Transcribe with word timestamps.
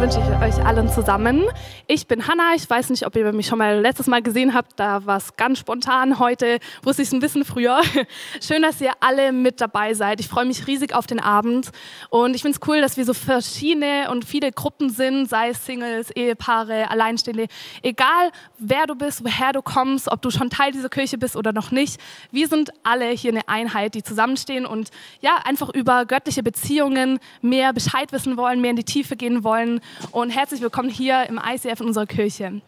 wünsche 0.00 0.18
ich 0.18 0.58
euch 0.58 0.64
allen 0.64 0.88
zusammen. 0.88 1.44
Ich 1.86 2.06
bin 2.06 2.26
Hanna. 2.26 2.54
Ich 2.56 2.68
weiß 2.70 2.88
nicht, 2.88 3.04
ob 3.04 3.14
ihr 3.16 3.30
mich 3.34 3.46
schon 3.46 3.58
mal 3.58 3.80
letztes 3.80 4.06
Mal 4.06 4.22
gesehen 4.22 4.54
habt. 4.54 4.80
Da 4.80 5.04
war 5.04 5.18
es 5.18 5.36
ganz 5.36 5.58
spontan. 5.58 6.18
Heute 6.18 6.58
wusste 6.82 7.02
ich 7.02 7.08
es 7.08 7.12
ein 7.12 7.20
bisschen 7.20 7.44
früher. 7.44 7.82
Schön, 8.40 8.62
dass 8.62 8.80
ihr 8.80 8.92
alle 9.00 9.30
mit 9.30 9.60
dabei 9.60 9.92
seid. 9.92 10.18
Ich 10.20 10.28
freue 10.28 10.46
mich 10.46 10.66
riesig 10.66 10.94
auf 10.94 11.06
den 11.06 11.20
Abend. 11.20 11.68
Und 12.08 12.34
ich 12.34 12.40
finde 12.40 12.58
es 12.58 12.66
cool, 12.66 12.80
dass 12.80 12.96
wir 12.96 13.04
so 13.04 13.12
verschiedene 13.12 14.10
und 14.10 14.24
viele 14.24 14.52
Gruppen 14.52 14.88
sind, 14.88 15.28
sei 15.28 15.50
es 15.50 15.66
Singles, 15.66 16.10
Ehepaare, 16.12 16.90
Alleinstehende. 16.90 17.48
Egal, 17.82 18.30
wer 18.60 18.86
du 18.86 18.94
bist, 18.94 19.24
woher 19.24 19.52
du 19.52 19.62
kommst, 19.62 20.10
ob 20.10 20.22
du 20.22 20.30
schon 20.30 20.50
Teil 20.50 20.72
dieser 20.72 20.88
Kirche 20.88 21.18
bist 21.18 21.34
oder 21.36 21.52
noch 21.52 21.70
nicht. 21.70 22.00
Wir 22.30 22.46
sind 22.46 22.70
alle 22.82 23.08
hier 23.10 23.32
eine 23.32 23.48
Einheit, 23.48 23.94
die 23.94 24.02
zusammenstehen 24.02 24.66
und 24.66 24.90
ja, 25.20 25.36
einfach 25.44 25.70
über 25.70 26.04
göttliche 26.04 26.42
Beziehungen 26.42 27.18
mehr 27.40 27.72
Bescheid 27.72 28.12
wissen 28.12 28.36
wollen, 28.36 28.60
mehr 28.60 28.70
in 28.70 28.76
die 28.76 28.84
Tiefe 28.84 29.16
gehen 29.16 29.42
wollen. 29.42 29.80
Und 30.12 30.30
herzlich 30.30 30.60
willkommen 30.60 30.90
hier 30.90 31.26
im 31.28 31.38
ICF 31.42 31.80
in 31.80 31.86
unserer 31.86 32.06
Kirche. 32.06 32.60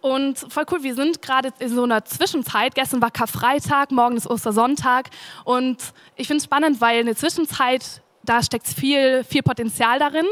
Und 0.00 0.38
voll 0.38 0.64
cool, 0.70 0.82
wir 0.82 0.94
sind 0.96 1.22
gerade 1.22 1.50
in 1.60 1.68
so 1.68 1.84
einer 1.84 2.04
Zwischenzeit. 2.04 2.74
Gestern 2.74 3.00
war 3.00 3.12
Karfreitag, 3.12 3.92
morgen 3.92 4.16
ist 4.16 4.26
Ostersonntag. 4.26 5.10
Und 5.44 5.78
ich 6.16 6.26
finde 6.26 6.38
es 6.38 6.44
spannend, 6.44 6.80
weil 6.80 7.00
in 7.00 7.06
der 7.06 7.16
Zwischenzeit, 7.16 8.02
da 8.24 8.42
steckt 8.42 8.66
viel, 8.66 9.22
viel 9.22 9.42
Potenzial 9.42 10.00
darin. 10.00 10.26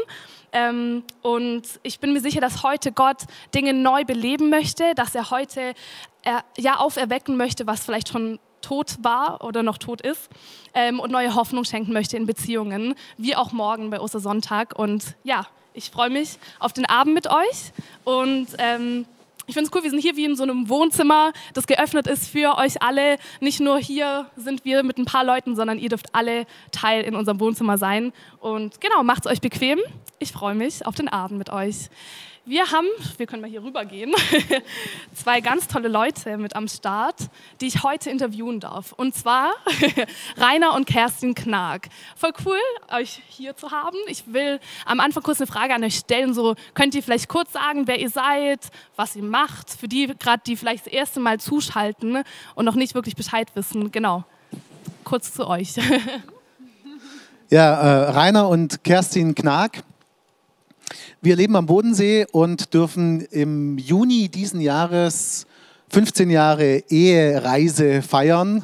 Ähm, 0.53 1.03
und 1.21 1.63
ich 1.83 1.99
bin 1.99 2.13
mir 2.13 2.21
sicher, 2.21 2.41
dass 2.41 2.63
heute 2.63 2.91
Gott 2.91 3.23
Dinge 3.53 3.73
neu 3.73 4.03
beleben 4.05 4.49
möchte, 4.49 4.93
dass 4.95 5.15
er 5.15 5.29
heute 5.31 5.73
äh, 6.23 6.41
ja 6.57 6.77
auferwecken 6.77 7.37
möchte, 7.37 7.67
was 7.67 7.85
vielleicht 7.85 8.09
schon 8.09 8.39
tot 8.61 8.97
war 9.01 9.43
oder 9.43 9.63
noch 9.63 9.77
tot 9.77 10.01
ist 10.01 10.29
ähm, 10.73 10.99
und 10.99 11.11
neue 11.11 11.35
Hoffnung 11.35 11.65
schenken 11.65 11.93
möchte 11.93 12.17
in 12.17 12.25
Beziehungen, 12.25 12.95
wie 13.17 13.35
auch 13.35 13.51
morgen 13.51 13.89
bei 13.89 13.99
Ostersonntag. 13.99 14.77
Und 14.77 15.15
ja, 15.23 15.47
ich 15.73 15.89
freue 15.89 16.09
mich 16.09 16.37
auf 16.59 16.73
den 16.73 16.85
Abend 16.85 17.13
mit 17.13 17.27
euch 17.27 17.71
und 18.03 18.47
ähm, 18.57 19.05
ich 19.51 19.53
finde 19.53 19.69
es 19.69 19.75
cool, 19.75 19.83
wir 19.83 19.89
sind 19.89 19.99
hier 19.99 20.15
wie 20.15 20.23
in 20.23 20.37
so 20.37 20.43
einem 20.43 20.69
Wohnzimmer, 20.69 21.33
das 21.53 21.67
geöffnet 21.67 22.07
ist 22.07 22.29
für 22.29 22.57
euch 22.57 22.81
alle. 22.81 23.17
Nicht 23.41 23.59
nur 23.59 23.77
hier 23.79 24.27
sind 24.37 24.63
wir 24.63 24.81
mit 24.81 24.97
ein 24.97 25.03
paar 25.03 25.25
Leuten, 25.25 25.57
sondern 25.57 25.77
ihr 25.77 25.89
dürft 25.89 26.15
alle 26.15 26.45
Teil 26.71 27.03
in 27.03 27.15
unserem 27.15 27.41
Wohnzimmer 27.41 27.77
sein. 27.77 28.13
Und 28.39 28.79
genau, 28.79 29.03
macht 29.03 29.25
es 29.25 29.31
euch 29.31 29.41
bequem. 29.41 29.79
Ich 30.19 30.31
freue 30.31 30.55
mich 30.55 30.85
auf 30.85 30.95
den 30.95 31.09
Abend 31.09 31.37
mit 31.37 31.49
euch. 31.49 31.89
Wir 32.43 32.71
haben, 32.71 32.87
wir 33.17 33.27
können 33.27 33.43
mal 33.43 33.49
hier 33.49 33.63
rüber 33.63 33.85
gehen, 33.85 34.15
zwei 35.13 35.41
ganz 35.41 35.67
tolle 35.67 35.87
Leute 35.87 36.37
mit 36.37 36.55
am 36.55 36.67
Start, 36.67 37.29
die 37.61 37.67
ich 37.67 37.83
heute 37.83 38.09
interviewen 38.09 38.59
darf. 38.59 38.93
Und 38.93 39.13
zwar 39.13 39.51
Rainer 40.37 40.73
und 40.73 40.87
Kerstin 40.87 41.35
Knag. 41.35 41.81
Voll 42.15 42.33
cool, 42.43 42.57
euch 42.91 43.21
hier 43.27 43.55
zu 43.55 43.69
haben. 43.69 43.97
Ich 44.07 44.33
will 44.33 44.59
am 44.87 44.99
Anfang 44.99 45.21
kurz 45.21 45.39
eine 45.39 45.45
Frage 45.45 45.75
an 45.75 45.83
euch 45.83 45.97
stellen. 45.97 46.33
So 46.33 46.55
könnt 46.73 46.95
ihr 46.95 47.03
vielleicht 47.03 47.29
kurz 47.29 47.53
sagen, 47.53 47.85
wer 47.85 47.99
ihr 47.99 48.09
seid, 48.09 48.71
was 48.95 49.15
ihr 49.15 49.23
macht, 49.23 49.69
für 49.69 49.87
die 49.87 50.07
gerade, 50.17 50.41
die 50.43 50.57
vielleicht 50.57 50.87
das 50.87 50.93
erste 50.93 51.19
Mal 51.19 51.39
zuschalten 51.39 52.23
und 52.55 52.65
noch 52.65 52.75
nicht 52.75 52.95
wirklich 52.95 53.15
Bescheid 53.15 53.49
wissen. 53.53 53.91
Genau, 53.91 54.23
kurz 55.03 55.31
zu 55.31 55.47
euch. 55.47 55.75
Ja, 57.53 57.73
äh, 57.73 58.11
Rainer 58.11 58.47
und 58.47 58.81
Kerstin 58.85 59.35
Knag 59.35 59.83
wir 61.21 61.35
leben 61.35 61.55
am 61.55 61.65
Bodensee 61.65 62.25
und 62.31 62.73
dürfen 62.73 63.21
im 63.21 63.77
Juni 63.77 64.29
diesen 64.29 64.61
Jahres 64.61 65.45
15 65.89 66.29
Jahre 66.29 66.83
Ehereise 66.89 68.01
feiern, 68.01 68.63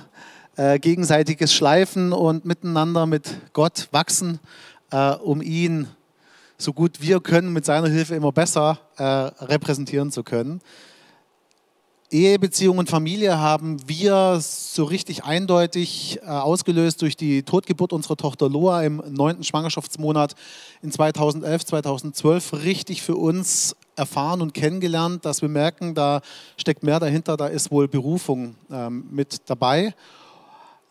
äh, 0.55 0.79
gegenseitiges 0.79 1.53
Schleifen 1.53 2.13
und 2.13 2.45
miteinander 2.45 3.05
mit 3.05 3.29
Gott 3.53 3.89
wachsen, 3.91 4.39
äh, 4.91 5.11
um 5.11 5.41
ihn 5.41 5.87
so 6.57 6.73
gut 6.73 7.01
wir 7.01 7.19
können, 7.19 7.53
mit 7.53 7.65
seiner 7.65 7.89
Hilfe 7.89 8.15
immer 8.15 8.31
besser 8.31 8.79
äh, 8.97 9.03
repräsentieren 9.03 10.11
zu 10.11 10.23
können. 10.23 10.61
Ehebeziehung 12.09 12.77
und 12.77 12.89
Familie 12.89 13.37
haben 13.37 13.77
wir 13.85 14.39
so 14.39 14.85
richtig 14.85 15.25
eindeutig 15.25 16.19
äh, 16.23 16.27
ausgelöst 16.27 17.01
durch 17.01 17.17
die 17.17 17.43
Totgeburt 17.43 17.91
unserer 17.91 18.15
Tochter 18.15 18.47
Loa 18.47 18.83
im 18.83 19.03
neunten 19.09 19.43
Schwangerschaftsmonat 19.43 20.35
in 20.81 20.91
2011, 20.91 21.65
2012 21.65 22.53
richtig 22.63 23.01
für 23.01 23.17
uns 23.17 23.75
erfahren 23.97 24.41
und 24.41 24.53
kennengelernt, 24.53 25.25
dass 25.25 25.41
wir 25.41 25.49
merken, 25.49 25.95
da 25.95 26.21
steckt 26.55 26.81
mehr 26.81 27.01
dahinter, 27.01 27.35
da 27.35 27.47
ist 27.47 27.71
wohl 27.71 27.89
Berufung 27.89 28.55
ähm, 28.71 29.05
mit 29.11 29.49
dabei. 29.49 29.93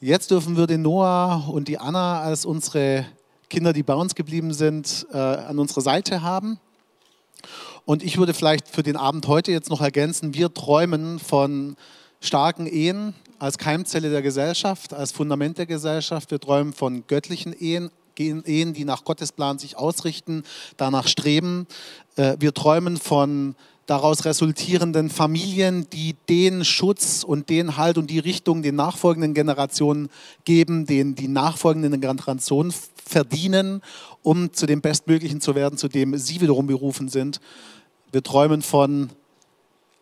Jetzt 0.00 0.31
dürfen 0.31 0.59
wir 0.59 0.66
den 0.66 0.83
Noah 0.83 1.48
und 1.48 1.69
die 1.69 1.78
Anna 1.78 2.21
als 2.21 2.44
unsere 2.44 3.06
Kinder, 3.48 3.72
die 3.72 3.83
bei 3.83 3.94
uns 3.94 4.15
geblieben 4.15 4.53
sind, 4.53 5.06
äh, 5.12 5.16
an 5.16 5.59
unserer 5.59 5.81
Seite 5.81 6.21
haben. 6.21 6.60
Und 7.87 8.03
ich 8.03 8.19
würde 8.19 8.35
vielleicht 8.35 8.69
für 8.69 8.83
den 8.83 8.97
Abend 8.97 9.29
heute 9.29 9.53
jetzt 9.53 9.71
noch 9.71 9.81
ergänzen, 9.81 10.35
wir 10.35 10.53
träumen 10.53 11.21
von 11.21 11.77
starken 12.21 12.67
Ehen 12.67 13.15
als 13.39 13.59
Keimzelle 13.59 14.11
der 14.11 14.23
Gesellschaft, 14.23 14.93
als 14.93 15.13
Fundament 15.13 15.57
der 15.57 15.67
Gesellschaft. 15.67 16.33
Wir 16.33 16.41
träumen 16.41 16.73
von 16.73 17.07
göttlichen 17.07 17.53
Ehen, 17.53 17.91
Ehen, 18.19 18.73
die 18.73 18.85
nach 18.85 19.05
Gottes 19.05 19.31
Plan 19.31 19.61
sich 19.61 19.77
ausrichten, 19.77 20.43
danach 20.77 21.07
streben. 21.07 21.69
Äh, 22.17 22.37
wir 22.41 22.53
träumen 22.55 22.97
von 22.97 23.55
daraus 23.87 24.25
resultierenden 24.25 25.09
Familien, 25.09 25.87
die 25.93 26.17
den 26.29 26.65
Schutz 26.65 27.23
und 27.23 27.51
den 27.51 27.77
Halt 27.77 27.99
und 27.99 28.11
die 28.11 28.19
Richtung 28.19 28.63
den 28.63 28.75
nachfolgenden 28.75 29.33
Generationen 29.33 30.09
geben, 30.45 30.87
den 30.87 31.15
die 31.15 31.29
nachfolgenden 31.29 32.01
Generationen 32.01 32.75
verdienen, 33.05 33.83
um 34.23 34.53
zu 34.53 34.67
dem 34.67 34.81
Bestmöglichen 34.81 35.41
zu 35.41 35.55
werden, 35.55 35.79
zu 35.79 35.87
dem 35.87 36.17
sie 36.19 36.41
wiederum 36.41 36.67
berufen 36.67 37.09
sind. 37.09 37.41
Wir 38.12 38.22
träumen 38.22 38.62
von 38.62 39.11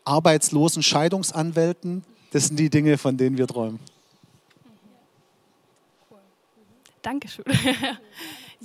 arbeitslosen 0.04 0.82
Scheidungsanwälten. 0.82 2.04
Das 2.32 2.46
sind 2.46 2.58
die 2.58 2.70
Dinge, 2.70 2.98
von 2.98 3.16
denen 3.16 3.38
wir 3.38 3.46
träumen. 3.46 3.80
Dankeschön. 7.02 7.44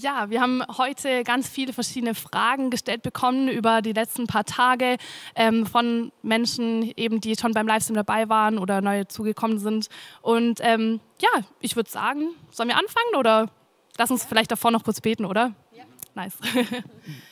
Ja, 0.02 0.30
wir 0.30 0.40
haben 0.40 0.64
heute 0.78 1.26
ganz 1.26 1.50
viele 1.50 1.74
verschiedene 1.74 2.16
Fragen 2.16 2.70
gestellt 2.70 3.02
bekommen 3.02 3.50
über 3.50 3.82
die 3.82 3.92
letzten 3.92 4.28
paar 4.28 4.46
Tage 4.46 4.96
ähm, 5.36 5.66
von 5.66 6.14
Menschen, 6.22 6.94
eben 6.96 7.20
die 7.20 7.36
schon 7.36 7.52
beim 7.52 7.68
Livestream 7.68 7.96
dabei 7.96 8.30
waren 8.30 8.60
oder 8.60 8.80
neu 8.80 9.04
zugekommen 9.04 9.60
sind. 9.60 9.90
Und 10.22 10.60
ähm, 10.62 11.02
ja, 11.20 11.44
ich 11.60 11.76
würde 11.76 11.90
sagen, 11.90 12.30
sollen 12.50 12.70
wir 12.70 12.78
anfangen 12.78 13.16
oder 13.18 13.50
lass 13.98 14.10
uns 14.10 14.24
vielleicht 14.24 14.52
davor 14.52 14.72
noch 14.72 14.86
kurz 14.86 15.02
beten, 15.02 15.26
oder? 15.26 15.54
Ja. 15.74 15.84
Nice. 16.16 16.38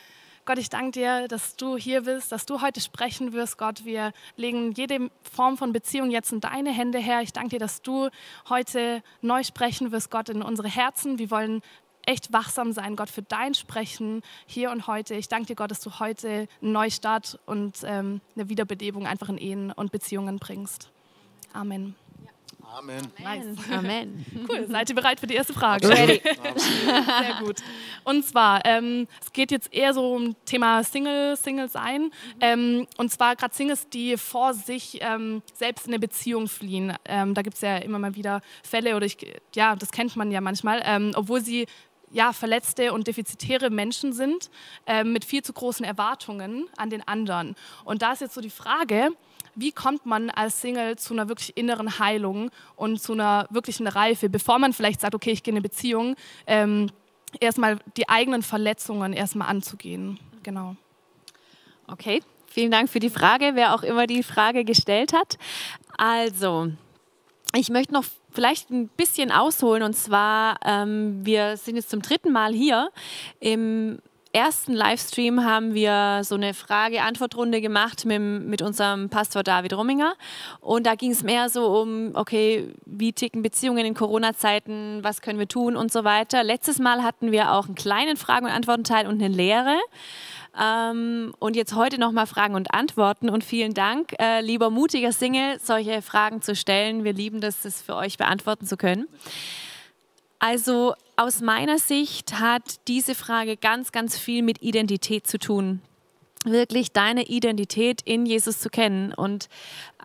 Gott, 0.48 0.60
ich 0.60 0.70
danke 0.70 0.92
dir, 0.92 1.28
dass 1.28 1.58
du 1.58 1.76
hier 1.76 2.04
bist, 2.04 2.32
dass 2.32 2.46
du 2.46 2.62
heute 2.62 2.80
sprechen 2.80 3.34
wirst, 3.34 3.58
Gott. 3.58 3.84
Wir 3.84 4.14
legen 4.38 4.72
jede 4.72 5.12
Form 5.22 5.58
von 5.58 5.74
Beziehung 5.74 6.10
jetzt 6.10 6.32
in 6.32 6.40
deine 6.40 6.72
Hände 6.72 7.00
her. 7.00 7.22
Ich 7.22 7.34
danke 7.34 7.50
dir, 7.50 7.60
dass 7.60 7.82
du 7.82 8.08
heute 8.48 9.04
neu 9.22 9.44
sprechen 9.44 9.92
wirst, 9.92 10.10
Gott, 10.10 10.30
in 10.30 10.42
unsere 10.42 10.70
Herzen. 10.70 11.20
Wir 11.20 11.32
wollen 11.32 11.62
echt 12.06 12.32
wachsam 12.32 12.72
sein, 12.72 12.96
Gott, 12.96 13.10
für 13.10 13.24
dein 13.24 13.56
Sprechen 13.56 14.22
hier 14.46 14.72
und 14.72 14.88
heute. 14.88 15.16
Ich 15.16 15.28
danke 15.28 15.48
dir, 15.48 15.56
Gott, 15.56 15.70
dass 15.70 15.82
du 15.82 16.00
heute 16.00 16.48
einen 16.62 16.72
Neustart 16.72 17.38
und 17.46 17.80
ähm, 17.84 18.22
eine 18.38 18.48
Wiederbelebung 18.48 19.06
einfach 19.06 19.28
in 19.28 19.38
Ehen 19.38 19.74
und 19.74 19.92
Beziehungen 19.92 20.40
bringst. 20.40 20.90
Amen. 21.52 21.94
Amen. 22.76 23.12
Nice. 23.20 23.46
Amen. 23.72 24.26
Cool. 24.50 24.68
Seid 24.70 24.90
ihr 24.90 24.96
bereit 24.96 25.20
für 25.20 25.28
die 25.28 25.34
erste 25.34 25.54
Frage? 25.54 25.90
Ready. 25.90 26.22
Sehr 26.22 27.36
gut. 27.42 27.58
Und 28.04 28.26
zwar, 28.26 28.66
ähm, 28.66 29.08
es 29.22 29.34
geht 29.34 29.52
jetzt 29.52 29.74
eher 29.74 29.94
so 29.94 30.14
um 30.14 30.36
Thema 30.46 30.84
Single, 30.84 31.36
Single 31.36 31.70
sein. 31.70 32.12
Ähm, 32.40 32.88
und 32.98 33.12
zwar 33.12 33.36
gerade 33.36 33.54
Singles, 33.54 33.90
die 33.90 34.16
vor 34.16 34.54
sich 34.54 35.00
ähm, 35.02 35.42
selbst 35.54 35.88
in 35.88 35.94
eine 35.94 36.00
Beziehung 36.00 36.48
fliehen. 36.48 36.94
Ähm, 37.06 37.34
da 37.34 37.42
gibt 37.42 37.56
es 37.56 37.62
ja 37.62 37.78
immer 37.78 38.00
mal 38.00 38.16
wieder 38.16 38.42
Fälle, 38.64 38.96
oder 38.96 39.06
ich, 39.06 39.18
ja, 39.54 39.76
das 39.76 39.92
kennt 39.92 40.16
man 40.16 40.32
ja 40.32 40.40
manchmal, 40.40 40.82
ähm, 40.86 41.12
obwohl 41.16 41.42
sie 41.42 41.68
ja, 42.12 42.32
verletzte 42.32 42.94
und 42.94 43.08
defizitäre 43.08 43.70
Menschen 43.70 44.14
sind, 44.14 44.50
äh, 44.86 45.04
mit 45.04 45.26
viel 45.26 45.44
zu 45.44 45.52
großen 45.54 45.86
Erwartungen 45.86 46.70
an 46.78 46.90
den 46.90 47.06
anderen. 47.06 47.56
Und 47.84 48.02
da 48.02 48.14
ist 48.14 48.22
jetzt 48.22 48.34
so 48.34 48.42
die 48.42 48.50
Frage, 48.50 49.10
wie 49.58 49.72
kommt 49.72 50.06
man 50.06 50.30
als 50.30 50.62
Single 50.62 50.98
zu 50.98 51.14
einer 51.14 51.28
wirklich 51.28 51.58
inneren 51.58 52.00
Heilung 52.00 52.52
und 52.76 53.02
zu 53.02 53.14
einer 53.14 53.48
wirklichen 53.50 53.88
Reife, 53.88 54.30
bevor 54.30 54.60
man 54.60 54.72
vielleicht 54.72 55.02
sagt, 55.02 55.16
okay, 55.16 55.32
ich 55.32 55.44
gehe 55.44 55.52
in 55.52 55.58
eine 55.58 55.64
Beziehung, 55.64 56.16
ähm, 56.46 56.92
erstmal 57.40 57.80
die 57.98 58.08
eigenen 58.08 58.44
Verletzungen 58.44 59.14
erstmal 59.14 59.50
anzugehen. 59.50 60.20
Genau. 60.44 60.76
Okay, 61.88 62.22
vielen 62.46 62.72
Dank 62.72 62.90
für 62.90 63.00
die 63.00 63.10
Frage, 63.10 63.52
wer 63.56 63.74
auch 63.74 63.82
immer 63.82 64.06
die 64.06 64.22
Frage 64.22 64.64
gestellt 64.64 65.12
hat. 65.12 65.40
Also, 65.98 66.72
ich 67.56 67.70
möchte 67.70 67.94
noch 67.94 68.06
vielleicht 68.32 68.70
ein 68.70 68.90
bisschen 68.90 69.32
ausholen 69.32 69.82
und 69.82 69.96
zwar, 69.96 70.60
ähm, 70.64 71.26
wir 71.26 71.58
sind 71.58 71.78
jetzt 71.78 71.90
zum 71.90 72.04
dritten 72.04 72.32
Mal 72.32 72.54
hier 72.54 72.92
im 73.40 74.00
ersten 74.38 74.74
Livestream 74.74 75.44
haben 75.44 75.74
wir 75.74 76.22
so 76.24 76.36
eine 76.36 76.54
Frage-Antwort-Runde 76.54 77.60
gemacht 77.60 78.06
mit, 78.06 78.22
mit 78.22 78.62
unserem 78.62 79.10
Pastor 79.10 79.42
David 79.42 79.74
Rumminger. 79.74 80.14
Und 80.62 80.86
da 80.86 80.94
ging 80.94 81.10
es 81.12 81.24
mehr 81.24 81.50
so 81.50 81.82
um, 81.82 82.12
okay, 82.14 82.72
wie 82.86 83.14
ticken 83.14 83.42
Beziehungen 83.42 83.84
in 83.84 83.96
Corona-Zeiten, 83.96 85.00
was 85.02 85.22
können 85.22 85.40
wir 85.40 85.48
tun 85.48 85.76
und 85.76 85.92
so 85.92 86.04
weiter. 86.04 86.44
Letztes 86.44 86.78
Mal 86.78 87.02
hatten 87.02 87.32
wir 87.32 87.52
auch 87.52 87.66
einen 87.66 87.74
kleinen 87.74 88.16
Fragen- 88.16 88.46
und 88.46 88.52
Antworten-Teil 88.52 89.08
und 89.08 89.22
eine 89.22 89.34
Lehre. 89.34 89.76
ähm, 90.60 91.34
und 91.40 91.56
jetzt 91.56 91.74
heute 91.76 92.00
nochmal 92.00 92.28
Fragen 92.28 92.54
und 92.54 92.74
Antworten. 92.74 93.30
Und 93.30 93.44
vielen 93.44 93.74
Dank, 93.74 94.14
äh, 94.20 94.42
lieber 94.42 94.70
mutiger 94.70 95.12
Single, 95.12 95.60
solche 95.60 96.04
Fragen 96.04 96.44
zu 96.44 96.56
stellen. 96.56 97.04
Wir 97.04 97.14
lieben 97.14 97.42
das, 97.42 97.64
das 97.64 97.82
für 97.82 97.96
euch 97.96 98.18
beantworten 98.18 98.68
zu 98.68 98.78
können. 98.78 99.08
Also 100.40 100.94
aus 101.18 101.42
meiner 101.42 101.80
Sicht 101.80 102.40
hat 102.40 102.88
diese 102.88 103.16
Frage 103.16 103.58
ganz, 103.58 103.92
ganz 103.92 104.18
viel 104.18 104.44
mit 104.44 104.62
Identität 104.62 105.28
zu 105.28 105.40
tun 105.40 105.82
wirklich 106.46 106.92
deine 106.92 107.24
Identität 107.28 108.02
in 108.04 108.26
Jesus 108.26 108.60
zu 108.60 108.70
kennen. 108.70 109.14
Und 109.14 109.50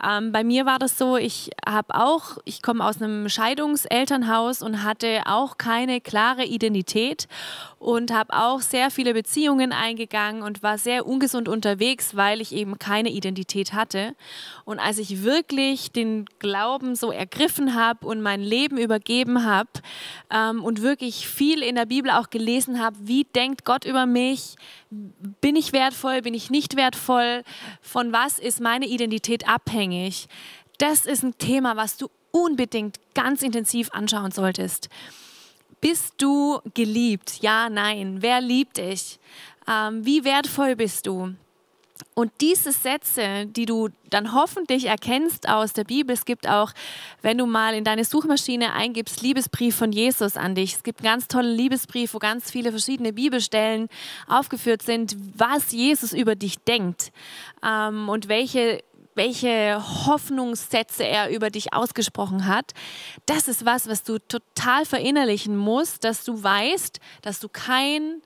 ähm, 0.03 0.31
bei 0.31 0.43
mir 0.43 0.65
war 0.65 0.79
das 0.79 0.97
so, 0.97 1.17
ich 1.17 1.51
habe 1.65 1.95
auch, 1.95 2.37
ich 2.45 2.61
komme 2.61 2.85
aus 2.85 3.01
einem 3.01 3.29
Scheidungselternhaus 3.29 4.61
und 4.61 4.83
hatte 4.83 5.21
auch 5.25 5.57
keine 5.57 6.01
klare 6.01 6.45
Identität 6.45 7.27
und 7.79 8.11
habe 8.11 8.33
auch 8.33 8.61
sehr 8.61 8.89
viele 8.89 9.13
Beziehungen 9.13 9.71
eingegangen 9.71 10.41
und 10.41 10.63
war 10.63 10.77
sehr 10.77 11.05
ungesund 11.05 11.47
unterwegs, 11.47 12.15
weil 12.15 12.41
ich 12.41 12.53
eben 12.53 12.79
keine 12.79 13.09
Identität 13.09 13.73
hatte. 13.73 14.15
Und 14.65 14.79
als 14.79 14.97
ich 14.97 15.23
wirklich 15.23 15.91
den 15.91 16.25
Glauben 16.39 16.95
so 16.95 17.11
ergriffen 17.11 17.75
habe 17.75 18.07
und 18.07 18.21
mein 18.21 18.41
Leben 18.41 18.77
übergeben 18.77 19.45
habe 19.45 19.69
ähm, 20.31 20.63
und 20.63 20.81
wirklich 20.81 21.27
viel 21.27 21.61
in 21.61 21.75
der 21.75 21.85
Bibel 21.85 22.09
auch 22.09 22.29
gelesen 22.29 22.81
habe, 22.81 22.95
wie 23.01 23.25
denkt 23.25 23.65
Gott 23.65 23.85
über 23.85 24.05
mich, 24.05 24.55
bin 25.41 25.55
ich 25.55 25.73
wertvoll, 25.73 26.22
bin 26.23 26.33
ich 26.33 26.49
nicht 26.49 26.75
wertvoll, 26.75 27.43
von 27.81 28.11
was 28.11 28.39
ist 28.39 28.59
meine 28.59 28.87
Identität 28.87 29.47
abhängig, 29.47 30.27
das 30.77 31.05
ist 31.05 31.23
ein 31.23 31.37
Thema, 31.37 31.77
was 31.77 31.97
du 31.97 32.09
unbedingt 32.31 32.99
ganz 33.13 33.43
intensiv 33.43 33.91
anschauen 33.91 34.31
solltest. 34.31 34.89
Bist 35.79 36.15
du 36.17 36.59
geliebt? 36.73 37.41
Ja, 37.41 37.69
nein. 37.69 38.17
Wer 38.21 38.41
liebt 38.41 38.77
dich? 38.77 39.19
Ähm, 39.67 40.05
wie 40.05 40.23
wertvoll 40.23 40.75
bist 40.75 41.07
du? 41.07 41.35
Und 42.15 42.31
diese 42.41 42.71
Sätze, 42.71 43.45
die 43.45 43.65
du 43.65 43.89
dann 44.09 44.33
hoffentlich 44.33 44.85
erkennst 44.85 45.47
aus 45.47 45.73
der 45.73 45.83
Bibel, 45.83 46.13
es 46.13 46.25
gibt 46.25 46.47
auch, 46.47 46.71
wenn 47.21 47.37
du 47.37 47.45
mal 47.45 47.73
in 47.73 47.83
deine 47.83 48.03
Suchmaschine 48.03 48.73
eingibst, 48.73 49.21
Liebesbrief 49.21 49.75
von 49.75 49.91
Jesus 49.91 50.37
an 50.37 50.55
dich. 50.55 50.75
Es 50.75 50.83
gibt 50.83 50.99
einen 50.99 51.11
ganz 51.11 51.27
tollen 51.27 51.55
Liebesbrief, 51.55 52.13
wo 52.13 52.19
ganz 52.19 52.51
viele 52.51 52.71
verschiedene 52.71 53.13
Bibelstellen 53.13 53.89
aufgeführt 54.27 54.81
sind, 54.81 55.15
was 55.35 55.71
Jesus 55.71 56.13
über 56.13 56.35
dich 56.35 56.59
denkt 56.59 57.11
ähm, 57.63 58.09
und 58.09 58.27
welche 58.27 58.83
welche 59.15 59.79
Hoffnungssätze 60.07 61.05
er 61.05 61.29
über 61.29 61.51
dich 61.51 61.71
ausgesprochen 61.71 62.47
hat. 62.47 62.73
Das 63.27 63.47
ist 63.47 63.63
was, 63.63 63.87
was 63.87 64.01
du 64.01 64.17
total 64.17 64.85
verinnerlichen 64.85 65.55
musst, 65.55 66.03
dass 66.03 66.23
du 66.23 66.41
weißt, 66.41 66.99
dass 67.21 67.39
du 67.39 67.47
kein 67.47 68.23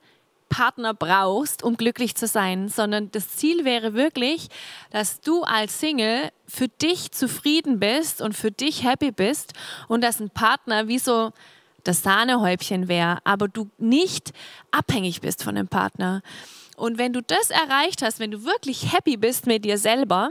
Partner 0.48 0.94
brauchst, 0.94 1.62
um 1.62 1.76
glücklich 1.76 2.14
zu 2.14 2.26
sein, 2.26 2.68
sondern 2.68 3.10
das 3.10 3.36
Ziel 3.36 3.64
wäre 3.64 3.94
wirklich, 3.94 4.48
dass 4.90 5.20
du 5.20 5.42
als 5.42 5.78
Single 5.78 6.30
für 6.46 6.68
dich 6.68 7.12
zufrieden 7.12 7.78
bist 7.78 8.20
und 8.22 8.34
für 8.34 8.50
dich 8.50 8.84
happy 8.84 9.12
bist 9.12 9.52
und 9.88 10.02
dass 10.02 10.20
ein 10.20 10.30
Partner 10.30 10.88
wie 10.88 10.98
so 10.98 11.32
das 11.84 12.02
Sahnehäubchen 12.02 12.88
wäre, 12.88 13.18
aber 13.24 13.48
du 13.48 13.70
nicht 13.78 14.32
abhängig 14.70 15.20
bist 15.20 15.42
von 15.42 15.54
dem 15.54 15.68
Partner. 15.68 16.22
Und 16.76 16.98
wenn 16.98 17.12
du 17.12 17.22
das 17.22 17.50
erreicht 17.50 18.02
hast, 18.02 18.20
wenn 18.20 18.30
du 18.30 18.44
wirklich 18.44 18.92
happy 18.92 19.16
bist 19.16 19.46
mit 19.46 19.64
dir 19.64 19.78
selber, 19.78 20.30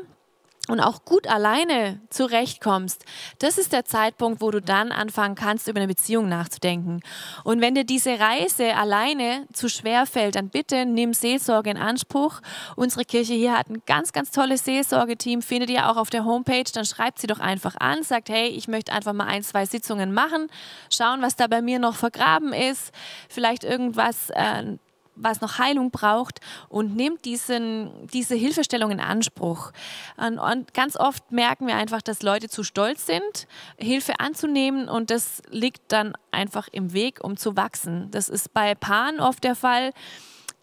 und 0.67 0.79
auch 0.79 1.05
gut 1.05 1.27
alleine 1.27 1.99
zurechtkommst, 2.09 3.05
das 3.39 3.57
ist 3.57 3.73
der 3.73 3.85
Zeitpunkt, 3.85 4.41
wo 4.41 4.51
du 4.51 4.61
dann 4.61 4.91
anfangen 4.91 5.35
kannst, 5.35 5.67
über 5.67 5.79
eine 5.79 5.87
Beziehung 5.87 6.27
nachzudenken. 6.27 7.01
Und 7.43 7.61
wenn 7.61 7.75
dir 7.75 7.83
diese 7.83 8.19
Reise 8.19 8.75
alleine 8.75 9.47
zu 9.53 9.69
schwer 9.69 10.05
fällt, 10.05 10.35
dann 10.35 10.49
bitte 10.49 10.85
nimm 10.85 11.13
Seelsorge 11.13 11.69
in 11.69 11.77
Anspruch. 11.77 12.41
Unsere 12.75 13.05
Kirche 13.05 13.33
hier 13.33 13.57
hat 13.57 13.69
ein 13.69 13.81
ganz, 13.85 14.11
ganz 14.11 14.31
tolles 14.31 14.65
Seelsorgeteam, 14.65 15.41
findet 15.41 15.69
ihr 15.69 15.89
auch 15.89 15.97
auf 15.97 16.09
der 16.09 16.25
Homepage. 16.25 16.69
Dann 16.73 16.85
schreibt 16.85 17.19
sie 17.19 17.27
doch 17.27 17.39
einfach 17.39 17.75
an, 17.79 18.03
sagt, 18.03 18.29
hey, 18.29 18.47
ich 18.47 18.67
möchte 18.67 18.91
einfach 18.93 19.13
mal 19.13 19.27
ein, 19.27 19.43
zwei 19.43 19.65
Sitzungen 19.65 20.13
machen, 20.13 20.47
schauen, 20.91 21.21
was 21.21 21.35
da 21.35 21.47
bei 21.47 21.61
mir 21.61 21.79
noch 21.79 21.95
vergraben 21.95 22.53
ist, 22.53 22.91
vielleicht 23.29 23.63
irgendwas, 23.63 24.29
äh, 24.31 24.77
was 25.17 25.41
noch 25.41 25.57
Heilung 25.57 25.91
braucht 25.91 26.39
und 26.69 26.95
nimmt 26.95 27.25
diesen, 27.25 28.07
diese 28.13 28.35
Hilfestellung 28.35 28.91
in 28.91 28.99
Anspruch. 28.99 29.71
Und, 30.17 30.73
ganz 30.73 30.95
oft 30.95 31.31
merken 31.31 31.67
wir 31.67 31.75
einfach, 31.75 32.01
dass 32.01 32.21
Leute 32.21 32.49
zu 32.49 32.63
stolz 32.63 33.05
sind, 33.05 33.47
Hilfe 33.77 34.19
anzunehmen 34.19 34.87
und 34.87 35.09
das 35.09 35.41
liegt 35.49 35.81
dann 35.91 36.13
einfach 36.31 36.67
im 36.71 36.93
Weg, 36.93 37.23
um 37.23 37.37
zu 37.37 37.55
wachsen. 37.55 38.09
Das 38.11 38.29
ist 38.29 38.53
bei 38.53 38.75
Paaren 38.75 39.19
oft 39.19 39.43
der 39.43 39.55
Fall. 39.55 39.91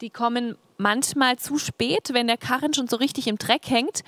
Die 0.00 0.10
kommen 0.10 0.56
manchmal 0.76 1.36
zu 1.38 1.58
spät, 1.58 2.10
wenn 2.12 2.26
der 2.26 2.36
Karren 2.36 2.74
schon 2.74 2.88
so 2.88 2.96
richtig 2.96 3.26
im 3.26 3.38
Dreck 3.38 3.68
hängt. 3.68 4.02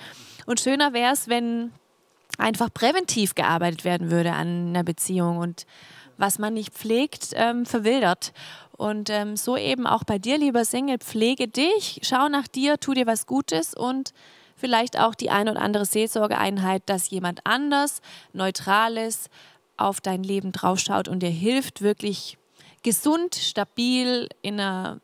Und 0.45 0.59
schöner 0.59 0.93
wäre 0.93 1.13
es, 1.13 1.27
wenn 1.27 1.71
einfach 2.37 2.73
präventiv 2.73 3.35
gearbeitet 3.35 3.83
werden 3.83 4.11
würde 4.11 4.33
an 4.33 4.69
einer 4.69 4.83
Beziehung 4.83 5.37
und 5.37 5.65
was 6.17 6.39
man 6.39 6.53
nicht 6.53 6.73
pflegt, 6.73 7.29
ähm, 7.33 7.65
verwildert. 7.65 8.33
Und 8.77 9.09
ähm, 9.09 9.35
so 9.35 9.57
eben 9.57 9.87
auch 9.87 10.03
bei 10.03 10.19
dir, 10.19 10.37
lieber 10.37 10.63
Single, 10.63 10.99
pflege 10.99 11.47
dich, 11.47 11.99
schau 12.03 12.29
nach 12.29 12.47
dir, 12.47 12.79
tu 12.79 12.93
dir 12.93 13.07
was 13.07 13.25
Gutes 13.25 13.73
und 13.73 14.13
vielleicht 14.55 14.99
auch 14.99 15.15
die 15.15 15.31
eine 15.31 15.51
oder 15.51 15.61
andere 15.61 15.85
Seelsorgeeinheit, 15.85 16.83
dass 16.85 17.09
jemand 17.09 17.41
anders, 17.43 18.01
Neutrales 18.33 19.29
auf 19.77 19.99
dein 19.99 20.23
Leben 20.23 20.51
draufschaut 20.51 21.07
und 21.07 21.21
dir 21.21 21.29
hilft, 21.29 21.81
wirklich 21.81 22.37
gesund, 22.83 23.35
stabil 23.35 24.29
in 24.41 24.59
einer 24.59 24.99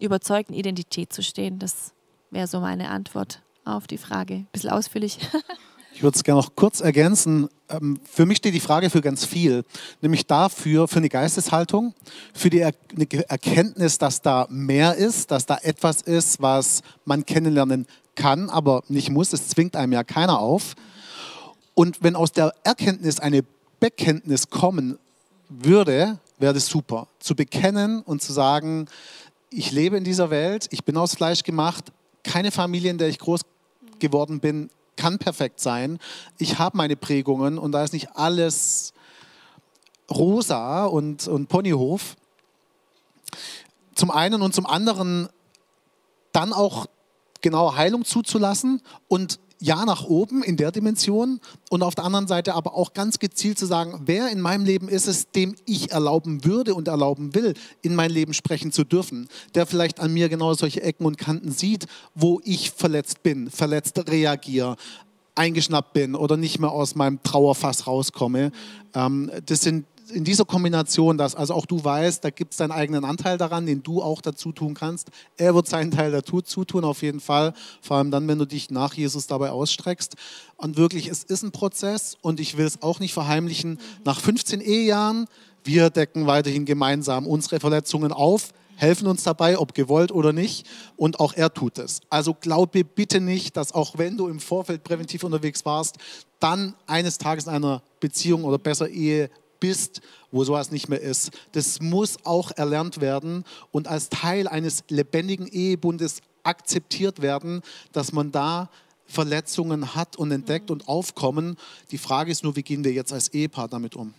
überzeugten 0.00 0.54
Identität 0.54 1.12
zu 1.12 1.22
stehen. 1.22 1.58
Das 1.58 1.94
wäre 2.30 2.48
so 2.48 2.60
meine 2.60 2.90
Antwort 2.90 3.40
auf 3.64 3.86
die 3.86 3.98
Frage. 3.98 4.34
Ein 4.34 4.48
bisschen 4.52 4.70
ausführlich. 4.70 5.18
Ich 5.94 6.02
würde 6.02 6.16
es 6.16 6.24
gerne 6.24 6.40
noch 6.40 6.56
kurz 6.56 6.80
ergänzen. 6.80 7.48
Ähm, 7.68 7.98
für 8.04 8.24
mich 8.26 8.38
steht 8.38 8.54
die 8.54 8.60
Frage 8.60 8.90
für 8.90 9.00
ganz 9.00 9.24
viel, 9.24 9.64
nämlich 10.00 10.26
dafür, 10.26 10.88
für 10.88 10.98
eine 10.98 11.08
Geisteshaltung, 11.08 11.94
für 12.32 12.50
die 12.50 12.60
Erkenntnis, 12.60 13.98
dass 13.98 14.22
da 14.22 14.46
mehr 14.48 14.94
ist, 14.94 15.30
dass 15.30 15.46
da 15.46 15.58
etwas 15.62 16.02
ist, 16.02 16.40
was 16.40 16.82
man 17.04 17.26
kennenlernen 17.26 17.86
kann, 18.14 18.50
aber 18.50 18.82
nicht 18.88 19.10
muss. 19.10 19.32
Es 19.32 19.48
zwingt 19.48 19.76
einem 19.76 19.92
ja 19.92 20.04
keiner 20.04 20.38
auf. 20.38 20.74
Und 21.74 22.02
wenn 22.02 22.16
aus 22.16 22.32
der 22.32 22.54
Erkenntnis 22.64 23.20
eine 23.20 23.42
Bekenntnis 23.80 24.48
kommen 24.48 24.98
würde, 25.48 26.18
wäre 26.38 26.54
das 26.54 26.66
super. 26.66 27.08
Zu 27.18 27.34
bekennen 27.34 28.02
und 28.02 28.22
zu 28.22 28.32
sagen, 28.32 28.86
ich 29.50 29.72
lebe 29.72 29.96
in 29.96 30.04
dieser 30.04 30.30
Welt, 30.30 30.68
ich 30.70 30.84
bin 30.84 30.96
aus 30.96 31.14
Fleisch 31.14 31.42
gemacht, 31.42 31.92
keine 32.24 32.50
Familie, 32.50 32.90
in 32.90 32.98
der 32.98 33.08
ich 33.08 33.18
groß 33.18 33.42
geworden 33.98 34.40
bin, 34.40 34.70
kann 35.02 35.18
perfekt 35.18 35.58
sein. 35.58 35.98
Ich 36.38 36.60
habe 36.60 36.76
meine 36.76 36.94
Prägungen 36.94 37.58
und 37.58 37.72
da 37.72 37.82
ist 37.82 37.92
nicht 37.92 38.14
alles 38.14 38.92
rosa 40.08 40.84
und, 40.84 41.26
und 41.26 41.48
Ponyhof. 41.48 42.14
Zum 43.96 44.12
einen 44.12 44.42
und 44.42 44.54
zum 44.54 44.64
anderen 44.64 45.28
dann 46.30 46.52
auch 46.52 46.86
genau 47.40 47.74
Heilung 47.74 48.04
zuzulassen 48.04 48.80
und 49.08 49.40
ja 49.62 49.84
nach 49.84 50.04
oben 50.04 50.42
in 50.42 50.56
der 50.56 50.72
Dimension 50.72 51.40
und 51.70 51.82
auf 51.82 51.94
der 51.94 52.04
anderen 52.04 52.26
Seite 52.26 52.54
aber 52.54 52.74
auch 52.74 52.92
ganz 52.94 53.18
gezielt 53.18 53.58
zu 53.58 53.66
sagen, 53.66 54.02
wer 54.06 54.28
in 54.28 54.40
meinem 54.40 54.64
Leben 54.64 54.88
ist 54.88 55.06
es, 55.06 55.30
dem 55.30 55.54
ich 55.64 55.92
erlauben 55.92 56.44
würde 56.44 56.74
und 56.74 56.88
erlauben 56.88 57.34
will, 57.34 57.54
in 57.80 57.94
mein 57.94 58.10
Leben 58.10 58.34
sprechen 58.34 58.72
zu 58.72 58.84
dürfen, 58.84 59.28
der 59.54 59.66
vielleicht 59.66 60.00
an 60.00 60.12
mir 60.12 60.28
genau 60.28 60.54
solche 60.54 60.82
Ecken 60.82 61.06
und 61.06 61.16
Kanten 61.16 61.52
sieht, 61.52 61.86
wo 62.14 62.40
ich 62.44 62.72
verletzt 62.72 63.22
bin, 63.22 63.50
verletzt 63.50 64.10
reagiere, 64.10 64.76
eingeschnappt 65.34 65.92
bin 65.92 66.14
oder 66.14 66.36
nicht 66.36 66.58
mehr 66.58 66.72
aus 66.72 66.94
meinem 66.94 67.22
Trauerfass 67.22 67.86
rauskomme. 67.86 68.50
Ähm, 68.94 69.30
das 69.46 69.60
sind 69.60 69.86
in 70.12 70.24
dieser 70.24 70.44
Kombination, 70.44 71.18
dass 71.18 71.34
also 71.34 71.54
auch 71.54 71.66
du 71.66 71.82
weißt, 71.82 72.24
da 72.24 72.30
gibt 72.30 72.52
es 72.52 72.58
deinen 72.58 72.72
eigenen 72.72 73.04
Anteil 73.04 73.38
daran, 73.38 73.66
den 73.66 73.82
du 73.82 74.02
auch 74.02 74.20
dazu 74.20 74.52
tun 74.52 74.74
kannst. 74.74 75.10
Er 75.36 75.54
wird 75.54 75.68
seinen 75.68 75.90
Teil 75.90 76.12
dazu 76.12 76.40
tun, 76.42 76.84
auf 76.84 77.02
jeden 77.02 77.20
Fall. 77.20 77.54
Vor 77.80 77.96
allem 77.96 78.10
dann, 78.10 78.28
wenn 78.28 78.38
du 78.38 78.46
dich 78.46 78.70
nach 78.70 78.94
Jesus 78.94 79.26
dabei 79.26 79.50
ausstreckst. 79.50 80.14
Und 80.56 80.76
wirklich, 80.76 81.08
es 81.08 81.24
ist 81.24 81.42
ein 81.42 81.52
Prozess 81.52 82.16
und 82.20 82.40
ich 82.40 82.56
will 82.56 82.66
es 82.66 82.82
auch 82.82 83.00
nicht 83.00 83.14
verheimlichen. 83.14 83.78
Nach 84.04 84.20
15 84.20 84.60
Ehejahren, 84.60 85.26
wir 85.64 85.90
decken 85.90 86.26
weiterhin 86.26 86.64
gemeinsam 86.64 87.26
unsere 87.26 87.60
Verletzungen 87.60 88.12
auf 88.12 88.52
helfen 88.82 89.06
uns 89.06 89.22
dabei, 89.22 89.58
ob 89.58 89.74
gewollt 89.74 90.10
oder 90.10 90.32
nicht. 90.32 90.66
Und 90.96 91.20
auch 91.20 91.34
er 91.34 91.54
tut 91.54 91.78
es. 91.78 92.00
Also 92.10 92.34
glaube 92.34 92.84
bitte 92.84 93.20
nicht, 93.20 93.56
dass 93.56 93.72
auch 93.72 93.96
wenn 93.96 94.16
du 94.16 94.28
im 94.28 94.40
Vorfeld 94.40 94.82
präventiv 94.82 95.22
unterwegs 95.22 95.64
warst, 95.64 95.96
dann 96.40 96.74
eines 96.86 97.18
Tages 97.18 97.46
in 97.46 97.52
einer 97.52 97.82
Beziehung 98.00 98.42
oder 98.44 98.58
besser 98.58 98.88
Ehe 98.88 99.30
bist, 99.62 100.00
wo 100.32 100.42
sowas 100.42 100.72
nicht 100.72 100.88
mehr 100.88 101.00
ist. 101.00 101.30
Das 101.52 101.80
muss 101.80 102.18
auch 102.24 102.50
erlernt 102.50 103.00
werden 103.00 103.44
und 103.70 103.86
als 103.86 104.08
Teil 104.08 104.48
eines 104.48 104.82
lebendigen 104.88 105.46
Ehebundes 105.46 106.20
akzeptiert 106.42 107.22
werden, 107.22 107.62
dass 107.92 108.12
man 108.12 108.32
da 108.32 108.68
Verletzungen 109.06 109.94
hat 109.94 110.16
und 110.16 110.32
entdeckt 110.32 110.72
und 110.72 110.88
aufkommen. 110.88 111.56
Die 111.92 111.98
Frage 111.98 112.32
ist 112.32 112.42
nur, 112.42 112.56
wie 112.56 112.62
gehen 112.62 112.82
wir 112.82 112.92
jetzt 112.92 113.12
als 113.12 113.28
Ehepaar 113.28 113.68
damit 113.68 113.94
um? 113.94 114.14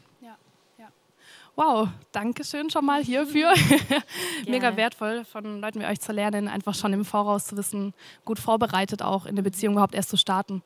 Wow, 1.56 1.88
danke 2.12 2.44
schön 2.44 2.72
schon 2.72 2.84
mal 2.84 3.04
hierfür. 3.04 3.54
Mega 4.48 4.76
wertvoll 4.76 5.24
von 5.24 5.62
Leuten 5.62 5.82
wie 5.82 5.86
euch 5.86 6.00
zu 6.00 6.12
lernen, 6.12 6.48
einfach 6.48 6.74
schon 6.74 6.94
im 6.94 7.06
Voraus 7.06 7.46
zu 7.46 7.56
wissen, 7.56 7.94
gut 8.26 8.40
vorbereitet 8.40 9.04
auch 9.04 9.28
in 9.28 9.36
der 9.36 9.44
Beziehung 9.44 9.74
überhaupt 9.74 9.94
erst 9.94 10.10
zu 10.10 10.18
starten. 10.18 10.64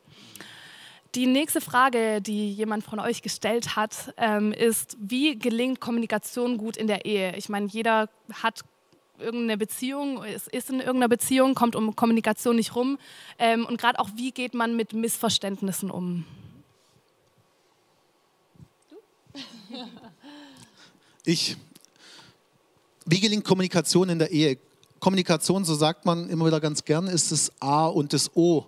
Die 1.18 1.26
nächste 1.26 1.62
Frage, 1.62 2.22
die 2.22 2.54
jemand 2.54 2.84
von 2.84 3.00
euch 3.00 3.24
gestellt 3.24 3.76
hat, 3.76 4.14
ähm, 4.18 4.54
ist, 4.54 4.96
wie 5.00 5.36
gelingt 5.36 5.82
Kommunikation 5.82 6.60
gut 6.60 6.78
in 6.78 6.86
der 6.86 7.06
Ehe? 7.06 7.36
Ich 7.36 7.50
meine, 7.50 7.66
jeder 7.66 8.08
hat 8.32 8.62
irgendeine 9.18 9.58
Beziehung, 9.58 10.24
es 10.24 10.46
ist 10.46 10.70
in 10.70 10.76
irgendeiner 10.76 11.10
Beziehung, 11.10 11.56
kommt 11.56 11.76
um 11.76 11.96
Kommunikation 11.96 12.56
nicht 12.56 12.76
rum. 12.76 13.00
Ähm, 13.40 13.66
und 13.66 13.82
gerade 13.82 13.98
auch, 13.98 14.10
wie 14.16 14.30
geht 14.30 14.54
man 14.54 14.76
mit 14.76 14.94
Missverständnissen 14.94 15.90
um? 15.90 16.24
Ich. 21.26 21.58
Wie 23.08 23.20
gelingt 23.20 23.44
Kommunikation 23.44 24.10
in 24.10 24.20
der 24.20 24.30
Ehe? 24.30 24.60
Kommunikation, 25.00 25.66
so 25.66 25.74
sagt 25.74 26.06
man 26.06 26.30
immer 26.30 26.46
wieder 26.46 26.60
ganz 26.60 26.86
gern, 26.86 27.08
ist 27.08 27.32
das 27.32 27.52
A 27.60 27.88
und 27.88 28.14
das 28.14 28.38
O 28.38 28.68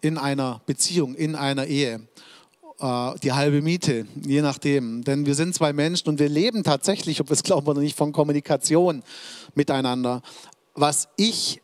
in 0.00 0.18
einer 0.18 0.60
Beziehung, 0.66 1.14
in 1.14 1.34
einer 1.34 1.66
Ehe. 1.66 2.00
Äh, 2.80 3.18
die 3.22 3.32
halbe 3.32 3.62
Miete, 3.62 4.06
je 4.24 4.40
nachdem. 4.42 5.04
Denn 5.04 5.26
wir 5.26 5.34
sind 5.34 5.54
zwei 5.54 5.72
Menschen 5.72 6.08
und 6.08 6.18
wir 6.18 6.28
leben 6.28 6.64
tatsächlich, 6.64 7.20
ob 7.20 7.28
wir 7.28 7.34
es 7.34 7.42
glauben 7.42 7.66
oder 7.66 7.80
nicht, 7.80 7.96
von 7.96 8.12
Kommunikation 8.12 9.02
miteinander. 9.54 10.22
Was 10.74 11.08
ich 11.16 11.60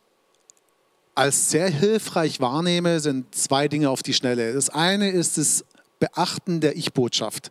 als 1.14 1.50
sehr 1.50 1.71
hilfreich 1.71 2.40
wahrnehme, 2.40 3.00
sind 3.00 3.35
zwei 3.35 3.69
Dinge 3.69 3.88
auf 3.88 4.02
die 4.02 4.12
Schnelle. 4.12 4.52
Das 4.52 4.69
eine 4.69 5.11
ist 5.11 5.38
das 5.38 5.64
Beachten 5.99 6.61
der 6.61 6.76
Ich-Botschaft. 6.76 7.50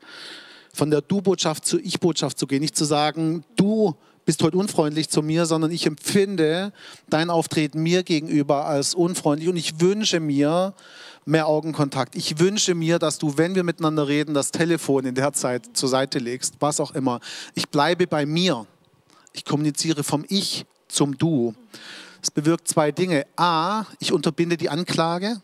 Von 0.71 0.91
der 0.91 1.01
Du-Botschaft 1.01 1.65
zur 1.65 1.79
Ich-Botschaft 1.83 2.37
zu 2.37 2.45
gehen. 2.45 2.59
Nicht 2.61 2.77
zu 2.77 2.85
sagen, 2.85 3.43
du 3.55 3.95
bist 4.25 4.41
heute 4.41 4.57
unfreundlich 4.57 5.09
zu 5.09 5.21
mir, 5.21 5.45
sondern 5.45 5.71
ich 5.71 5.85
empfinde 5.85 6.73
dein 7.09 7.29
Auftreten 7.29 7.81
mir 7.81 8.03
gegenüber 8.03 8.65
als 8.65 8.95
unfreundlich 8.95 9.49
und 9.49 9.55
ich 9.55 9.79
wünsche 9.79 10.19
mir 10.19 10.73
mehr 11.25 11.47
Augenkontakt. 11.47 12.15
Ich 12.15 12.39
wünsche 12.39 12.75
mir, 12.75 12.99
dass 12.99 13.17
du, 13.17 13.37
wenn 13.37 13.55
wir 13.55 13.63
miteinander 13.63 14.07
reden, 14.07 14.33
das 14.33 14.51
Telefon 14.51 15.05
in 15.05 15.15
der 15.15 15.33
Zeit 15.33 15.69
zur 15.73 15.89
Seite 15.89 16.19
legst, 16.19 16.55
was 16.59 16.79
auch 16.79 16.93
immer. 16.93 17.19
Ich 17.53 17.69
bleibe 17.69 18.07
bei 18.07 18.25
mir. 18.25 18.65
Ich 19.33 19.45
kommuniziere 19.45 20.03
vom 20.03 20.25
Ich 20.27 20.65
zum 20.87 21.17
Du. 21.17 21.53
Es 22.21 22.31
bewirkt 22.31 22.67
zwei 22.67 22.91
Dinge. 22.91 23.25
A, 23.35 23.85
ich 23.99 24.11
unterbinde 24.11 24.57
die 24.57 24.69
Anklage, 24.69 25.41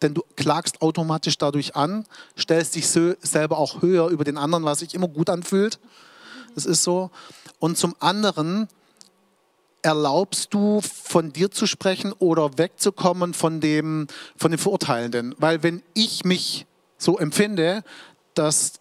denn 0.00 0.14
du 0.14 0.22
klagst 0.36 0.80
automatisch 0.80 1.36
dadurch 1.38 1.76
an, 1.76 2.06
stellst 2.38 2.74
dich 2.74 2.86
selber 2.88 3.58
auch 3.58 3.82
höher 3.82 4.08
über 4.08 4.24
den 4.24 4.38
anderen, 4.38 4.64
was 4.64 4.80
sich 4.80 4.94
immer 4.94 5.08
gut 5.08 5.28
anfühlt. 5.28 5.78
Das 6.54 6.64
ist 6.64 6.82
so. 6.82 7.10
Und 7.58 7.78
zum 7.78 7.94
anderen 8.00 8.68
erlaubst 9.82 10.52
du, 10.52 10.80
von 10.80 11.32
dir 11.32 11.50
zu 11.50 11.66
sprechen 11.66 12.12
oder 12.18 12.58
wegzukommen 12.58 13.34
von 13.34 13.60
dem, 13.60 14.08
von 14.36 14.50
dem 14.50 14.58
Verurteilenden. 14.58 15.34
Weil 15.38 15.62
wenn 15.62 15.82
ich 15.94 16.24
mich 16.24 16.66
so 16.98 17.18
empfinde, 17.18 17.84
dass 18.34 18.74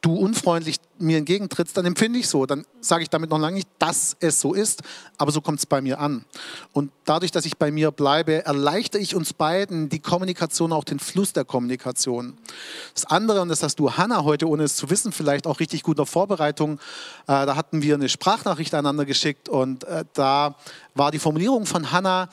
du 0.00 0.14
unfreundlich 0.14 0.76
mir 0.98 1.18
entgegentrittst, 1.18 1.76
dann 1.76 1.84
empfinde 1.84 2.18
ich 2.18 2.28
so. 2.28 2.46
Dann 2.46 2.64
sage 2.80 3.02
ich 3.02 3.10
damit 3.10 3.30
noch 3.30 3.38
lange 3.38 3.56
nicht, 3.56 3.68
dass 3.78 4.16
es 4.20 4.40
so 4.40 4.54
ist, 4.54 4.82
aber 5.18 5.30
so 5.30 5.40
kommt 5.40 5.58
es 5.58 5.66
bei 5.66 5.80
mir 5.80 5.98
an. 5.98 6.24
Und 6.72 6.90
dadurch, 7.04 7.30
dass 7.30 7.44
ich 7.44 7.58
bei 7.58 7.70
mir 7.70 7.90
bleibe, 7.90 8.44
erleichtere 8.44 9.02
ich 9.02 9.14
uns 9.14 9.32
beiden 9.32 9.88
die 9.88 9.98
Kommunikation, 9.98 10.72
auch 10.72 10.84
den 10.84 10.98
Fluss 10.98 11.32
der 11.32 11.44
Kommunikation. 11.44 12.38
Das 12.94 13.04
andere, 13.06 13.42
und 13.42 13.48
das 13.48 13.62
hast 13.62 13.78
du, 13.78 13.92
Hanna, 13.92 14.24
heute, 14.24 14.48
ohne 14.48 14.64
es 14.64 14.76
zu 14.76 14.88
wissen, 14.90 15.12
vielleicht 15.12 15.46
auch 15.46 15.60
richtig 15.60 15.82
gut 15.82 15.96
in 15.96 16.04
der 16.04 16.06
Vorbereitung, 16.06 16.78
äh, 17.26 17.46
da 17.46 17.56
hatten 17.56 17.82
wir 17.82 17.94
eine 17.94 18.08
Sprachnachricht 18.08 18.74
einander 18.74 19.04
geschickt 19.04 19.48
und 19.48 19.84
äh, 19.84 20.04
da 20.14 20.56
war 20.94 21.10
die 21.10 21.18
Formulierung 21.18 21.66
von 21.66 21.92
Hanna, 21.92 22.28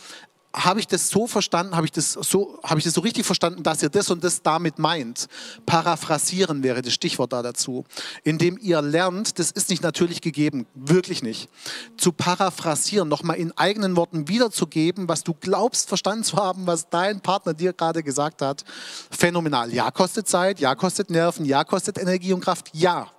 habe 0.64 0.80
ich 0.80 0.88
das 0.88 1.10
so 1.10 1.28
verstanden, 1.28 1.76
habe 1.76 1.86
ich, 1.86 1.92
das 1.92 2.14
so, 2.14 2.60
habe 2.64 2.80
ich 2.80 2.84
das 2.84 2.94
so 2.94 3.02
richtig 3.02 3.26
verstanden, 3.26 3.64
dass 3.64 3.84
ihr 3.84 3.90
das 3.90 4.10
und 4.10 4.24
das 4.24 4.42
damit 4.42 4.80
meint? 4.80 5.28
Paraphrasieren 5.66 6.64
wäre 6.64 6.82
das 6.82 6.94
Stichwort 6.94 7.34
da 7.34 7.42
dazu. 7.44 7.86
Indem 8.24 8.58
ihr 8.58 8.82
lernt, 8.82 9.40
das 9.40 9.52
ist 9.52 9.70
nicht 9.70 9.84
natürlich 9.84 10.22
gegeben, 10.22 10.66
wirklich 10.74 11.22
nicht. 11.22 11.50
Zu 11.98 12.12
paraphrasieren, 12.12 13.08
nochmal 13.08 13.38
in 13.38 13.56
eigenen 13.58 13.96
Worten 13.96 14.28
wiederzugeben, 14.28 15.08
was 15.08 15.24
du 15.24 15.34
glaubst 15.34 15.88
verstanden 15.88 16.24
zu 16.24 16.38
haben, 16.38 16.66
was 16.66 16.90
dein 16.90 17.22
Partner 17.22 17.54
dir 17.54 17.74
gerade 17.74 18.04
gesagt 18.04 18.42
hat. 18.42 18.64
Phänomenal. 19.12 19.74
Ja, 19.74 19.92
kostet 19.92 20.28
Zeit, 20.28 20.60
ja, 20.60 20.76
kostet 20.76 21.10
Nerven, 21.10 21.46
ja, 21.46 21.64
kostet 21.64 21.98
Energie 21.98 22.34
und 22.34 22.42
Kraft, 22.42 22.70
ja. 22.74 23.12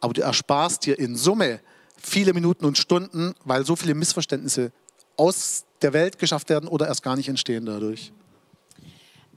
Aber 0.00 0.12
du 0.12 0.22
ersparst 0.22 0.84
dir 0.84 0.98
in 0.98 1.16
Summe 1.16 1.60
viele 1.96 2.34
Minuten 2.34 2.64
und 2.64 2.76
Stunden, 2.76 3.34
weil 3.44 3.64
so 3.64 3.76
viele 3.76 3.94
Missverständnisse 3.94 4.72
aus 5.16 5.64
der 5.82 5.92
Welt 5.92 6.18
geschafft 6.18 6.48
werden 6.48 6.68
oder 6.68 6.86
erst 6.86 7.02
gar 7.02 7.16
nicht 7.16 7.28
entstehen 7.28 7.66
dadurch. 7.66 8.12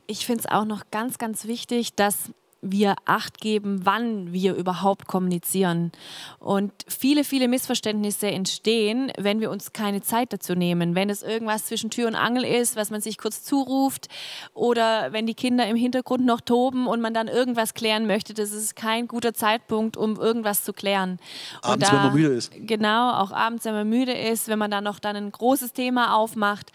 Ich 0.07 0.25
finde 0.25 0.41
es 0.41 0.51
auch 0.51 0.65
noch 0.65 0.89
ganz, 0.91 1.17
ganz 1.17 1.45
wichtig, 1.45 1.93
dass 1.93 2.31
wir 2.61 2.95
Acht 3.05 3.39
geben, 3.39 3.85
wann 3.85 4.33
wir 4.33 4.53
überhaupt 4.53 5.07
kommunizieren. 5.07 5.91
Und 6.39 6.71
viele, 6.87 7.23
viele 7.23 7.47
Missverständnisse 7.47 8.27
entstehen, 8.27 9.11
wenn 9.17 9.39
wir 9.39 9.49
uns 9.49 9.73
keine 9.73 10.01
Zeit 10.01 10.33
dazu 10.33 10.55
nehmen. 10.55 10.95
Wenn 10.95 11.09
es 11.09 11.23
irgendwas 11.23 11.65
zwischen 11.65 11.89
Tür 11.89 12.07
und 12.07 12.15
Angel 12.15 12.43
ist, 12.43 12.75
was 12.75 12.91
man 12.91 13.01
sich 13.01 13.17
kurz 13.17 13.43
zuruft 13.43 14.07
oder 14.53 15.13
wenn 15.13 15.25
die 15.25 15.33
Kinder 15.33 15.67
im 15.67 15.77
Hintergrund 15.77 16.25
noch 16.25 16.41
toben 16.41 16.87
und 16.87 17.01
man 17.01 17.13
dann 17.13 17.27
irgendwas 17.27 17.73
klären 17.73 18.07
möchte, 18.07 18.33
das 18.33 18.51
ist 18.51 18.75
kein 18.75 19.07
guter 19.07 19.33
Zeitpunkt, 19.33 19.95
um 19.95 20.17
irgendwas 20.17 20.63
zu 20.63 20.73
klären. 20.73 21.19
Abends, 21.61 21.89
da, 21.89 21.95
wenn 21.95 22.03
man 22.03 22.13
müde 22.13 22.33
ist. 22.33 22.51
Genau, 22.55 23.13
auch 23.13 23.31
abends, 23.31 23.65
wenn 23.65 23.73
man 23.73 23.89
müde 23.89 24.13
ist, 24.13 24.47
wenn 24.47 24.59
man 24.59 24.71
dann 24.71 24.83
noch 24.83 24.99
dann 24.99 25.15
ein 25.15 25.31
großes 25.31 25.73
Thema 25.73 26.15
aufmacht. 26.15 26.71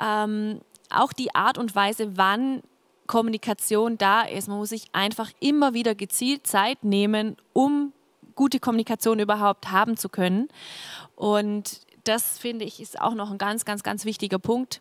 Ähm, 0.00 0.60
auch 0.90 1.12
die 1.12 1.34
Art 1.34 1.58
und 1.58 1.74
Weise, 1.74 2.16
wann 2.16 2.62
Kommunikation 3.06 3.98
da 3.98 4.22
ist. 4.22 4.48
Man 4.48 4.58
muss 4.58 4.70
sich 4.70 4.88
einfach 4.92 5.30
immer 5.40 5.74
wieder 5.74 5.94
gezielt 5.94 6.46
Zeit 6.46 6.84
nehmen, 6.84 7.36
um 7.52 7.92
gute 8.34 8.60
Kommunikation 8.60 9.18
überhaupt 9.18 9.70
haben 9.70 9.96
zu 9.96 10.08
können. 10.08 10.48
Und 11.16 11.80
das 12.04 12.38
finde 12.38 12.64
ich 12.64 12.80
ist 12.80 13.00
auch 13.00 13.14
noch 13.14 13.30
ein 13.30 13.38
ganz, 13.38 13.64
ganz, 13.64 13.82
ganz 13.82 14.04
wichtiger 14.04 14.38
Punkt, 14.38 14.80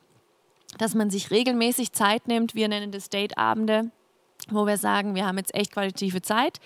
dass 0.78 0.94
man 0.94 1.10
sich 1.10 1.32
regelmäßig 1.32 1.94
Zeit 1.94 2.28
nimmt. 2.28 2.54
Wir 2.54 2.68
nennen 2.68 2.92
das 2.92 3.10
Date-Abende, 3.10 3.92
wo 4.50 4.68
wir 4.68 4.78
sagen, 4.78 5.16
wir 5.16 5.26
haben 5.26 5.38
jetzt 5.38 5.56
echt 5.56 5.72
qualitative 5.72 6.22
Zeit. 6.22 6.60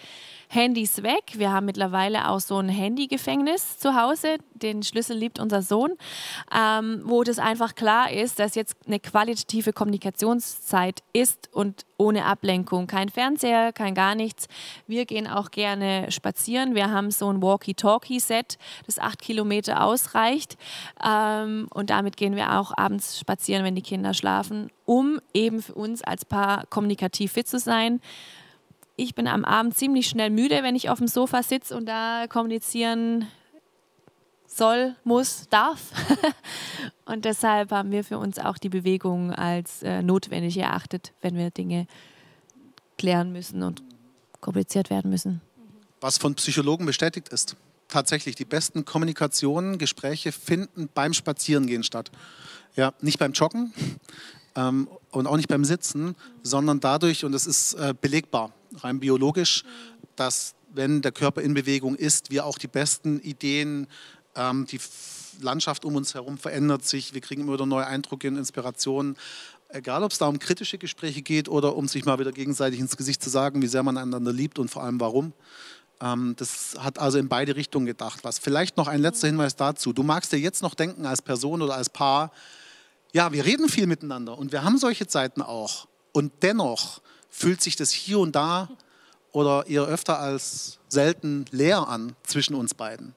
Handys 0.52 1.04
weg. 1.04 1.34
Wir 1.36 1.52
haben 1.52 1.68
mittlerweile 1.68 2.28
auch 2.28 2.40
so 2.40 2.58
ein 2.58 2.70
Handygefängnis 2.70 3.78
zu 3.78 3.94
Hause. 3.96 4.40
Den 4.56 4.82
Schlüssel 4.82 5.16
liebt 5.16 5.38
unser 5.38 5.62
Sohn, 5.62 5.92
ähm, 6.52 7.04
wo 7.06 7.24
das 7.24 7.38
einfach 7.38 7.76
klar 7.76 8.12
ist, 8.12 8.40
dass 8.40 8.56
jetzt 8.56 8.76
eine 8.88 9.00
qualitative 9.00 9.74
Kommunikationszeit 9.74 11.04
ist 11.14 11.50
und 11.54 11.86
ohne 11.98 12.26
Ablenkung. 12.26 12.88
Kein 12.88 13.10
Fernseher, 13.10 13.72
kein 13.74 13.94
gar 13.94 14.16
nichts. 14.16 14.48
Wir 14.88 15.06
gehen 15.06 15.28
auch 15.28 15.52
gerne 15.52 16.12
spazieren. 16.12 16.74
Wir 16.74 16.90
haben 16.90 17.12
so 17.12 17.32
ein 17.32 17.44
Walkie-Talkie-Set, 17.44 18.58
das 18.88 18.98
acht 18.98 19.22
Kilometer 19.22 19.84
ausreicht. 19.84 20.58
Ähm, 21.06 21.68
und 21.72 21.92
damit 21.92 22.18
gehen 22.18 22.36
wir 22.36 22.60
auch 22.60 22.72
abends 22.76 23.20
spazieren, 23.20 23.64
wenn 23.64 23.76
die 23.76 23.84
Kinder 23.84 24.16
schlafen, 24.16 24.72
um 24.86 25.22
eben 25.32 25.62
für 25.62 25.76
uns 25.76 26.02
als 26.02 26.26
Paar 26.26 26.66
kommunikativ 26.72 27.34
fit 27.34 27.48
zu 27.48 27.60
sein 27.60 28.02
ich 29.00 29.16
bin 29.16 29.28
am 29.28 29.46
Abend 29.46 29.78
ziemlich 29.78 30.08
schnell 30.08 30.30
müde, 30.30 30.62
wenn 30.62 30.76
ich 30.76 30.90
auf 30.90 30.98
dem 30.98 31.08
Sofa 31.08 31.42
sitze 31.42 31.76
und 31.76 31.86
da 31.86 32.28
kommunizieren 32.28 33.28
soll, 34.46 34.96
muss, 35.04 35.48
darf. 35.50 35.80
und 37.06 37.24
deshalb 37.24 37.72
haben 37.72 37.92
wir 37.92 38.04
für 38.04 38.18
uns 38.18 38.40
auch 38.40 38.58
die 38.58 38.70
Bewegung 38.70 39.32
als 39.32 39.84
äh, 39.84 40.02
notwendig 40.02 40.58
erachtet, 40.58 41.14
wenn 41.22 41.36
wir 41.36 41.50
Dinge 41.52 41.88
klären 42.98 43.32
müssen 43.32 43.64
und 43.64 43.82
kompliziert 44.42 44.90
werden 44.90 45.10
müssen. 45.10 45.42
Was 46.02 46.18
von 46.18 46.36
Psychologen 46.36 46.86
bestätigt 46.86 47.30
ist. 47.30 47.56
Tatsächlich, 47.88 48.36
die 48.36 48.46
besten 48.46 48.86
Kommunikationen, 48.86 49.78
Gespräche 49.78 50.32
finden 50.32 50.90
beim 50.94 51.14
Spazierengehen 51.14 51.84
statt. 51.84 52.12
Ja, 52.76 52.94
nicht 53.02 53.18
beim 53.18 53.32
Joggen 53.32 53.74
ähm, 54.56 54.88
und 55.12 55.28
auch 55.28 55.38
nicht 55.38 55.48
beim 55.48 55.66
Sitzen, 55.66 56.16
sondern 56.44 56.80
dadurch, 56.80 57.26
und 57.26 57.32
das 57.32 57.48
ist 57.48 57.74
äh, 57.74 57.94
belegbar, 58.00 58.52
rein 58.78 59.00
biologisch, 59.00 59.64
dass 60.16 60.56
wenn 60.74 61.02
der 61.02 61.12
Körper 61.12 61.42
in 61.42 61.54
Bewegung 61.54 61.96
ist, 61.96 62.32
wir 62.32 62.46
auch 62.46 62.58
die 62.58 62.68
besten 62.68 63.20
Ideen, 63.22 63.88
ähm, 64.36 64.66
die 64.66 64.80
Landschaft 65.42 65.86
um 65.86 65.96
uns 65.96 66.14
herum 66.14 66.38
verändert 66.38 66.86
sich, 66.86 67.14
wir 67.14 67.22
kriegen 67.22 67.42
immer 67.42 67.54
wieder 67.54 67.66
neue 67.66 67.88
Eindrücke 67.88 68.28
und 68.28 68.38
Inspirationen. 68.38 69.18
Egal, 69.70 70.04
ob 70.04 70.12
es 70.12 70.18
da 70.18 70.28
um 70.28 70.40
kritische 70.40 70.78
Gespräche 70.78 71.22
geht 71.22 71.48
oder 71.48 71.76
um 71.76 71.88
sich 71.88 72.06
mal 72.06 72.20
wieder 72.20 72.32
gegenseitig 72.32 72.80
ins 72.80 72.98
Gesicht 72.98 73.24
zu 73.24 73.30
sagen, 73.30 73.62
wie 73.62 73.68
sehr 73.68 73.84
man 73.84 73.98
einander 73.98 74.34
liebt 74.34 74.60
und 74.60 74.70
vor 74.70 74.84
allem 74.84 75.00
warum. 75.00 75.34
Ähm, 76.02 76.36
das 76.38 76.76
hat 76.80 77.00
also 77.00 77.18
in 77.18 77.30
beide 77.30 77.56
Richtungen 77.56 77.86
gedacht. 77.86 78.24
Was 78.24 78.40
vielleicht 78.40 78.78
noch 78.78 78.88
ein 78.88 79.02
letzter 79.02 79.28
Hinweis 79.28 79.56
dazu. 79.56 79.94
Du 79.94 80.04
magst 80.04 80.32
dir 80.32 80.40
jetzt 80.40 80.62
noch 80.62 80.74
denken 80.74 81.06
als 81.06 81.22
Person 81.22 81.62
oder 81.62 81.76
als 81.76 81.90
Paar, 81.90 82.32
ja, 83.12 83.32
wir 83.32 83.44
reden 83.46 83.70
viel 83.70 83.88
miteinander 83.88 84.38
und 84.38 84.52
wir 84.52 84.64
haben 84.64 84.78
solche 84.78 85.08
Zeiten 85.08 85.42
auch. 85.42 85.88
Und 86.12 86.32
dennoch 86.44 87.02
fühlt 87.30 87.62
sich 87.62 87.76
das 87.76 87.92
hier 87.92 88.20
und 88.20 88.36
da 88.36 88.70
oder 89.32 89.68
eher 89.68 89.84
öfter 89.84 90.20
als 90.20 90.80
selten 90.88 91.46
leer 91.52 91.88
an 91.88 92.16
zwischen 92.24 92.56
uns 92.56 92.74
beiden. 92.74 93.16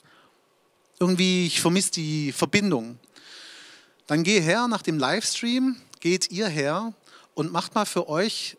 Irgendwie, 0.99 1.47
ich 1.47 1.61
vermisse 1.61 1.91
die 1.93 2.33
Verbindung. 2.33 2.99
Dann 4.07 4.23
geh 4.23 4.41
her 4.41 4.69
nach 4.69 4.83
dem 4.83 4.99
Livestream, 4.99 5.77
geht 6.01 6.31
ihr 6.31 6.49
her 6.49 6.93
und 7.35 7.51
macht 7.51 7.75
mal 7.75 7.87
für 7.87 8.09
euch 8.09 8.57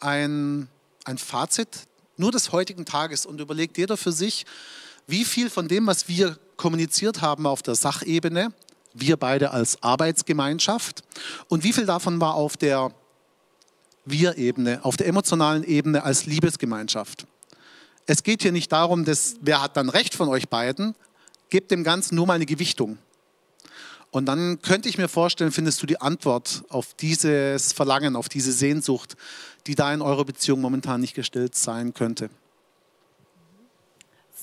ein, 0.00 0.68
ein 1.04 1.18
Fazit 1.18 1.68
nur 2.16 2.32
des 2.32 2.52
heutigen 2.52 2.84
Tages 2.84 3.26
und 3.26 3.40
überlegt 3.40 3.78
jeder 3.78 3.96
für 3.96 4.12
sich, 4.12 4.46
wie 5.06 5.24
viel 5.24 5.50
von 5.50 5.68
dem, 5.68 5.86
was 5.86 6.08
wir 6.08 6.38
kommuniziert 6.56 7.20
haben 7.20 7.46
auf 7.46 7.62
der 7.62 7.74
Sachebene, 7.74 8.52
wir 8.92 9.16
beide 9.16 9.50
als 9.50 9.82
Arbeitsgemeinschaft, 9.82 11.02
und 11.48 11.64
wie 11.64 11.72
viel 11.72 11.86
davon 11.86 12.20
war 12.20 12.34
auf 12.34 12.56
der 12.56 12.92
Wir-Ebene, 14.04 14.84
auf 14.84 14.96
der 14.96 15.06
emotionalen 15.06 15.64
Ebene 15.64 16.02
als 16.02 16.26
Liebesgemeinschaft. 16.26 17.26
Es 18.06 18.22
geht 18.22 18.42
hier 18.42 18.52
nicht 18.52 18.72
darum, 18.72 19.04
dass, 19.04 19.36
wer 19.40 19.62
hat 19.62 19.76
dann 19.76 19.88
recht 19.88 20.14
von 20.14 20.28
euch 20.28 20.48
beiden, 20.48 20.94
gebt 21.48 21.70
dem 21.70 21.84
Ganzen 21.84 22.14
nur 22.14 22.26
mal 22.26 22.34
eine 22.34 22.46
Gewichtung. 22.46 22.98
Und 24.10 24.26
dann 24.26 24.60
könnte 24.62 24.88
ich 24.88 24.98
mir 24.98 25.08
vorstellen, 25.08 25.52
findest 25.52 25.82
du 25.82 25.86
die 25.86 26.00
Antwort 26.00 26.64
auf 26.68 26.94
dieses 26.94 27.72
Verlangen, 27.72 28.16
auf 28.16 28.28
diese 28.28 28.52
Sehnsucht, 28.52 29.16
die 29.66 29.76
da 29.76 29.92
in 29.94 30.02
eurer 30.02 30.24
Beziehung 30.24 30.60
momentan 30.60 31.00
nicht 31.00 31.14
gestillt 31.14 31.54
sein 31.54 31.94
könnte. 31.94 32.30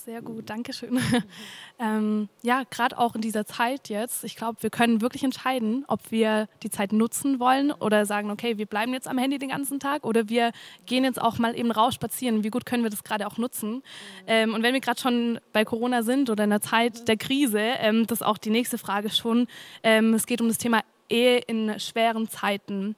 Sehr 0.07 0.21
gut, 0.21 0.49
danke 0.49 0.71
schön. 0.71 1.01
ähm, 1.79 2.29
ja, 2.41 2.63
gerade 2.71 2.97
auch 2.97 3.13
in 3.15 3.19
dieser 3.19 3.45
Zeit 3.45 3.89
jetzt, 3.89 4.23
ich 4.23 4.37
glaube, 4.37 4.63
wir 4.63 4.69
können 4.69 5.01
wirklich 5.01 5.21
entscheiden, 5.21 5.83
ob 5.89 5.99
wir 6.11 6.47
die 6.63 6.69
Zeit 6.69 6.93
nutzen 6.93 7.41
wollen 7.41 7.73
oder 7.73 8.05
sagen, 8.05 8.31
okay, 8.31 8.57
wir 8.57 8.67
bleiben 8.67 8.93
jetzt 8.93 9.09
am 9.09 9.17
Handy 9.17 9.37
den 9.37 9.49
ganzen 9.49 9.81
Tag 9.81 10.05
oder 10.05 10.29
wir 10.29 10.53
gehen 10.85 11.03
jetzt 11.03 11.21
auch 11.21 11.39
mal 11.39 11.59
eben 11.59 11.71
raus 11.71 11.93
spazieren. 11.93 12.45
Wie 12.45 12.49
gut 12.51 12.65
können 12.65 12.83
wir 12.83 12.89
das 12.89 13.03
gerade 13.03 13.27
auch 13.27 13.37
nutzen? 13.37 13.83
Ähm, 14.27 14.53
und 14.53 14.63
wenn 14.63 14.73
wir 14.73 14.79
gerade 14.79 15.01
schon 15.01 15.41
bei 15.51 15.65
Corona 15.65 16.03
sind 16.03 16.29
oder 16.29 16.45
in 16.45 16.51
der 16.51 16.61
Zeit 16.61 17.09
der 17.09 17.17
Krise, 17.17 17.59
ähm, 17.59 18.07
das 18.07 18.21
ist 18.21 18.25
auch 18.25 18.37
die 18.37 18.49
nächste 18.49 18.77
Frage 18.77 19.09
schon. 19.09 19.45
Ähm, 19.83 20.13
es 20.13 20.25
geht 20.25 20.39
um 20.39 20.47
das 20.47 20.57
Thema 20.57 20.83
Ehe 21.09 21.39
in 21.39 21.77
schweren 21.81 22.29
Zeiten. 22.29 22.95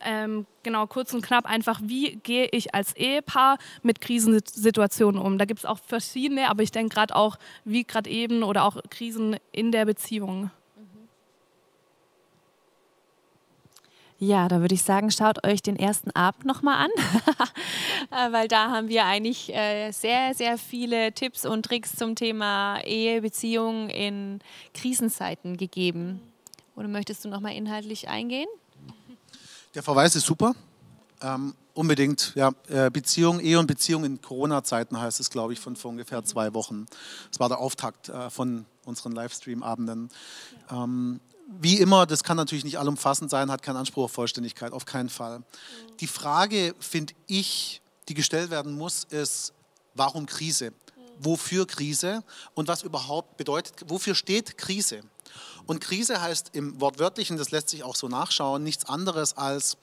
Ähm, 0.00 0.46
genau, 0.62 0.86
kurz 0.86 1.12
und 1.14 1.22
knapp 1.22 1.46
einfach, 1.46 1.80
wie 1.82 2.16
gehe 2.16 2.48
ich 2.52 2.74
als 2.74 2.94
Ehepaar 2.96 3.58
mit 3.82 4.00
Krisensituationen 4.00 5.20
um? 5.20 5.38
Da 5.38 5.44
gibt 5.44 5.60
es 5.60 5.66
auch 5.66 5.78
verschiedene, 5.78 6.48
aber 6.50 6.62
ich 6.62 6.72
denke 6.72 6.94
gerade 6.94 7.14
auch, 7.14 7.36
wie 7.64 7.84
gerade 7.84 8.10
eben 8.10 8.42
oder 8.42 8.64
auch 8.64 8.76
Krisen 8.90 9.36
in 9.52 9.72
der 9.72 9.84
Beziehung. 9.84 10.50
Ja, 14.18 14.48
da 14.48 14.60
würde 14.60 14.74
ich 14.74 14.82
sagen, 14.82 15.10
schaut 15.10 15.44
euch 15.44 15.60
den 15.60 15.76
ersten 15.76 16.10
Abend 16.12 16.44
nochmal 16.44 16.86
an, 16.86 16.90
äh, 18.10 18.32
weil 18.32 18.46
da 18.46 18.70
haben 18.70 18.88
wir 18.88 19.04
eigentlich 19.04 19.52
äh, 19.52 19.90
sehr, 19.90 20.34
sehr 20.34 20.56
viele 20.56 21.12
Tipps 21.12 21.44
und 21.44 21.64
Tricks 21.64 21.96
zum 21.96 22.14
Thema 22.14 22.80
Ehe, 22.84 23.20
Beziehung 23.20 23.90
in 23.90 24.38
Krisenzeiten 24.72 25.56
gegeben. 25.56 26.20
Oder 26.76 26.88
möchtest 26.88 27.24
du 27.24 27.28
nochmal 27.28 27.54
inhaltlich 27.54 28.08
eingehen? 28.08 28.48
Der 29.74 29.82
Verweis 29.82 30.14
ist 30.14 30.24
super. 30.24 30.54
Ähm, 31.20 31.54
unbedingt, 31.74 32.32
ja, 32.36 32.52
äh, 32.68 32.90
Beziehung, 32.90 33.40
Ehe 33.40 33.58
und 33.58 33.66
Beziehung 33.66 34.04
in 34.04 34.20
Corona-Zeiten 34.20 35.00
heißt 35.00 35.18
es, 35.18 35.30
glaube 35.30 35.52
ich, 35.52 35.58
von 35.58 35.74
vor 35.74 35.90
ungefähr 35.90 36.24
zwei 36.24 36.54
Wochen. 36.54 36.86
Das 37.30 37.40
war 37.40 37.48
der 37.48 37.58
Auftakt 37.58 38.08
äh, 38.08 38.30
von 38.30 38.66
unseren 38.84 39.12
Livestream-Abenden. 39.12 40.10
Ja. 40.70 40.84
Ähm, 40.84 41.20
wie 41.60 41.78
immer, 41.78 42.06
das 42.06 42.22
kann 42.22 42.36
natürlich 42.36 42.64
nicht 42.64 42.78
allumfassend 42.78 43.30
sein, 43.30 43.50
hat 43.50 43.62
keinen 43.62 43.76
Anspruch 43.76 44.04
auf 44.04 44.12
Vollständigkeit, 44.12 44.72
auf 44.72 44.86
keinen 44.86 45.08
Fall. 45.08 45.40
Mhm. 45.40 45.44
Die 46.00 46.06
Frage, 46.06 46.74
finde 46.78 47.14
ich, 47.26 47.82
die 48.08 48.14
gestellt 48.14 48.50
werden 48.50 48.74
muss, 48.74 49.04
ist, 49.04 49.52
warum 49.94 50.26
Krise? 50.26 50.70
Mhm. 50.70 50.74
Wofür 51.18 51.66
Krise? 51.66 52.22
Und 52.54 52.68
was 52.68 52.82
überhaupt 52.82 53.36
bedeutet, 53.36 53.74
wofür 53.88 54.14
steht 54.14 54.56
Krise? 54.56 55.02
Und 55.66 55.80
Krise 55.80 56.20
heißt 56.20 56.50
im 56.52 56.80
Wortwörtlichen, 56.80 57.36
das 57.36 57.50
lässt 57.50 57.70
sich 57.70 57.84
auch 57.84 57.96
so 57.96 58.08
nachschauen, 58.08 58.62
nichts 58.62 58.84
anderes 58.84 59.36
als 59.36 59.76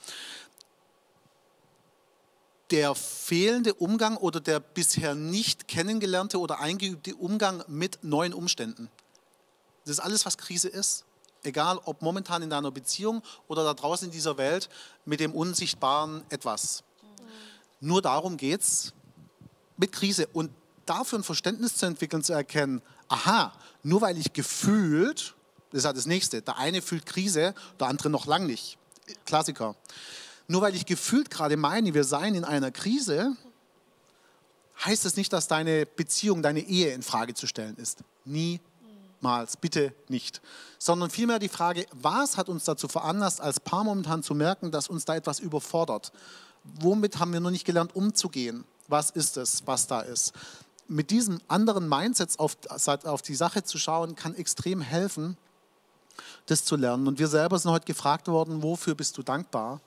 der 2.70 2.96
fehlende 2.96 3.74
Umgang 3.74 4.16
oder 4.18 4.40
der 4.40 4.60
bisher 4.60 5.14
nicht 5.14 5.68
kennengelernte 5.68 6.40
oder 6.40 6.60
eingeübte 6.60 7.16
Umgang 7.16 7.64
mit 7.68 8.00
neuen 8.04 8.34
Umständen. 8.34 8.90
Das 9.84 9.94
ist 9.94 10.00
alles, 10.00 10.26
was 10.26 10.38
Krise 10.38 10.70
ist. 10.70 11.04
Egal, 11.44 11.80
ob 11.86 12.02
momentan 12.02 12.44
in 12.44 12.50
deiner 12.50 12.72
Beziehung 12.72 13.24
oder 13.48 13.64
da 13.64 13.74
draußen 13.74 14.08
in 14.08 14.12
dieser 14.12 14.38
Welt 14.38 14.70
mit 15.06 15.20
dem 15.20 15.34
unsichtbaren 15.34 16.24
etwas. 16.30 16.84
Nur 17.80 18.02
darum 18.02 18.38
geht 18.38 18.62
es 18.62 18.94
mit 19.78 19.92
Krise. 19.92 20.28
Und 20.28 20.52
dafür 20.86 21.20
ein 21.20 21.24
Verständnis 21.24 21.76
zu 21.76 21.88
entwickeln, 21.88 22.24
zu 22.24 22.34
erkennen, 22.34 22.82
aha, 23.08 23.54
nur 23.84 24.02
weil 24.02 24.18
ich 24.18 24.34
gefühlt 24.34 25.34
das 25.72 25.80
ist 25.80 25.86
halt 25.86 25.98
das 25.98 26.06
Nächste. 26.06 26.42
Der 26.42 26.58
eine 26.58 26.82
fühlt 26.82 27.06
Krise, 27.06 27.54
der 27.80 27.88
andere 27.88 28.10
noch 28.10 28.26
lang 28.26 28.46
nicht. 28.46 28.78
Klassiker. 29.26 29.76
Nur 30.48 30.62
weil 30.62 30.76
ich 30.76 30.86
gefühlt 30.86 31.30
gerade 31.30 31.56
meine, 31.56 31.94
wir 31.94 32.04
seien 32.04 32.36
in 32.36 32.44
einer 32.44 32.72
Krise, 32.72 33.36
heißt 34.84 35.06
das 35.06 35.16
nicht, 35.16 35.32
dass 35.32 35.48
deine 35.48 35.86
Beziehung, 35.86 36.42
deine 36.42 36.62
Ehe 36.62 36.94
in 36.94 37.04
Frage 37.04 37.34
zu 37.34 37.48
stellen 37.48 37.78
ist. 37.78 38.00
Niemals, 38.26 39.58
bitte 39.58 39.94
nicht. 40.10 40.42
Sondern 40.78 41.10
vielmehr 41.10 41.40
die 41.40 41.50
Frage, 41.50 41.86
was 41.94 42.38
hat 42.38 42.50
uns 42.50 42.66
dazu 42.66 42.88
veranlasst, 42.88 43.40
als 43.40 43.60
Paar 43.60 43.84
momentan 43.84 44.24
zu 44.24 44.36
merken, 44.36 44.72
dass 44.72 44.90
uns 44.90 45.06
da 45.06 45.16
etwas 45.16 45.40
überfordert? 45.40 46.12
Womit 46.64 47.20
haben 47.20 47.34
wir 47.34 47.40
noch 47.40 47.52
nicht 47.52 47.66
gelernt, 47.66 47.96
umzugehen? 47.96 48.66
Was 48.88 49.10
ist 49.10 49.38
es, 49.38 49.66
was 49.66 49.88
da 49.88 50.02
ist? 50.02 50.34
Mit 50.88 51.12
diesem 51.12 51.40
anderen 51.48 51.88
Mindset 51.88 52.38
auf, 52.40 52.58
auf 53.06 53.22
die 53.22 53.36
Sache 53.36 53.64
zu 53.64 53.78
schauen, 53.78 54.16
kann 54.16 54.36
extrem 54.36 54.82
helfen, 54.82 55.38
das 56.46 56.66
zu 56.66 56.76
lernen. 56.76 57.08
Und 57.08 57.20
wir 57.20 57.28
selber 57.28 57.58
sind 57.58 57.72
heute 57.72 57.86
gefragt 57.86 58.28
worden, 58.28 58.62
wofür 58.64 58.96
bist 58.96 59.18
du 59.18 59.24
dankbar? 59.24 59.82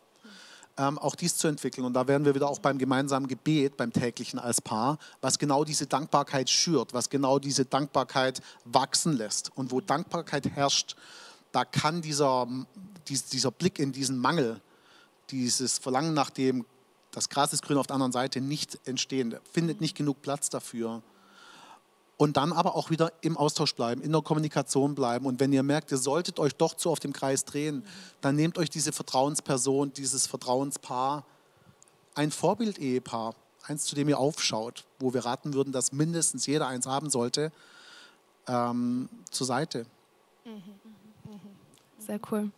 Ähm, 0.76 0.98
auch 0.98 1.14
dies 1.14 1.36
zu 1.36 1.46
entwickeln. 1.46 1.84
Und 1.84 1.94
da 1.94 2.08
werden 2.08 2.24
wir 2.24 2.34
wieder 2.34 2.48
auch 2.48 2.58
beim 2.58 2.78
gemeinsamen 2.78 3.28
Gebet, 3.28 3.76
beim 3.76 3.92
täglichen 3.92 4.38
als 4.38 4.60
Paar, 4.60 4.98
was 5.20 5.38
genau 5.38 5.64
diese 5.64 5.86
Dankbarkeit 5.86 6.50
schürt, 6.50 6.92
was 6.92 7.10
genau 7.10 7.38
diese 7.38 7.64
Dankbarkeit 7.64 8.42
wachsen 8.64 9.12
lässt. 9.16 9.56
Und 9.56 9.70
wo 9.70 9.80
Dankbarkeit 9.80 10.48
herrscht, 10.48 10.96
da 11.52 11.64
kann 11.64 12.02
dieser, 12.02 12.48
dieser 13.08 13.52
Blick 13.52 13.78
in 13.78 13.92
diesen 13.92 14.18
Mangel, 14.18 14.60
dieses 15.30 15.78
Verlangen 15.78 16.12
nach 16.12 16.30
dem, 16.30 16.66
das 17.12 17.28
Gras 17.28 17.52
ist 17.52 17.62
grün 17.62 17.78
auf 17.78 17.86
der 17.86 17.94
anderen 17.94 18.12
Seite, 18.12 18.40
nicht 18.40 18.80
entstehen. 18.84 19.36
Findet 19.52 19.80
nicht 19.80 19.96
genug 19.96 20.22
Platz 20.22 20.50
dafür 20.50 21.02
und 22.16 22.36
dann 22.36 22.52
aber 22.52 22.76
auch 22.76 22.90
wieder 22.90 23.12
im 23.20 23.36
Austausch 23.36 23.74
bleiben, 23.74 24.00
in 24.00 24.12
der 24.12 24.22
Kommunikation 24.22 24.94
bleiben. 24.94 25.26
Und 25.26 25.40
wenn 25.40 25.52
ihr 25.52 25.62
merkt, 25.62 25.90
ihr 25.90 25.98
solltet 25.98 26.38
euch 26.38 26.54
doch 26.54 26.74
zu 26.74 26.90
auf 26.90 27.00
dem 27.00 27.12
Kreis 27.12 27.44
drehen, 27.44 27.84
dann 28.20 28.36
nehmt 28.36 28.58
euch 28.58 28.70
diese 28.70 28.92
Vertrauensperson, 28.92 29.92
dieses 29.92 30.26
Vertrauenspaar, 30.26 31.24
ein 32.14 32.30
Vorbild-Ehepaar, 32.30 33.34
eins, 33.66 33.84
zu 33.84 33.94
dem 33.94 34.08
ihr 34.08 34.18
aufschaut, 34.18 34.84
wo 35.00 35.12
wir 35.12 35.24
raten 35.24 35.54
würden, 35.54 35.72
dass 35.72 35.92
mindestens 35.92 36.46
jeder 36.46 36.68
eins 36.68 36.86
haben 36.86 37.10
sollte, 37.10 37.50
ähm, 38.46 39.08
zur 39.30 39.46
Seite. 39.46 39.86
Sehr 41.98 42.20
cool. 42.30 42.50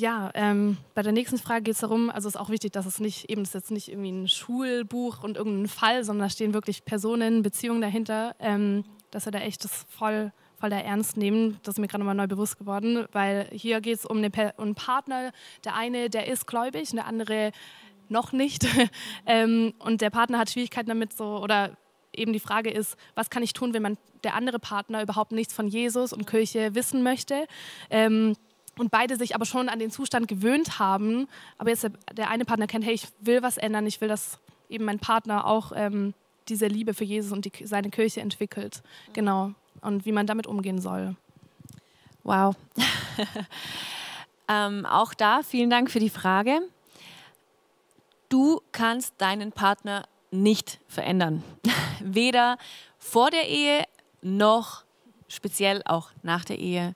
Ja, 0.00 0.30
ähm, 0.32 0.78
bei 0.94 1.02
der 1.02 1.12
nächsten 1.12 1.36
Frage 1.36 1.64
geht 1.64 1.74
es 1.74 1.80
darum, 1.80 2.08
also 2.08 2.26
es 2.26 2.34
ist 2.34 2.40
auch 2.40 2.48
wichtig, 2.48 2.72
dass 2.72 2.86
es 2.86 3.00
nicht, 3.00 3.28
eben 3.28 3.42
ist 3.42 3.52
jetzt 3.52 3.70
nicht 3.70 3.88
irgendwie 3.88 4.10
ein 4.10 4.28
Schulbuch 4.28 5.22
und 5.22 5.36
irgendein 5.36 5.68
Fall, 5.68 6.04
sondern 6.04 6.26
da 6.26 6.30
stehen 6.30 6.54
wirklich 6.54 6.86
Personen, 6.86 7.42
Beziehungen 7.42 7.82
dahinter, 7.82 8.34
ähm, 8.38 8.84
dass 9.10 9.26
wir 9.26 9.32
da 9.32 9.40
echt 9.40 9.62
das 9.62 9.84
voll, 9.90 10.32
voll 10.58 10.70
da 10.70 10.78
ernst 10.78 11.18
nehmen. 11.18 11.60
Das 11.64 11.74
ist 11.74 11.80
mir 11.80 11.86
gerade 11.86 12.02
mal 12.02 12.14
neu 12.14 12.28
bewusst 12.28 12.58
geworden, 12.58 13.04
weil 13.12 13.50
hier 13.52 13.82
geht 13.82 13.98
es 13.98 14.06
um, 14.06 14.16
um 14.16 14.24
einen 14.24 14.74
Partner. 14.74 15.32
Der 15.64 15.76
eine, 15.76 16.08
der 16.08 16.28
ist 16.28 16.46
gläubig 16.46 16.92
der 16.92 17.04
andere 17.04 17.52
noch 18.08 18.32
nicht. 18.32 18.66
ähm, 19.26 19.74
und 19.80 20.00
der 20.00 20.08
Partner 20.08 20.38
hat 20.38 20.48
Schwierigkeiten 20.48 20.88
damit 20.88 21.12
so, 21.12 21.42
oder 21.42 21.76
eben 22.14 22.32
die 22.32 22.40
Frage 22.40 22.70
ist, 22.70 22.96
was 23.14 23.28
kann 23.28 23.42
ich 23.42 23.52
tun, 23.52 23.74
wenn 23.74 23.82
man 23.82 23.98
der 24.24 24.34
andere 24.34 24.60
Partner 24.60 25.02
überhaupt 25.02 25.32
nichts 25.32 25.52
von 25.52 25.68
Jesus 25.68 26.14
und 26.14 26.26
Kirche 26.26 26.74
wissen 26.74 27.02
möchte? 27.02 27.46
Ähm, 27.90 28.34
und 28.80 28.90
beide 28.90 29.16
sich 29.16 29.34
aber 29.34 29.44
schon 29.44 29.68
an 29.68 29.78
den 29.78 29.90
Zustand 29.90 30.26
gewöhnt 30.26 30.78
haben, 30.78 31.28
aber 31.58 31.68
jetzt 31.68 31.86
der, 32.14 32.30
eine 32.30 32.46
Partner 32.46 32.66
kennt, 32.66 32.82
hey, 32.86 32.94
ich 32.94 33.08
will 33.20 33.42
was 33.42 33.58
ändern, 33.58 33.86
ich 33.86 34.00
will, 34.00 34.08
dass 34.08 34.38
eben 34.70 34.86
mein 34.86 34.98
Partner 34.98 35.46
auch 35.46 35.72
ähm, 35.74 36.14
diese 36.48 36.66
Liebe 36.66 36.94
für 36.94 37.04
Jesus 37.04 37.30
und 37.30 37.44
die, 37.44 37.66
seine 37.66 37.90
Kirche 37.90 38.22
entwickelt. 38.22 38.82
Genau. 39.12 39.52
Und 39.82 40.06
wie 40.06 40.12
man 40.12 40.26
damit 40.26 40.46
umgehen 40.46 40.80
soll. 40.80 41.14
Wow. 42.22 42.56
ähm, 44.48 44.86
auch 44.86 45.12
da 45.12 45.42
vielen 45.42 45.68
Dank 45.68 45.90
für 45.90 46.00
die 46.00 46.08
Frage. 46.08 46.60
Du 48.30 48.62
kannst 48.72 49.14
deinen 49.18 49.52
Partner 49.52 50.06
nicht 50.30 50.80
verändern. 50.88 51.44
Weder 52.00 52.56
vor 52.98 53.30
der 53.30 53.46
Ehe 53.46 53.84
noch 54.22 54.84
speziell 55.28 55.82
auch 55.84 56.10
nach 56.22 56.46
der 56.46 56.58
Ehe. 56.58 56.94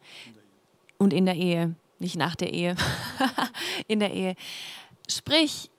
Und 0.99 1.13
in 1.13 1.27
der 1.27 1.35
Ehe, 1.35 1.75
nicht 1.99 2.17
nach 2.17 2.37
der 2.37 2.53
Ehe, 2.53 2.77
in 3.89 4.01
der 4.01 4.13
Ehe. 4.13 4.37
Sprich, 5.09 5.71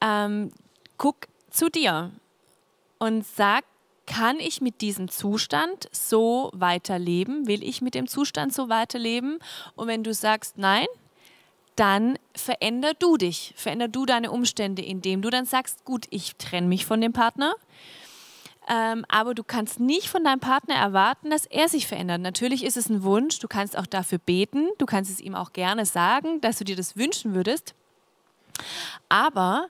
ähm, 0.00 0.50
guck 0.98 1.28
zu 1.50 1.68
dir 1.68 2.10
und 2.98 3.26
sag, 3.26 3.64
kann 4.06 4.40
ich 4.40 4.60
mit 4.60 4.80
diesem 4.80 5.08
Zustand 5.08 5.88
so 5.92 6.50
weiterleben? 6.54 7.46
Will 7.46 7.62
ich 7.62 7.82
mit 7.82 7.94
dem 7.94 8.06
Zustand 8.08 8.52
so 8.52 8.68
weiterleben? 8.68 9.38
Und 9.76 9.88
wenn 9.88 10.04
du 10.04 10.12
sagst 10.12 10.58
nein, 10.58 10.86
dann 11.76 12.18
veränder 12.34 12.92
du 12.94 13.16
dich, 13.16 13.54
veränder 13.56 13.88
du 13.88 14.04
deine 14.04 14.30
Umstände, 14.30 14.82
indem 14.82 15.22
du 15.22 15.30
dann 15.30 15.46
sagst, 15.46 15.84
gut, 15.84 16.06
ich 16.10 16.36
trenne 16.36 16.66
mich 16.66 16.84
von 16.84 17.00
dem 17.00 17.12
Partner. 17.12 17.54
Ähm, 18.72 19.04
aber 19.08 19.34
du 19.34 19.44
kannst 19.44 19.80
nicht 19.80 20.08
von 20.08 20.24
deinem 20.24 20.40
Partner 20.40 20.76
erwarten, 20.76 21.28
dass 21.28 21.44
er 21.44 21.68
sich 21.68 21.86
verändert. 21.86 22.22
Natürlich 22.22 22.64
ist 22.64 22.78
es 22.78 22.88
ein 22.88 23.02
Wunsch, 23.02 23.38
du 23.38 23.46
kannst 23.46 23.76
auch 23.76 23.84
dafür 23.84 24.16
beten, 24.16 24.68
du 24.78 24.86
kannst 24.86 25.10
es 25.10 25.20
ihm 25.20 25.34
auch 25.34 25.52
gerne 25.52 25.84
sagen, 25.84 26.40
dass 26.40 26.56
du 26.56 26.64
dir 26.64 26.76
das 26.76 26.96
wünschen 26.96 27.34
würdest. 27.34 27.74
Aber 29.10 29.66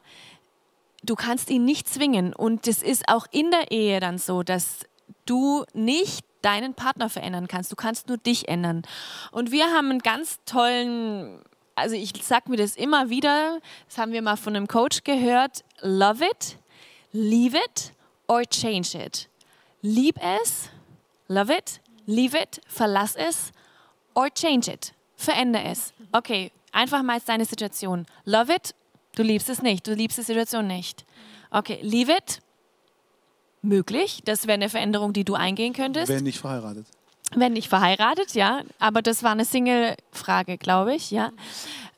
du 1.02 1.16
kannst 1.16 1.50
ihn 1.50 1.64
nicht 1.64 1.88
zwingen. 1.88 2.32
Und 2.32 2.68
es 2.68 2.80
ist 2.80 3.08
auch 3.08 3.26
in 3.32 3.50
der 3.50 3.72
Ehe 3.72 3.98
dann 3.98 4.18
so, 4.18 4.44
dass 4.44 4.86
du 5.26 5.64
nicht 5.72 6.24
deinen 6.42 6.74
Partner 6.74 7.08
verändern 7.08 7.48
kannst. 7.48 7.72
Du 7.72 7.76
kannst 7.76 8.06
nur 8.06 8.18
dich 8.18 8.48
ändern. 8.48 8.82
Und 9.32 9.50
wir 9.50 9.66
haben 9.72 9.90
einen 9.90 9.98
ganz 9.98 10.38
tollen, 10.46 11.40
also 11.74 11.96
ich 11.96 12.12
sage 12.22 12.50
mir 12.50 12.56
das 12.56 12.76
immer 12.76 13.10
wieder, 13.10 13.58
das 13.88 13.98
haben 13.98 14.12
wir 14.12 14.22
mal 14.22 14.36
von 14.36 14.54
einem 14.54 14.68
Coach 14.68 15.02
gehört, 15.02 15.64
love 15.80 16.24
it, 16.24 16.56
leave 17.12 17.56
it 17.56 17.92
or 18.32 18.44
change 18.44 18.94
it. 18.94 19.28
Lieb 19.82 20.16
es, 20.20 20.68
love 21.28 21.50
it, 21.50 21.80
leave 22.06 22.34
it, 22.34 22.60
verlass 22.66 23.16
es 23.16 23.52
or 24.14 24.28
change 24.30 24.70
it. 24.72 24.92
Veränder 25.16 25.64
es. 25.64 25.92
Okay, 26.12 26.50
einfach 26.72 27.02
mal 27.02 27.20
deine 27.24 27.44
Situation. 27.44 28.06
Love 28.24 28.54
it 28.54 28.74
Du 29.14 29.22
liebst 29.22 29.48
es 29.50 29.60
nicht, 29.62 29.86
du 29.86 29.94
liebst 29.94 30.18
die 30.18 30.22
Situation 30.22 30.66
nicht. 30.66 31.04
Okay, 31.50 31.78
leave 31.82 32.12
it. 32.12 32.40
Möglich, 33.60 34.22
das 34.24 34.46
wäre 34.46 34.54
eine 34.54 34.68
Veränderung, 34.68 35.12
die 35.12 35.24
du 35.24 35.34
eingehen 35.34 35.72
könntest. 35.72 36.08
Wenn 36.08 36.24
nicht 36.24 36.38
verheiratet. 36.38 36.86
Wenn 37.34 37.52
nicht 37.52 37.68
verheiratet, 37.68 38.34
ja. 38.34 38.62
Aber 38.78 39.02
das 39.02 39.22
war 39.22 39.32
eine 39.32 39.44
Single-Frage, 39.44 40.58
glaube 40.58 40.94
ich, 40.94 41.10
ja. 41.10 41.30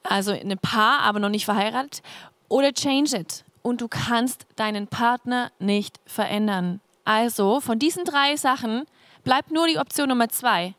Also 0.03 0.33
ein 0.33 0.59
Paar, 0.59 1.01
aber 1.01 1.21
noch 1.21 1.31
nicht 1.31 1.45
verheiratet. 1.45 2.03
Oder 2.49 2.73
change 2.73 3.17
it. 3.17 3.45
Und 3.65 3.81
du 3.81 3.89
kannst 3.89 4.47
deinen 4.57 4.89
Partner 4.89 5.51
nicht 5.59 5.99
verändern. 6.05 6.83
Also 7.07 7.61
von 7.61 7.79
diesen 7.79 8.05
drei 8.05 8.37
Sachen 8.37 8.85
bleibt 9.25 9.51
nur 9.51 9.67
die 9.67 9.79
Option 9.79 10.11
Nummer 10.11 10.29
zwei. 10.29 10.75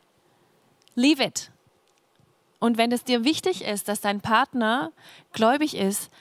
Leave 0.94 1.24
it. 1.24 1.50
Und 2.60 2.78
wenn 2.78 2.92
es 2.92 3.02
dir 3.02 3.24
wichtig 3.24 3.64
ist, 3.64 3.88
dass 3.88 4.00
dein 4.00 4.20
Partner 4.20 4.92
gläubig 5.32 5.76
ist, 5.76 6.12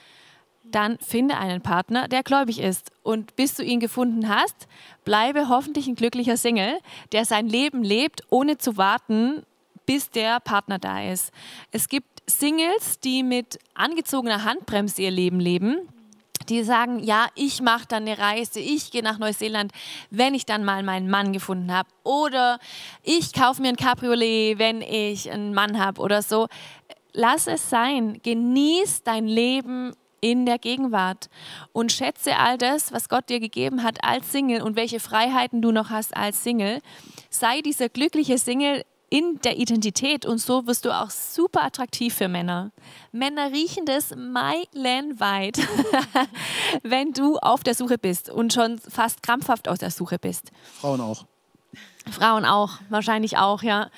dann 0.64 0.98
finde 0.98 1.38
einen 1.38 1.62
Partner, 1.62 2.08
der 2.08 2.24
gläubig 2.24 2.60
ist. 2.60 2.92
Und 3.04 3.36
bis 3.36 3.54
du 3.54 3.64
ihn 3.64 3.80
gefunden 3.80 4.28
hast, 4.28 4.68
bleibe 5.04 5.50
hoffentlich 5.50 5.86
ein 5.86 5.94
glücklicher 5.94 6.36
Single, 6.36 6.80
der 7.12 7.26
sein 7.26 7.48
Leben 7.48 7.84
lebt, 7.84 8.24
ohne 8.32 8.58
zu 8.58 8.76
warten, 8.76 9.46
bis 9.86 10.10
der 10.10 10.40
Partner 10.40 10.80
da 10.80 11.04
ist. 11.04 11.32
Es 11.72 11.90
gibt 11.90 12.24
Singles, 12.28 13.00
die 13.02 13.22
mit 13.22 13.60
angezogener 13.76 14.44
Handbremse 14.46 15.04
ihr 15.04 15.12
Leben 15.12 15.40
leben 15.40 15.90
die 16.50 16.64
sagen, 16.64 17.00
ja, 17.00 17.28
ich 17.36 17.62
mache 17.62 17.86
dann 17.88 18.04
eine 18.04 18.18
Reise, 18.18 18.60
ich 18.60 18.92
gehe 18.92 19.04
nach 19.04 19.18
Neuseeland, 19.18 19.72
wenn 20.10 20.34
ich 20.34 20.46
dann 20.46 20.64
mal 20.64 20.84
meinen 20.84 21.10
Mann 21.10 21.34
gefunden 21.34 21.74
habe. 21.74 21.90
Oder 22.04 22.60
ich 23.04 23.34
kaufe 23.34 23.62
mir 23.62 23.70
ein 23.70 23.76
Cabriolet, 23.76 24.60
wenn 24.60 24.82
ich 24.82 25.32
einen 25.32 25.54
Mann 25.54 25.80
habe 25.80 26.02
oder 26.02 26.22
so. 26.22 26.48
Lass 27.14 27.48
es 27.48 27.70
sein. 27.70 28.20
Genieß 28.24 29.04
dein 29.04 29.28
Leben 29.28 29.94
in 30.22 30.46
der 30.46 30.58
Gegenwart 30.58 31.30
und 31.72 31.92
schätze 31.92 32.38
all 32.38 32.58
das, 32.58 32.92
was 32.92 33.10
Gott 33.10 33.30
dir 33.30 33.40
gegeben 33.40 33.84
hat 33.84 34.04
als 34.04 34.32
Single 34.32 34.64
und 34.64 34.76
welche 34.76 35.00
Freiheiten 35.00 35.62
du 35.62 35.72
noch 35.72 35.92
hast 35.92 36.16
als 36.18 36.44
Single. 36.44 36.82
Sei 37.30 37.62
dieser 37.62 37.90
glückliche 37.90 38.38
Single, 38.38 38.84
in 39.10 39.40
der 39.44 39.58
Identität 39.58 40.26
und 40.26 40.40
so 40.40 40.68
wirst 40.68 40.86
du 40.86 40.92
auch 40.92 41.10
super 41.10 41.64
attraktiv 41.64 42.14
für 42.14 42.28
Männer. 42.28 42.72
Männer 43.12 43.52
riechen 43.52 43.86
das 43.86 44.16
meilenweit, 44.16 45.58
wenn 46.84 47.14
du 47.14 47.38
auf 47.38 47.64
der 47.64 47.76
Suche 47.76 47.98
bist 47.98 48.30
und 48.30 48.54
schon 48.54 48.80
fast 48.80 49.24
krampfhaft 49.24 49.68
auf 49.68 49.78
der 49.78 49.92
Suche 49.92 50.20
bist. 50.20 50.52
Frauen 50.80 51.02
auch. 51.02 51.26
Frauen 52.12 52.46
auch, 52.46 52.80
wahrscheinlich 52.90 53.38
auch, 53.38 53.64
ja. 53.64 53.90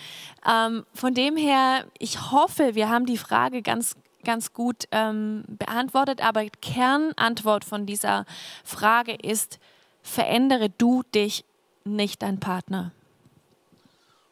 Ähm, 0.48 0.86
von 0.94 1.14
dem 1.14 1.36
her, 1.38 1.86
ich 2.00 2.32
hoffe, 2.32 2.76
wir 2.76 2.90
haben 2.90 3.06
die 3.06 3.18
Frage 3.18 3.62
ganz, 3.62 3.96
ganz 4.24 4.54
gut 4.54 4.86
ähm, 4.92 5.44
beantwortet, 5.48 6.24
aber 6.24 6.46
Kernantwort 6.62 7.66
von 7.66 7.86
dieser 7.86 8.26
Frage 8.64 9.14
ist, 9.14 9.60
verändere 10.02 10.70
du 10.70 11.04
dich, 11.14 11.44
nicht 11.84 12.22
dein 12.22 12.40
Partner. 12.40 12.92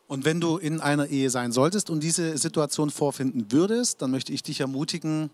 Und 0.07 0.23
wenn 0.23 0.39
du 0.39 0.57
in 0.57 0.81
einer 0.81 1.07
Ehe 1.07 1.29
sein 1.29 1.51
solltest 1.51 1.89
und 1.89 2.01
diese 2.01 2.37
Situation 2.37 2.91
vorfinden 2.91 3.51
würdest, 3.51 4.01
dann 4.01 4.11
möchte 4.11 4.33
ich 4.33 4.43
dich 4.43 4.59
ermutigen, 4.59 5.31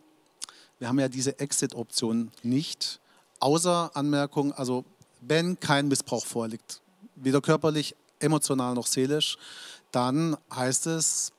wir 0.80 0.88
haben 0.88 1.00
ja 1.00 1.10
diese 1.10 1.40
Exit-Option 1.40 2.32
nicht, 2.42 3.00
außer 3.40 3.92
Anmerkung, 3.96 4.54
also 4.54 4.86
wenn 5.20 5.60
kein 5.60 5.88
Missbrauch 5.88 6.26
vorliegt, 6.26 6.82
weder 7.16 7.42
körperlich, 7.42 7.96
emotional 8.20 8.74
noch 8.74 8.88
seelisch, 8.88 9.38
dann 9.92 10.38
heißt 10.54 10.88
es, 10.88 11.34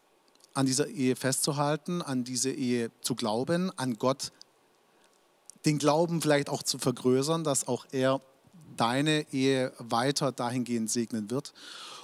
an 0.54 0.66
dieser 0.66 0.88
Ehe 0.88 1.16
festzuhalten, 1.16 2.02
an 2.02 2.24
diese 2.24 2.50
Ehe 2.50 2.90
zu 3.00 3.14
glauben, 3.14 3.70
an 3.78 3.98
Gott 3.98 4.32
den 5.64 5.78
Glauben 5.78 6.20
vielleicht 6.20 6.50
auch 6.50 6.62
zu 6.62 6.78
vergrößern, 6.78 7.44
dass 7.44 7.66
auch 7.68 7.86
er 7.92 8.20
deine 8.76 9.26
Ehe 9.32 9.72
weiter 9.78 10.32
dahingehend 10.32 10.90
segnen 10.90 11.30
wird 11.30 11.54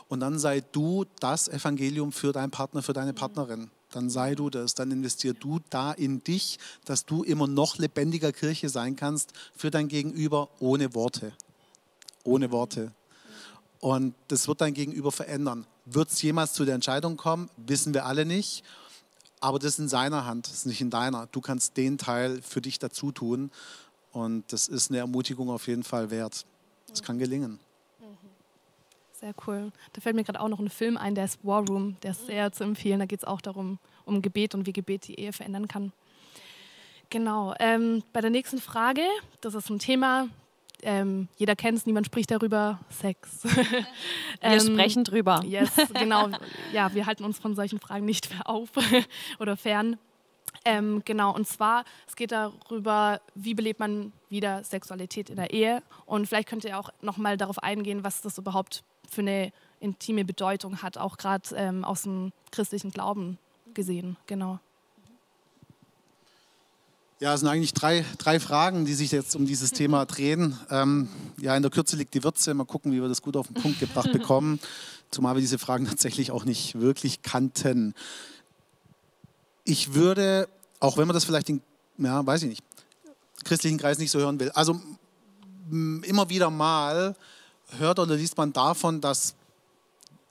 und 0.09 0.21
dann 0.21 0.39
sei 0.39 0.61
du 0.61 1.05
das 1.21 1.49
Evangelium 1.49 2.13
für 2.13 2.33
deinen 2.33 2.51
Partner, 2.51 2.83
für 2.83 2.93
deine 2.93 3.13
Partnerin. 3.13 3.71
Dann 3.91 4.11
sei 4.11 4.35
du 4.35 4.51
das, 4.51 4.75
dann 4.75 4.91
investier 4.91 5.35
du 5.35 5.61
da 5.71 5.93
in 5.93 6.23
dich, 6.23 6.59
dass 6.85 7.07
du 7.07 7.23
immer 7.23 7.47
noch 7.47 7.79
lebendiger 7.79 8.33
Kirche 8.33 8.69
sein 8.69 8.97
kannst 8.97 9.33
für 9.57 9.71
dein 9.71 9.89
Gegenüber 9.89 10.49
ohne 10.61 10.95
Worte. 10.95 11.33
Ohne 12.25 12.51
Worte. 12.51 12.93
Und 13.81 14.15
das 14.29 14.49
wird 14.49 14.61
dein 14.61 14.75
Gegenüber 14.75 15.13
verändern. 15.13 15.67
Wird 15.87 16.11
es 16.11 16.21
jemals 16.21 16.53
zu 16.53 16.65
der 16.65 16.75
Entscheidung 16.75 17.17
kommen? 17.17 17.49
Wissen 17.57 17.95
wir 17.95 18.05
alle 18.05 18.25
nicht. 18.27 18.65
Aber 19.41 19.59
das 19.59 19.75
ist 19.75 19.79
in 19.79 19.89
seiner 19.89 20.27
Hand, 20.27 20.49
das 20.49 20.55
ist 20.55 20.67
nicht 20.67 20.81
in 20.81 20.91
deiner. 20.91 21.27
Du 21.29 21.41
kannst 21.41 21.77
den 21.77 21.97
Teil 21.97 22.43
für 22.43 22.61
dich 22.61 22.79
dazu 22.79 23.13
tun. 23.13 23.51
Und 24.13 24.53
das 24.53 24.69
ist 24.69 24.91
eine 24.91 24.99
Ermutigung 24.99 25.49
auf 25.49 25.69
jeden 25.69 25.85
Fall 25.85 26.11
wert. 26.11 26.45
Das 26.89 27.03
kann 27.03 27.19
gelingen. 27.19 27.61
Sehr 29.21 29.35
cool. 29.47 29.73
Da 29.95 30.01
fällt 30.01 30.15
mir 30.15 30.23
gerade 30.23 30.41
auch 30.41 30.49
noch 30.49 30.61
ein 30.61 30.71
Film 30.71 30.97
ein, 30.97 31.17
der 31.17 31.25
ist 31.25 31.45
War 31.45 31.67
Room, 31.67 31.97
der 32.03 32.13
ist 32.13 32.27
sehr 32.27 32.53
zu 32.53 32.63
empfehlen. 32.63 33.01
Da 33.01 33.07
geht 33.07 33.21
es 33.21 33.25
auch 33.25 33.41
darum, 33.41 33.79
um 34.05 34.23
Gebet 34.23 34.55
und 34.55 34.67
wie 34.67 34.73
Gebet 34.73 35.09
die 35.09 35.19
Ehe 35.19 35.33
verändern 35.33 35.67
kann. 35.67 35.93
Genau. 37.11 37.53
Ähm, 37.59 38.05
bei 38.13 38.21
der 38.21 38.31
nächsten 38.31 38.59
Frage, 38.59 39.03
das 39.41 39.55
ist 39.55 39.71
ein 39.71 39.81
Thema, 39.81 40.29
ähm, 40.83 41.27
jeder 41.37 41.57
kennt 41.57 41.79
es, 41.79 41.87
niemand 41.87 42.07
spricht 42.07 42.31
darüber, 42.31 42.79
Sex. 42.91 43.43
wir 43.43 43.87
ähm, 44.41 44.61
sprechen 44.61 45.03
drüber. 45.03 45.43
Yes, 45.45 45.73
genau. 45.95 46.29
Ja, 46.73 46.95
wir 46.95 47.07
halten 47.07 47.25
uns 47.25 47.41
von 47.41 47.57
solchen 47.57 47.81
Fragen 47.81 48.05
nicht 48.05 48.29
auf 48.45 48.71
oder 49.41 49.57
fern. 49.57 49.99
Ähm, 50.65 51.03
genau, 51.05 51.35
und 51.35 51.49
zwar, 51.49 51.85
es 52.07 52.15
geht 52.15 52.31
darüber, 52.31 53.21
wie 53.35 53.55
belebt 53.55 53.81
man 53.81 54.13
wieder 54.29 54.63
Sexualität 54.63 55.31
in 55.31 55.37
der 55.37 55.53
Ehe. 55.53 55.83
Und 56.07 56.27
vielleicht 56.27 56.49
könnt 56.49 56.65
ihr 56.65 56.79
auch 56.79 56.91
nochmal 57.01 57.37
darauf 57.37 57.59
eingehen, 57.63 58.05
was 58.05 58.21
das 58.21 58.39
überhaupt 58.39 58.85
für 59.11 59.23
eine 59.23 59.53
intime 59.81 60.25
Bedeutung 60.25 60.83
hat, 60.83 60.99
auch 60.99 61.17
gerade 61.17 61.55
ähm, 61.55 61.85
aus 61.85 62.03
dem 62.03 62.33
christlichen 62.51 62.91
Glauben 62.91 63.39
gesehen. 63.75 64.17
Genau. 64.27 64.59
Ja, 67.21 67.35
es 67.35 67.41
sind 67.41 67.49
eigentlich 67.49 67.75
drei, 67.75 68.05
drei 68.19 68.39
Fragen, 68.39 68.85
die 68.85 68.95
sich 68.95 69.11
jetzt 69.11 69.35
um 69.35 69.45
dieses 69.45 69.73
Thema 69.73 70.07
drehen. 70.07 70.57
Ähm, 70.71 71.09
ja, 71.37 71.57
in 71.57 71.63
der 71.63 71.71
Kürze 71.71 71.97
liegt 71.97 72.15
die 72.15 72.23
Würze. 72.23 72.55
Mal 72.55 72.65
gucken, 72.65 72.93
wie 72.93 73.01
wir 73.01 73.09
das 73.09 73.23
gut 73.23 73.37
auf 73.37 73.49
den 73.49 73.61
Punkt 73.61 73.81
gebracht 73.81 74.13
bekommen. 74.13 74.61
Zumal 75.11 75.35
wir 75.35 75.41
diese 75.41 75.59
Fragen 75.59 75.87
tatsächlich 75.87 76.31
auch 76.31 76.45
nicht 76.45 76.79
wirklich 76.79 77.23
kannten. 77.23 77.95
Ich 79.65 79.95
würde, 79.95 80.49
auch 80.79 80.97
wenn 80.97 81.09
man 81.09 81.15
das 81.15 81.25
vielleicht 81.25 81.49
in, 81.49 81.61
ja, 81.99 82.25
weiß 82.25 82.45
ich 82.45 82.51
nicht, 82.51 82.65
christlichen 83.45 83.79
Kreis 83.79 83.99
nicht 83.99 84.13
so 84.13 84.21
hören 84.21 84.39
will, 84.39 84.51
also 84.51 84.81
immer 85.71 86.29
wieder 86.29 86.51
mal 86.51 87.17
hört 87.77 87.99
oder 87.99 88.17
liest 88.17 88.37
man 88.37 88.53
davon, 88.53 89.01
dass 89.01 89.35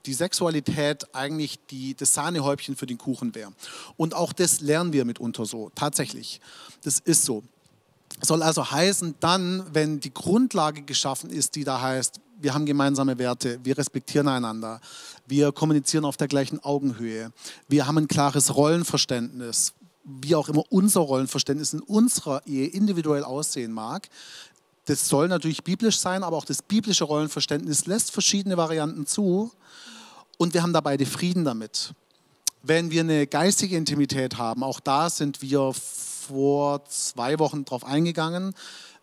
die 0.06 0.14
Sexualität 0.14 1.14
eigentlich 1.14 1.58
die, 1.70 1.94
das 1.94 2.14
Sahnehäubchen 2.14 2.76
für 2.76 2.86
den 2.86 2.98
Kuchen 2.98 3.34
wäre. 3.34 3.52
Und 3.96 4.14
auch 4.14 4.32
das 4.32 4.60
lernen 4.60 4.92
wir 4.92 5.04
mitunter 5.04 5.44
so, 5.44 5.70
tatsächlich. 5.74 6.40
Das 6.82 6.98
ist 6.98 7.24
so. 7.24 7.42
Soll 8.22 8.42
also 8.42 8.70
heißen, 8.70 9.16
dann, 9.20 9.66
wenn 9.72 10.00
die 10.00 10.12
Grundlage 10.12 10.82
geschaffen 10.82 11.30
ist, 11.30 11.54
die 11.56 11.64
da 11.64 11.80
heißt, 11.80 12.20
wir 12.40 12.54
haben 12.54 12.66
gemeinsame 12.66 13.18
Werte, 13.18 13.58
wir 13.64 13.76
respektieren 13.76 14.28
einander, 14.28 14.80
wir 15.26 15.52
kommunizieren 15.52 16.04
auf 16.04 16.16
der 16.16 16.28
gleichen 16.28 16.62
Augenhöhe, 16.62 17.32
wir 17.68 17.86
haben 17.86 17.98
ein 17.98 18.08
klares 18.08 18.54
Rollenverständnis, 18.54 19.74
wie 20.04 20.34
auch 20.34 20.48
immer 20.48 20.62
unser 20.70 21.00
Rollenverständnis 21.00 21.74
in 21.74 21.80
unserer 21.80 22.46
Ehe 22.46 22.68
individuell 22.68 23.24
aussehen 23.24 23.72
mag. 23.72 24.08
Das 24.88 25.06
soll 25.06 25.28
natürlich 25.28 25.64
biblisch 25.64 25.98
sein, 25.98 26.22
aber 26.22 26.38
auch 26.38 26.46
das 26.46 26.62
biblische 26.62 27.04
Rollenverständnis 27.04 27.84
lässt 27.84 28.10
verschiedene 28.10 28.56
Varianten 28.56 29.04
zu 29.04 29.52
und 30.38 30.54
wir 30.54 30.62
haben 30.62 30.72
da 30.72 30.80
beide 30.80 31.04
Frieden 31.04 31.44
damit. 31.44 31.92
Wenn 32.62 32.90
wir 32.90 33.02
eine 33.02 33.26
geistige 33.26 33.76
Intimität 33.76 34.38
haben, 34.38 34.62
auch 34.62 34.80
da 34.80 35.10
sind 35.10 35.42
wir 35.42 35.74
vor 35.74 36.86
zwei 36.86 37.38
Wochen 37.38 37.66
drauf 37.66 37.84
eingegangen, 37.84 38.54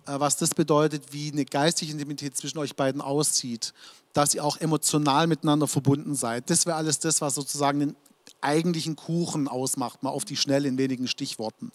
äh, 0.08 0.19
was 0.19 0.38
das 0.38 0.56
bedeutet, 0.56 1.13
wie 1.13 1.32
eine 1.32 1.45
geistige 1.45 1.91
Intimität 1.91 2.36
zwischen 2.36 2.58
euch 2.58 2.76
beiden 2.76 3.00
aussieht, 3.00 3.71
dass 4.13 4.34
ihr 4.34 4.43
auch 4.43 4.58
emotional 4.58 5.28
miteinander 5.28 5.67
verbunden 5.67 6.15
seid. 6.15 6.50
Das 6.50 6.65
wäre 6.65 6.78
alles 6.78 6.98
das, 6.98 7.21
was 7.21 7.36
sozusagen 7.36 7.80
den 7.80 7.95
eigentlichen 8.41 8.95
Kuchen 8.95 9.48
ausmacht, 9.48 10.02
mal 10.02 10.10
auf 10.10 10.26
die 10.26 10.36
Schnelle 10.36 10.67
in 10.67 10.80
wenigen 10.80 11.08
Stichworten. 11.08 11.71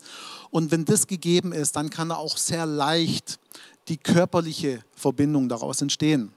Und 0.50 0.70
wenn 0.70 0.84
das 0.84 1.06
gegeben 1.06 1.52
ist, 1.52 1.76
dann 1.76 1.90
kann 1.90 2.08
da 2.08 2.16
auch 2.16 2.36
sehr 2.36 2.66
leicht 2.66 3.38
die 3.90 3.98
körperliche 3.98 4.82
Verbindung 4.94 5.48
daraus 5.48 5.82
entstehen. 5.82 6.32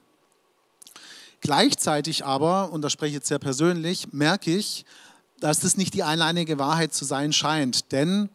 Gleichzeitig 1.40 2.24
aber, 2.24 2.72
und 2.72 2.82
da 2.82 2.90
spreche 2.90 3.10
ich 3.10 3.14
jetzt 3.14 3.28
sehr 3.28 3.38
persönlich, 3.38 4.12
merke 4.12 4.54
ich, 4.54 4.84
dass 5.40 5.60
das 5.60 5.76
nicht 5.76 5.94
die 5.94 6.02
alleinige 6.02 6.58
Wahrheit 6.58 6.92
zu 6.94 7.04
sein 7.04 7.32
scheint. 7.32 7.92
Denn 7.92 8.28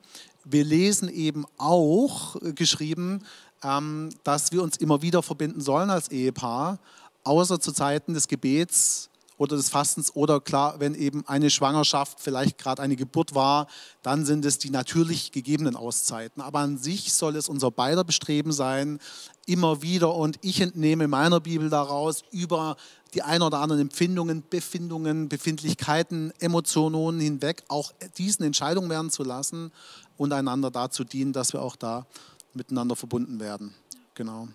wir 0.46 0.64
lesen 0.64 1.10
eben 1.10 1.46
auch 1.58 2.36
geschrieben, 2.56 3.24
ähm, 3.64 4.10
dass 4.24 4.52
wir 4.52 4.64
uns 4.64 4.78
immer 4.78 5.02
wieder 5.02 5.22
verbinden 5.22 5.62
sollen 5.62 5.90
als 5.90 6.10
Ehepaar, 6.10 6.80
außer 7.24 7.60
zu 7.60 7.72
Zeiten 7.72 8.14
des 8.14 8.28
Gebets 8.28 9.09
oder 9.40 9.56
des 9.56 9.70
Fastens 9.70 10.16
oder 10.16 10.42
klar, 10.42 10.80
wenn 10.80 10.94
eben 10.94 11.26
eine 11.26 11.50
Schwangerschaft, 11.50 12.20
vielleicht 12.20 12.58
gerade 12.58 12.82
eine 12.82 12.98
Geburt 12.98 13.34
war, 13.34 13.68
dann 14.04 14.26
sind 14.26 14.44
es 14.44 14.58
die 14.58 14.70
natürlich 14.70 15.32
gegebenen 15.32 15.78
Auszeiten. 15.78 16.42
Aber 16.42 16.60
an 16.60 16.78
sich 16.78 17.14
soll 17.14 17.38
es 17.38 17.48
unser 17.48 17.72
beider 17.72 18.04
Bestreben 18.04 18.52
sein, 18.52 19.00
immer 19.46 19.82
wieder, 19.82 20.14
und 20.14 20.38
ich 20.42 20.60
entnehme 20.60 21.08
meiner 21.08 21.40
Bibel 21.40 21.70
daraus, 21.70 22.24
über 22.32 22.76
die 23.14 23.22
ein 23.22 23.42
oder 23.42 23.60
anderen 23.60 23.82
Empfindungen, 23.82 24.44
Befindungen, 24.48 25.30
Befindlichkeiten, 25.30 26.34
Emotionen 26.40 27.22
hinweg 27.22 27.64
auch 27.70 27.94
diesen 28.18 28.44
Entscheidungen 28.44 28.90
werden 28.90 29.10
zu 29.10 29.24
lassen 29.24 29.72
und 30.18 30.34
einander 30.34 30.70
dazu 30.70 31.06
dienen, 31.06 31.32
dass 31.32 31.54
wir 31.54 31.62
auch 31.62 31.78
da 31.78 32.06
miteinander 32.54 32.98
verbunden 32.98 33.40
werden. 33.40 33.74
Genau. 34.16 34.50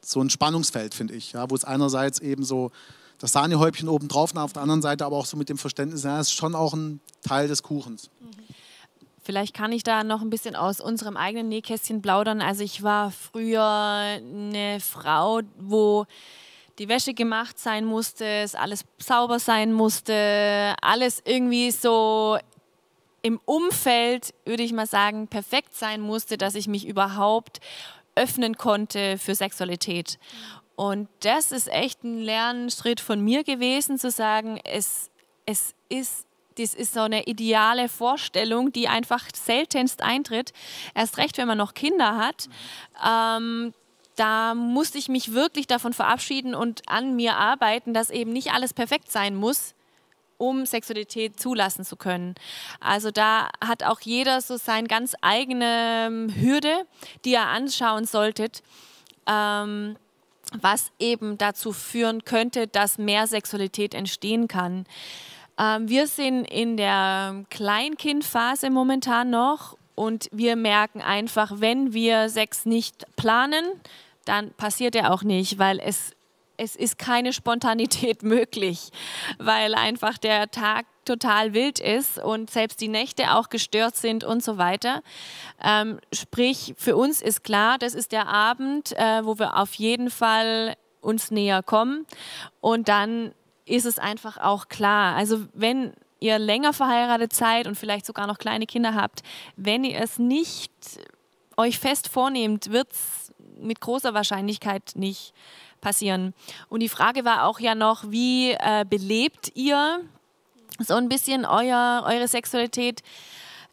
So 0.00 0.20
ein 0.20 0.30
Spannungsfeld, 0.30 0.94
finde 0.94 1.14
ich, 1.14 1.32
ja, 1.32 1.50
wo 1.50 1.56
es 1.56 1.64
einerseits 1.64 2.20
eben 2.20 2.44
so 2.44 2.70
das 3.18 3.32
Sahnehäubchen 3.32 3.88
oben 3.88 4.08
drauf 4.08 4.34
auf 4.36 4.52
der 4.52 4.62
anderen 4.62 4.82
Seite 4.82 5.04
aber 5.04 5.16
auch 5.16 5.26
so 5.26 5.36
mit 5.36 5.48
dem 5.48 5.58
Verständnis, 5.58 6.04
ja, 6.04 6.20
es 6.20 6.28
ist 6.28 6.34
schon 6.34 6.54
auch 6.54 6.74
ein 6.74 7.00
Teil 7.22 7.48
des 7.48 7.62
Kuchens. 7.62 8.10
Vielleicht 9.22 9.54
kann 9.54 9.72
ich 9.72 9.82
da 9.82 10.04
noch 10.04 10.20
ein 10.20 10.28
bisschen 10.28 10.54
aus 10.54 10.80
unserem 10.80 11.16
eigenen 11.16 11.48
Nähkästchen 11.48 12.02
plaudern. 12.02 12.42
Also 12.42 12.62
ich 12.62 12.82
war 12.82 13.10
früher 13.10 13.62
eine 13.62 14.80
Frau, 14.80 15.40
wo 15.58 16.04
die 16.78 16.88
Wäsche 16.88 17.14
gemacht 17.14 17.58
sein 17.58 17.86
musste, 17.86 18.26
es 18.26 18.54
alles 18.54 18.84
sauber 18.98 19.38
sein 19.38 19.72
musste, 19.72 20.74
alles 20.82 21.22
irgendwie 21.24 21.70
so 21.70 22.36
im 23.22 23.40
Umfeld, 23.46 24.34
würde 24.44 24.62
ich 24.62 24.74
mal 24.74 24.86
sagen, 24.86 25.28
perfekt 25.28 25.74
sein 25.74 26.02
musste, 26.02 26.36
dass 26.36 26.54
ich 26.54 26.68
mich 26.68 26.86
überhaupt 26.86 27.60
öffnen 28.16 28.56
konnte 28.56 29.16
für 29.16 29.34
Sexualität. 29.34 30.18
Und 30.76 31.08
das 31.20 31.52
ist 31.52 31.68
echt 31.68 32.02
ein 32.02 32.18
Lernschritt 32.18 33.00
von 33.00 33.20
mir 33.20 33.44
gewesen, 33.44 33.98
zu 33.98 34.10
sagen, 34.10 34.60
es, 34.64 35.10
es 35.46 35.74
ist, 35.88 36.26
das 36.58 36.74
ist 36.74 36.94
so 36.94 37.00
eine 37.00 37.24
ideale 37.24 37.88
Vorstellung, 37.88 38.72
die 38.72 38.88
einfach 38.88 39.24
seltenst 39.34 40.02
eintritt. 40.02 40.52
Erst 40.94 41.18
recht, 41.18 41.38
wenn 41.38 41.48
man 41.48 41.58
noch 41.58 41.74
Kinder 41.74 42.16
hat. 42.16 42.48
Ähm, 43.04 43.72
da 44.16 44.54
musste 44.54 44.98
ich 44.98 45.08
mich 45.08 45.32
wirklich 45.32 45.66
davon 45.66 45.92
verabschieden 45.92 46.54
und 46.54 46.82
an 46.88 47.16
mir 47.16 47.36
arbeiten, 47.36 47.94
dass 47.94 48.10
eben 48.10 48.32
nicht 48.32 48.52
alles 48.52 48.72
perfekt 48.72 49.10
sein 49.10 49.34
muss, 49.34 49.74
um 50.38 50.66
Sexualität 50.66 51.38
zulassen 51.38 51.84
zu 51.84 51.96
können. 51.96 52.34
Also 52.80 53.10
da 53.10 53.48
hat 53.64 53.82
auch 53.82 54.00
jeder 54.00 54.40
so 54.40 54.56
seine 54.56 54.88
ganz 54.88 55.14
eigene 55.20 56.06
ähm, 56.06 56.34
Hürde, 56.34 56.86
die 57.24 57.34
er 57.34 57.48
anschauen 57.48 58.04
sollte. 58.04 58.48
Ähm, 59.26 59.96
was 60.60 60.92
eben 60.98 61.38
dazu 61.38 61.72
führen 61.72 62.24
könnte, 62.24 62.66
dass 62.66 62.98
mehr 62.98 63.26
Sexualität 63.26 63.94
entstehen 63.94 64.48
kann. 64.48 64.86
Ähm, 65.58 65.88
wir 65.88 66.06
sind 66.06 66.44
in 66.44 66.76
der 66.76 67.44
Kleinkindphase 67.50 68.70
momentan 68.70 69.30
noch 69.30 69.76
und 69.94 70.28
wir 70.32 70.56
merken 70.56 71.00
einfach, 71.00 71.52
wenn 71.56 71.92
wir 71.92 72.28
Sex 72.28 72.66
nicht 72.66 73.04
planen, 73.16 73.64
dann 74.24 74.52
passiert 74.52 74.96
er 74.96 75.12
auch 75.12 75.22
nicht, 75.22 75.58
weil 75.58 75.78
es, 75.78 76.12
es 76.56 76.76
ist 76.76 76.98
keine 76.98 77.32
Spontanität 77.32 78.22
möglich, 78.22 78.90
weil 79.38 79.74
einfach 79.74 80.18
der 80.18 80.50
Tag 80.50 80.86
total 81.04 81.52
wild 81.52 81.80
ist 81.80 82.18
und 82.18 82.50
selbst 82.50 82.80
die 82.80 82.88
Nächte 82.88 83.34
auch 83.34 83.50
gestört 83.50 83.96
sind 83.96 84.24
und 84.24 84.42
so 84.42 84.56
weiter. 84.56 85.02
Ähm, 85.62 86.00
sprich, 86.12 86.74
für 86.78 86.96
uns 86.96 87.20
ist 87.20 87.44
klar, 87.44 87.78
das 87.78 87.94
ist 87.94 88.12
der 88.12 88.26
Abend, 88.26 88.92
äh, 88.92 89.24
wo 89.24 89.38
wir 89.38 89.56
auf 89.58 89.74
jeden 89.74 90.10
Fall 90.10 90.76
uns 91.00 91.30
näher 91.30 91.62
kommen 91.62 92.06
und 92.60 92.88
dann 92.88 93.32
ist 93.66 93.84
es 93.84 93.98
einfach 93.98 94.38
auch 94.38 94.68
klar. 94.68 95.16
Also 95.16 95.46
wenn 95.52 95.92
ihr 96.20 96.38
länger 96.38 96.72
verheiratet 96.72 97.34
seid 97.34 97.66
und 97.66 97.76
vielleicht 97.76 98.06
sogar 98.06 98.26
noch 98.26 98.38
kleine 98.38 98.66
Kinder 98.66 98.94
habt, 98.94 99.22
wenn 99.56 99.84
ihr 99.84 100.00
es 100.00 100.18
nicht 100.18 100.72
euch 101.56 101.78
fest 101.78 102.08
vornehmt, 102.08 102.70
wird 102.72 102.90
es 102.92 103.32
mit 103.58 103.80
großer 103.80 104.14
Wahrscheinlichkeit 104.14 104.92
nicht 104.94 105.34
passieren. 105.84 106.34
Und 106.68 106.80
die 106.80 106.88
Frage 106.88 107.24
war 107.24 107.44
auch 107.44 107.60
ja 107.60 107.76
noch, 107.76 108.02
wie 108.08 108.52
äh, 108.52 108.84
belebt 108.88 109.52
ihr 109.54 110.00
so 110.80 110.94
ein 110.94 111.08
bisschen 111.08 111.44
euer, 111.44 112.02
eure 112.06 112.26
Sexualität? 112.26 113.02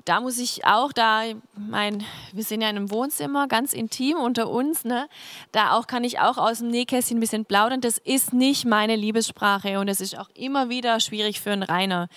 Da 0.06 0.20
muss 0.20 0.40
ich 0.40 0.66
auch, 0.66 0.92
da, 0.94 1.24
mein, 1.56 2.04
wir 2.34 2.44
sind 2.44 2.62
ja 2.62 2.70
in 2.70 2.76
einem 2.76 2.92
Wohnzimmer, 2.92 3.48
ganz 3.48 3.72
intim 3.72 4.18
unter 4.18 4.50
uns, 4.50 4.84
ne? 4.84 5.08
da 5.52 5.74
auch 5.74 5.88
kann 5.88 6.04
ich 6.04 6.20
auch 6.20 6.38
aus 6.38 6.58
dem 6.58 6.70
Nähkästchen 6.70 7.18
ein 7.18 7.22
bisschen 7.22 7.46
plaudern. 7.46 7.82
Das 7.82 7.98
ist 7.98 8.34
nicht 8.34 8.66
meine 8.66 8.96
Liebessprache 8.96 9.80
und 9.80 9.88
es 9.88 10.02
ist 10.02 10.18
auch 10.18 10.30
immer 10.34 10.70
wieder 10.70 11.00
schwierig 11.00 11.40
für 11.40 11.52
einen 11.52 11.64
Rainer, 11.64 12.08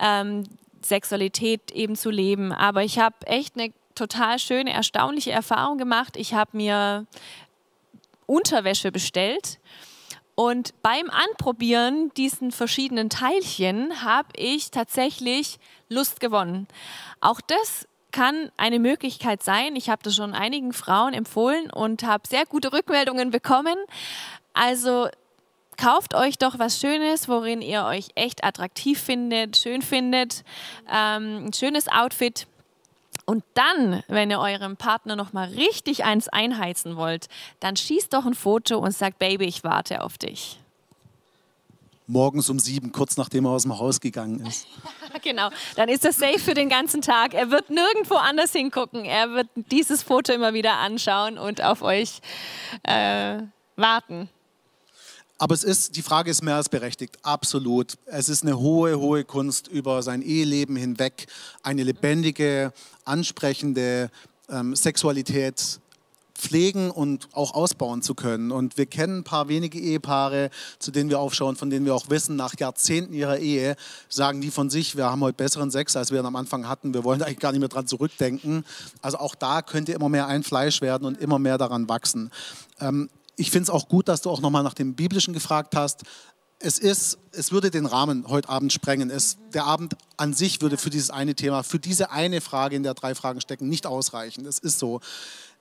ähm, 0.00 0.44
Sexualität 0.82 1.70
eben 1.72 1.96
zu 1.96 2.10
leben. 2.10 2.52
Aber 2.52 2.84
ich 2.84 2.98
habe 2.98 3.16
echt 3.26 3.56
eine 3.56 3.72
total 3.94 4.38
schöne, 4.38 4.72
erstaunliche 4.72 5.32
Erfahrung 5.32 5.78
gemacht. 5.78 6.16
Ich 6.16 6.34
habe 6.34 6.56
mir 6.56 7.06
Unterwäsche 8.26 8.92
bestellt. 8.92 9.58
Und 10.34 10.74
beim 10.82 11.10
Anprobieren 11.10 12.10
diesen 12.16 12.50
verschiedenen 12.50 13.08
Teilchen 13.08 14.02
habe 14.02 14.28
ich 14.36 14.70
tatsächlich 14.70 15.58
Lust 15.88 16.18
gewonnen. 16.18 16.66
Auch 17.20 17.40
das 17.40 17.86
kann 18.10 18.50
eine 18.56 18.78
Möglichkeit 18.78 19.42
sein. 19.42 19.76
Ich 19.76 19.88
habe 19.90 20.02
das 20.02 20.16
schon 20.16 20.34
einigen 20.34 20.72
Frauen 20.72 21.14
empfohlen 21.14 21.70
und 21.70 22.04
habe 22.04 22.26
sehr 22.28 22.46
gute 22.46 22.72
Rückmeldungen 22.72 23.30
bekommen. 23.30 23.76
Also 24.52 25.08
kauft 25.76 26.14
euch 26.14 26.38
doch 26.38 26.58
was 26.58 26.80
Schönes, 26.80 27.28
worin 27.28 27.60
ihr 27.60 27.84
euch 27.84 28.08
echt 28.14 28.44
attraktiv 28.44 29.00
findet, 29.00 29.56
schön 29.56 29.82
findet, 29.82 30.44
ähm, 30.88 31.46
ein 31.46 31.52
schönes 31.52 31.88
Outfit 31.88 32.46
und 33.26 33.44
dann, 33.54 34.02
wenn 34.08 34.30
ihr 34.30 34.40
eurem 34.40 34.76
Partner 34.76 35.16
noch 35.16 35.32
mal 35.32 35.48
richtig 35.48 36.04
eins 36.04 36.28
einheizen 36.28 36.96
wollt, 36.96 37.28
dann 37.60 37.76
schießt 37.76 38.12
doch 38.12 38.26
ein 38.26 38.34
Foto 38.34 38.78
und 38.78 38.92
sagt, 38.92 39.18
Baby, 39.18 39.46
ich 39.46 39.64
warte 39.64 40.02
auf 40.02 40.18
dich. 40.18 40.58
Morgens 42.06 42.50
um 42.50 42.58
sieben, 42.58 42.92
kurz 42.92 43.16
nachdem 43.16 43.46
er 43.46 43.52
aus 43.52 43.62
dem 43.62 43.78
Haus 43.78 43.98
gegangen 43.98 44.44
ist. 44.46 44.66
genau, 45.22 45.48
dann 45.76 45.88
ist 45.88 46.04
er 46.04 46.12
safe 46.12 46.38
für 46.38 46.52
den 46.52 46.68
ganzen 46.68 47.00
Tag. 47.00 47.32
Er 47.32 47.50
wird 47.50 47.70
nirgendwo 47.70 48.16
anders 48.16 48.52
hingucken. 48.52 49.06
Er 49.06 49.30
wird 49.30 49.48
dieses 49.70 50.02
Foto 50.02 50.32
immer 50.32 50.52
wieder 50.52 50.74
anschauen 50.74 51.38
und 51.38 51.62
auf 51.62 51.80
euch 51.80 52.20
äh, 52.82 53.38
warten. 53.76 54.28
Aber 55.38 55.54
es 55.54 55.64
ist, 55.64 55.96
die 55.96 56.02
Frage 56.02 56.30
ist 56.30 56.42
mehr 56.42 56.56
als 56.56 56.68
berechtigt, 56.68 57.18
absolut. 57.22 57.94
Es 58.06 58.28
ist 58.28 58.44
eine 58.44 58.58
hohe, 58.58 58.98
hohe 58.98 59.24
Kunst, 59.24 59.66
über 59.66 60.02
sein 60.02 60.22
Eheleben 60.22 60.76
hinweg 60.76 61.26
eine 61.62 61.82
lebendige, 61.82 62.72
ansprechende 63.04 64.10
ähm, 64.48 64.76
Sexualität 64.76 65.80
pflegen 66.34 66.90
und 66.90 67.28
auch 67.32 67.54
ausbauen 67.54 68.02
zu 68.02 68.14
können. 68.14 68.50
Und 68.50 68.76
wir 68.76 68.86
kennen 68.86 69.18
ein 69.18 69.24
paar 69.24 69.48
wenige 69.48 69.78
Ehepaare, 69.78 70.50
zu 70.78 70.90
denen 70.90 71.10
wir 71.10 71.18
aufschauen, 71.18 71.56
von 71.56 71.70
denen 71.70 71.86
wir 71.86 71.94
auch 71.94 72.10
wissen, 72.10 72.36
nach 72.36 72.58
Jahrzehnten 72.58 73.14
ihrer 73.14 73.38
Ehe 73.38 73.76
sagen 74.08 74.40
die 74.40 74.50
von 74.50 74.70
sich, 74.70 74.96
wir 74.96 75.06
haben 75.06 75.22
heute 75.22 75.36
besseren 75.36 75.70
Sex, 75.70 75.96
als 75.96 76.10
wir 76.10 76.20
ihn 76.20 76.26
am 76.26 76.36
Anfang 76.36 76.68
hatten. 76.68 76.94
Wir 76.94 77.04
wollen 77.04 77.22
eigentlich 77.22 77.38
gar 77.38 77.52
nicht 77.52 77.60
mehr 77.60 77.68
dran 77.68 77.86
zurückdenken. 77.86 78.64
Also 79.00 79.18
auch 79.18 79.34
da 79.34 79.62
könnt 79.62 79.88
ihr 79.88 79.94
immer 79.94 80.08
mehr 80.08 80.26
ein 80.26 80.42
Fleisch 80.42 80.80
werden 80.80 81.06
und 81.06 81.20
immer 81.20 81.38
mehr 81.38 81.58
daran 81.58 81.88
wachsen. 81.88 82.30
Ähm, 82.80 83.08
ich 83.36 83.50
finde 83.50 83.64
es 83.64 83.70
auch 83.70 83.88
gut, 83.88 84.08
dass 84.08 84.22
du 84.22 84.30
auch 84.30 84.40
nochmal 84.40 84.62
nach 84.62 84.74
dem 84.74 84.94
Biblischen 84.94 85.34
gefragt 85.34 85.74
hast. 85.76 86.02
es 86.60 86.78
ist, 86.78 87.18
es 87.32 87.52
würde 87.52 87.70
den 87.70 87.86
Rahmen 87.86 88.26
heute 88.28 88.48
Abend 88.48 88.72
sprengen. 88.72 89.10
Es, 89.10 89.36
der 89.52 89.64
Abend 89.64 89.96
an 90.16 90.32
sich 90.32 90.62
würde 90.62 90.76
für 90.76 90.90
dieses 90.90 91.10
eine 91.10 91.34
Thema, 91.34 91.62
für 91.62 91.78
diese 91.78 92.10
eine 92.10 92.40
Frage 92.40 92.76
in 92.76 92.82
der 92.82 92.94
drei 92.94 93.14
Fragen 93.14 93.40
stecken, 93.40 93.68
nicht 93.68 93.86
ausreichen. 93.86 94.44
Das 94.44 94.58
ist 94.58 94.78
so. 94.78 95.00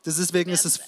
Deswegen 0.05 0.51
ist 0.51 0.65
es 0.65 0.81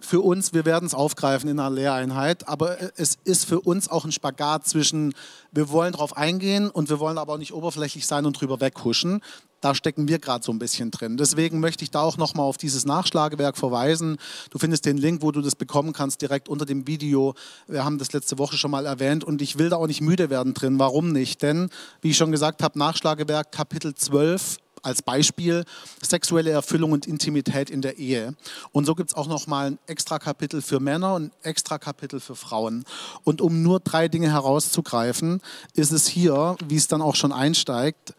für 0.00 0.20
uns, 0.20 0.52
wir 0.52 0.64
werden 0.64 0.86
es 0.86 0.94
aufgreifen 0.94 1.50
in 1.50 1.58
einer 1.58 1.70
Lehreinheit, 1.70 2.46
aber 2.46 2.78
es 2.96 3.18
ist 3.24 3.44
für 3.44 3.60
uns 3.60 3.88
auch 3.88 4.04
ein 4.04 4.12
Spagat 4.12 4.68
zwischen, 4.68 5.14
wir 5.50 5.68
wollen 5.70 5.92
darauf 5.92 6.16
eingehen 6.16 6.70
und 6.70 6.90
wir 6.90 7.00
wollen 7.00 7.18
aber 7.18 7.34
auch 7.34 7.38
nicht 7.38 7.52
oberflächlich 7.52 8.06
sein 8.06 8.24
und 8.24 8.40
drüber 8.40 8.60
weghuschen. 8.60 9.20
Da 9.64 9.74
stecken 9.74 10.08
wir 10.08 10.18
gerade 10.18 10.44
so 10.44 10.52
ein 10.52 10.58
bisschen 10.58 10.90
drin. 10.90 11.16
Deswegen 11.16 11.58
möchte 11.58 11.84
ich 11.84 11.90
da 11.90 12.02
auch 12.02 12.18
nochmal 12.18 12.44
auf 12.44 12.58
dieses 12.58 12.84
Nachschlagewerk 12.84 13.56
verweisen. 13.56 14.18
Du 14.50 14.58
findest 14.58 14.84
den 14.84 14.98
Link, 14.98 15.22
wo 15.22 15.32
du 15.32 15.40
das 15.40 15.54
bekommen 15.54 15.94
kannst, 15.94 16.20
direkt 16.20 16.50
unter 16.50 16.66
dem 16.66 16.86
Video. 16.86 17.32
Wir 17.66 17.82
haben 17.82 17.96
das 17.96 18.12
letzte 18.12 18.38
Woche 18.38 18.58
schon 18.58 18.70
mal 18.70 18.84
erwähnt 18.84 19.24
und 19.24 19.40
ich 19.40 19.56
will 19.56 19.70
da 19.70 19.76
auch 19.76 19.86
nicht 19.86 20.02
müde 20.02 20.28
werden 20.28 20.52
drin. 20.52 20.78
Warum 20.78 21.12
nicht? 21.12 21.40
Denn, 21.40 21.70
wie 22.02 22.10
ich 22.10 22.18
schon 22.18 22.30
gesagt 22.30 22.62
habe, 22.62 22.78
Nachschlagewerk 22.78 23.52
Kapitel 23.52 23.94
12 23.94 24.58
als 24.82 25.00
Beispiel 25.00 25.64
sexuelle 26.02 26.50
Erfüllung 26.50 26.92
und 26.92 27.06
Intimität 27.06 27.70
in 27.70 27.80
der 27.80 27.96
Ehe. 27.96 28.34
Und 28.72 28.84
so 28.84 28.94
gibt 28.94 29.12
es 29.12 29.16
auch 29.16 29.28
noch 29.28 29.46
mal 29.46 29.68
ein 29.68 29.78
extra 29.86 30.18
Kapitel 30.18 30.60
für 30.60 30.78
Männer 30.78 31.14
und 31.14 31.24
ein 31.24 31.32
extra 31.42 31.78
Kapitel 31.78 32.20
für 32.20 32.36
Frauen. 32.36 32.84
Und 33.24 33.40
um 33.40 33.62
nur 33.62 33.80
drei 33.80 34.08
Dinge 34.08 34.30
herauszugreifen, 34.30 35.40
ist 35.74 35.92
es 35.92 36.06
hier, 36.06 36.56
wie 36.68 36.76
es 36.76 36.86
dann 36.86 37.00
auch 37.00 37.14
schon 37.14 37.32
einsteigt, 37.32 38.14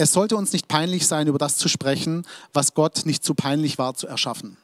es 0.00 0.14
sollte 0.14 0.34
uns 0.34 0.54
nicht 0.54 0.66
peinlich 0.66 1.06
sein, 1.06 1.26
über 1.26 1.36
das 1.36 1.58
zu 1.58 1.68
sprechen, 1.68 2.24
was 2.54 2.72
Gott 2.72 3.02
nicht 3.04 3.22
zu 3.22 3.34
peinlich 3.34 3.76
war 3.76 3.92
zu 3.92 4.06
erschaffen. 4.06 4.56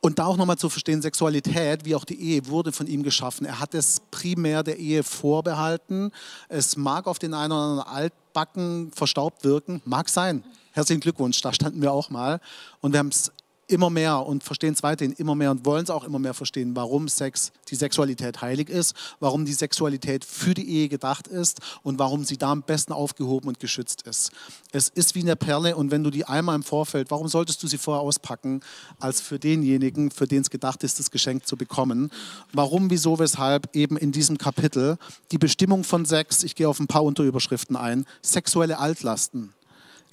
Und 0.00 0.20
da 0.20 0.26
auch 0.26 0.36
nochmal 0.36 0.56
zu 0.56 0.68
verstehen, 0.68 1.02
Sexualität, 1.02 1.84
wie 1.84 1.96
auch 1.96 2.04
die 2.04 2.20
Ehe, 2.20 2.46
wurde 2.46 2.70
von 2.70 2.86
ihm 2.86 3.02
geschaffen. 3.02 3.44
Er 3.44 3.58
hat 3.58 3.74
es 3.74 4.02
primär 4.12 4.62
der 4.62 4.78
Ehe 4.78 5.02
vorbehalten. 5.02 6.12
Es 6.48 6.76
mag 6.76 7.08
auf 7.08 7.18
den 7.18 7.34
einen 7.34 7.52
oder 7.52 7.62
anderen 7.62 7.88
Altbacken 7.88 8.92
verstaubt 8.92 9.42
wirken, 9.42 9.82
mag 9.84 10.08
sein. 10.08 10.44
Herzlichen 10.70 11.00
Glückwunsch, 11.00 11.40
da 11.40 11.52
standen 11.52 11.82
wir 11.82 11.90
auch 11.90 12.08
mal. 12.08 12.40
Und 12.80 12.92
wir 12.92 13.00
haben 13.00 13.08
es 13.08 13.32
immer 13.68 13.90
mehr 13.90 14.26
und 14.26 14.44
verstehen 14.44 14.74
es 14.74 14.82
weiterhin 14.82 15.12
immer 15.14 15.34
mehr 15.34 15.50
und 15.50 15.64
wollen 15.64 15.84
es 15.84 15.90
auch 15.90 16.04
immer 16.04 16.18
mehr 16.18 16.34
verstehen, 16.34 16.76
warum 16.76 17.08
Sex, 17.08 17.52
die 17.68 17.74
Sexualität 17.74 18.42
heilig 18.42 18.68
ist, 18.68 18.94
warum 19.20 19.44
die 19.44 19.52
Sexualität 19.52 20.24
für 20.24 20.54
die 20.54 20.68
Ehe 20.68 20.88
gedacht 20.88 21.26
ist 21.26 21.60
und 21.82 21.98
warum 21.98 22.24
sie 22.24 22.36
da 22.36 22.52
am 22.52 22.62
besten 22.62 22.92
aufgehoben 22.92 23.48
und 23.48 23.60
geschützt 23.60 24.02
ist. 24.02 24.30
Es 24.72 24.88
ist 24.88 25.14
wie 25.14 25.20
eine 25.20 25.36
Perle 25.36 25.76
und 25.76 25.90
wenn 25.90 26.04
du 26.04 26.10
die 26.10 26.24
einmal 26.24 26.56
im 26.56 26.62
Vorfeld, 26.62 27.10
warum 27.10 27.28
solltest 27.28 27.62
du 27.62 27.66
sie 27.66 27.78
vorher 27.78 28.02
auspacken, 28.02 28.60
als 28.98 29.20
für 29.20 29.38
denjenigen, 29.38 30.10
für 30.10 30.26
den 30.26 30.42
es 30.42 30.50
gedacht 30.50 30.82
ist, 30.82 30.98
das 30.98 31.10
Geschenk 31.10 31.46
zu 31.46 31.56
bekommen? 31.56 32.10
Warum, 32.52 32.90
wieso, 32.90 33.18
weshalb 33.18 33.74
eben 33.74 33.96
in 33.96 34.12
diesem 34.12 34.38
Kapitel 34.38 34.98
die 35.30 35.38
Bestimmung 35.38 35.84
von 35.84 36.04
Sex, 36.04 36.42
ich 36.42 36.54
gehe 36.54 36.68
auf 36.68 36.80
ein 36.80 36.86
paar 36.86 37.04
Unterüberschriften 37.04 37.76
ein, 37.76 38.06
sexuelle 38.22 38.78
Altlasten, 38.78 39.54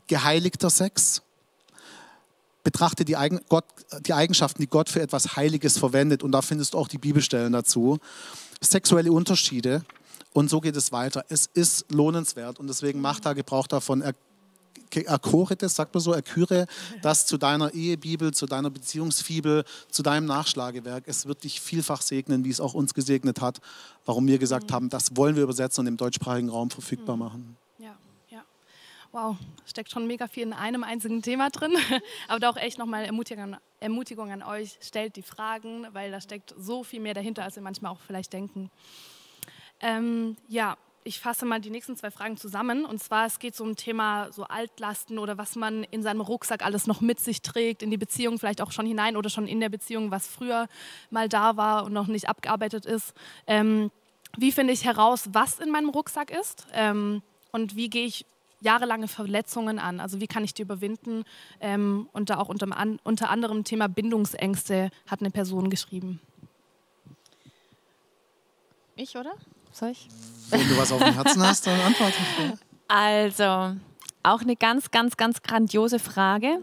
geheiligter 0.07 0.69
Sex, 0.69 1.21
betrachte 2.63 3.05
die, 3.05 3.17
Eigen, 3.17 3.39
Gott, 3.49 3.65
die 4.05 4.13
Eigenschaften, 4.13 4.61
die 4.61 4.67
Gott 4.67 4.89
für 4.89 5.01
etwas 5.01 5.35
Heiliges 5.35 5.77
verwendet. 5.77 6.23
Und 6.23 6.31
da 6.31 6.41
findest 6.41 6.73
du 6.73 6.77
auch 6.77 6.87
die 6.87 6.97
Bibelstellen 6.97 7.53
dazu. 7.53 7.99
Sexuelle 8.61 9.11
Unterschiede. 9.11 9.83
Und 10.33 10.49
so 10.49 10.61
geht 10.61 10.75
es 10.75 10.91
weiter. 10.91 11.25
Es 11.29 11.47
ist 11.53 11.91
lohnenswert. 11.91 12.59
Und 12.59 12.67
deswegen 12.67 13.01
mach 13.01 13.19
da 13.19 13.33
Gebrauch 13.33 13.67
davon. 13.67 14.03
Erkore 14.93 15.55
das, 15.55 15.75
sagt 15.75 15.93
man 15.93 16.01
so, 16.01 16.11
erküre 16.11 16.67
das 17.01 17.25
zu 17.25 17.37
deiner 17.37 17.73
Ehebibel, 17.73 18.33
zu 18.33 18.45
deiner 18.45 18.69
Beziehungsfibel, 18.69 19.63
zu 19.89 20.03
deinem 20.03 20.25
Nachschlagewerk. 20.25 21.05
Es 21.07 21.25
wird 21.25 21.43
dich 21.43 21.61
vielfach 21.61 22.01
segnen, 22.01 22.43
wie 22.43 22.49
es 22.49 22.59
auch 22.59 22.73
uns 22.73 22.93
gesegnet 22.93 23.41
hat. 23.41 23.61
Warum 24.05 24.27
wir 24.27 24.37
gesagt 24.37 24.71
haben, 24.71 24.89
das 24.89 25.15
wollen 25.15 25.35
wir 25.35 25.43
übersetzen 25.43 25.81
und 25.81 25.87
im 25.87 25.97
deutschsprachigen 25.97 26.49
Raum 26.49 26.69
verfügbar 26.69 27.15
machen. 27.15 27.57
Wow, 29.13 29.35
steckt 29.65 29.91
schon 29.91 30.07
mega 30.07 30.27
viel 30.27 30.43
in 30.43 30.53
einem 30.53 30.85
einzigen 30.85 31.21
Thema 31.21 31.49
drin. 31.49 31.75
Aber 32.29 32.39
da 32.39 32.49
auch 32.49 32.55
echt 32.55 32.77
nochmal 32.77 33.03
Ermutigung, 33.03 33.57
Ermutigung 33.81 34.31
an 34.31 34.41
euch. 34.41 34.77
Stellt 34.81 35.17
die 35.17 35.21
Fragen, 35.21 35.85
weil 35.91 36.11
da 36.11 36.21
steckt 36.21 36.53
so 36.57 36.83
viel 36.85 37.01
mehr 37.01 37.13
dahinter, 37.13 37.43
als 37.43 37.55
wir 37.55 37.63
manchmal 37.63 37.91
auch 37.91 37.99
vielleicht 37.99 38.31
denken. 38.31 38.71
Ähm, 39.81 40.37
ja, 40.47 40.77
ich 41.03 41.19
fasse 41.19 41.45
mal 41.45 41.59
die 41.59 41.71
nächsten 41.71 41.97
zwei 41.97 42.09
Fragen 42.09 42.37
zusammen. 42.37 42.85
Und 42.85 43.03
zwar, 43.03 43.25
es 43.25 43.39
geht 43.39 43.53
so 43.53 43.65
um 43.65 43.75
Thema 43.75 44.31
so 44.31 44.45
Altlasten 44.45 45.19
oder 45.19 45.37
was 45.37 45.57
man 45.57 45.83
in 45.83 46.03
seinem 46.03 46.21
Rucksack 46.21 46.63
alles 46.63 46.87
noch 46.87 47.01
mit 47.01 47.19
sich 47.19 47.41
trägt, 47.41 47.83
in 47.83 47.91
die 47.91 47.97
Beziehung 47.97 48.39
vielleicht 48.39 48.61
auch 48.61 48.71
schon 48.71 48.85
hinein 48.85 49.17
oder 49.17 49.29
schon 49.29 49.45
in 49.45 49.59
der 49.59 49.69
Beziehung, 49.69 50.11
was 50.11 50.27
früher 50.27 50.67
mal 51.09 51.27
da 51.27 51.57
war 51.57 51.83
und 51.83 51.91
noch 51.91 52.07
nicht 52.07 52.29
abgearbeitet 52.29 52.85
ist. 52.85 53.13
Ähm, 53.45 53.91
wie 54.37 54.53
finde 54.53 54.71
ich 54.71 54.85
heraus, 54.85 55.27
was 55.33 55.59
in 55.59 55.69
meinem 55.69 55.89
Rucksack 55.89 56.31
ist? 56.31 56.65
Ähm, 56.71 57.21
und 57.51 57.75
wie 57.75 57.89
gehe 57.89 58.05
ich 58.05 58.25
jahrelange 58.61 59.07
Verletzungen 59.07 59.79
an. 59.79 59.99
Also 59.99 60.21
wie 60.21 60.27
kann 60.27 60.43
ich 60.43 60.53
die 60.53 60.61
überwinden? 60.61 61.23
Ähm, 61.59 62.07
und 62.13 62.29
da 62.29 62.37
auch 62.37 62.49
unter, 62.49 62.75
an, 62.77 62.99
unter 63.03 63.29
anderem 63.29 63.63
Thema 63.63 63.87
Bindungsängste 63.89 64.89
hat 65.07 65.19
eine 65.19 65.31
Person 65.31 65.69
geschrieben. 65.69 66.21
Ich, 68.95 69.17
oder? 69.17 69.33
Soll 69.71 69.89
ich? 69.89 70.07
Wenn 70.49 70.67
du 70.67 70.77
was 70.77 70.91
auf 70.91 71.03
dem 71.03 71.13
Herzen 71.13 71.41
hast, 71.41 71.65
dann 71.65 71.79
antworte 71.81 72.13
ich. 72.19 72.59
Also, 72.87 73.77
auch 74.23 74.41
eine 74.41 74.55
ganz, 74.55 74.91
ganz, 74.91 75.17
ganz 75.17 75.41
grandiose 75.41 75.97
Frage. 75.97 76.59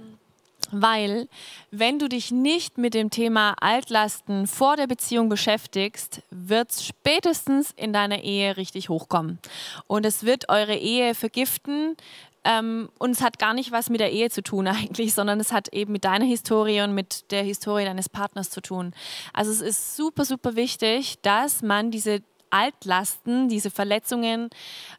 Weil, 0.71 1.29
wenn 1.71 1.99
du 1.99 2.09
dich 2.09 2.31
nicht 2.31 2.77
mit 2.77 2.95
dem 2.95 3.11
Thema 3.11 3.55
Altlasten 3.61 4.47
vor 4.47 4.77
der 4.77 4.87
Beziehung 4.87 5.29
beschäftigst, 5.29 6.23
wird 6.31 6.71
es 6.71 6.87
spätestens 6.87 7.73
in 7.77 7.93
deiner 7.93 8.23
Ehe 8.23 8.57
richtig 8.57 8.89
hochkommen. 8.89 9.39
Und 9.87 10.05
es 10.05 10.25
wird 10.25 10.49
eure 10.51 10.77
Ehe 10.77 11.15
vergiften. 11.15 11.97
Ähm, 12.45 12.89
und 12.99 13.11
es 13.11 13.23
hat 13.23 13.39
gar 13.39 13.55
nicht 13.55 13.73
was 13.73 13.91
mit 13.91 14.01
der 14.01 14.13
Ehe 14.13 14.31
zu 14.31 14.43
tun 14.43 14.67
eigentlich, 14.69 15.15
sondern 15.15 15.41
es 15.41 15.53
hat 15.53 15.69
eben 15.73 15.93
mit 15.93 16.05
deiner 16.05 16.27
Historie 16.27 16.83
und 16.83 16.95
mit 16.95 17.31
der 17.31 17.43
Historie 17.43 17.85
deines 17.85 18.09
Partners 18.09 18.51
zu 18.51 18.61
tun. 18.61 18.93
Also 19.33 19.51
es 19.51 19.61
ist 19.61 19.97
super, 19.97 20.25
super 20.25 20.55
wichtig, 20.55 21.17
dass 21.23 21.63
man 21.63 21.91
diese 21.91 22.23
Altlasten, 22.51 23.49
diese 23.49 23.71
Verletzungen 23.71 24.51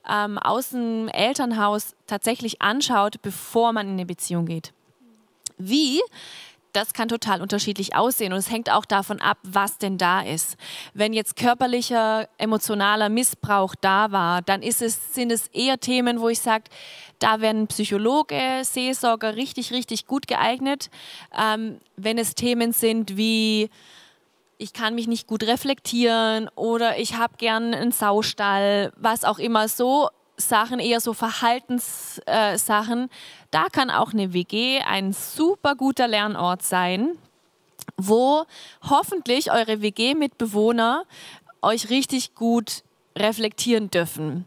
ähm, 0.08 0.38
aus 0.38 0.70
dem 0.70 1.08
Elternhaus 1.10 1.96
tatsächlich 2.08 2.62
anschaut, 2.62 3.22
bevor 3.22 3.74
man 3.74 3.88
in 3.88 3.94
eine 3.94 4.06
Beziehung 4.06 4.46
geht. 4.46 4.74
Wie? 5.60 6.02
Das 6.72 6.93
kann 6.93 7.08
total 7.08 7.41
unterschiedlich 7.41 7.95
aussehen 7.95 8.32
und 8.32 8.39
es 8.39 8.52
hängt 8.52 8.72
auch 8.72 8.86
davon 8.86 9.19
ab, 9.19 9.39
was 9.43 9.80
denn 9.80 9.98
da 9.98 10.22
ist. 10.22 10.56
Wenn 10.93 11.13
jetzt 11.13 11.36
körperlicher, 11.36 12.30
emotionaler 12.38 13.10
Missbrauch 13.10 13.74
da 13.82 14.12
war, 14.12 14.43
dann 14.43 14.62
es, 14.62 14.78
sind 14.78 15.32
es 15.32 15.48
eher 15.48 15.80
Themen, 15.80 16.22
wo 16.22 16.30
ich 16.30 16.39
sage, 16.39 16.65
da 17.17 17.41
werden 17.41 17.67
Psychologe, 17.67 18.62
Seelsorger 18.63 19.36
richtig, 19.36 19.72
richtig 19.72 20.06
gut 20.06 20.28
geeignet. 20.28 20.91
Ähm, 21.38 21.80
wenn 21.98 22.19
es 22.19 22.36
Themen 22.36 22.72
sind 22.72 23.17
wie, 23.17 23.72
ich 24.60 24.72
kann 24.72 24.93
mich 24.93 25.08
nicht 25.08 25.26
gut 25.26 25.43
reflektieren 25.43 26.50
oder 26.56 27.00
ich 27.00 27.15
habe 27.15 27.34
gern 27.38 27.74
einen 27.74 27.91
Saustall, 27.91 28.93
was 28.95 29.24
auch 29.24 29.39
immer 29.39 29.67
so 29.67 30.10
Sachen, 30.39 30.80
eher 30.80 30.99
so 30.99 31.13
Verhaltenssachen, 31.13 33.04
äh, 33.04 33.08
da 33.52 33.67
kann 33.71 33.89
auch 33.89 34.13
eine 34.13 34.34
WG 34.34 34.80
ein 34.80 35.13
super 35.13 35.75
guter 35.75 36.08
Lernort 36.08 36.63
sein, 36.63 37.17
wo 37.97 38.45
hoffentlich 38.89 39.52
eure 39.52 39.82
WG-Mitbewohner 39.82 41.04
euch 41.62 41.89
richtig 41.89 42.36
gut 42.36 42.84
reflektieren 43.17 43.89
dürfen. 43.91 44.45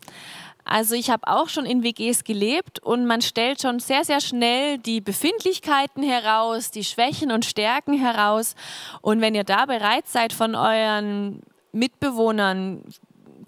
Also 0.65 0.95
ich 0.95 1.11
habe 1.11 1.27
auch 1.27 1.49
schon 1.49 1.67
in 1.67 1.83
WGs 1.83 2.23
gelebt 2.25 2.79
und 2.79 3.05
man 3.05 3.21
stellt 3.21 3.61
schon 3.61 3.81
sehr, 3.81 4.05
sehr 4.05 4.21
schnell 4.21 4.79
die 4.79 5.01
Befindlichkeiten 5.01 6.05
heraus, 6.05 6.71
die 6.71 6.85
Schwächen 6.85 7.33
und 7.33 7.45
Stärken 7.45 7.95
heraus. 7.95 8.55
Und 9.01 9.21
wenn 9.21 9.35
ihr 9.35 9.45
da 9.45 9.67
bereit 9.67 10.07
seid, 10.07 10.33
von 10.33 10.55
euren 10.55 11.43
Mitbewohnern 11.73 12.85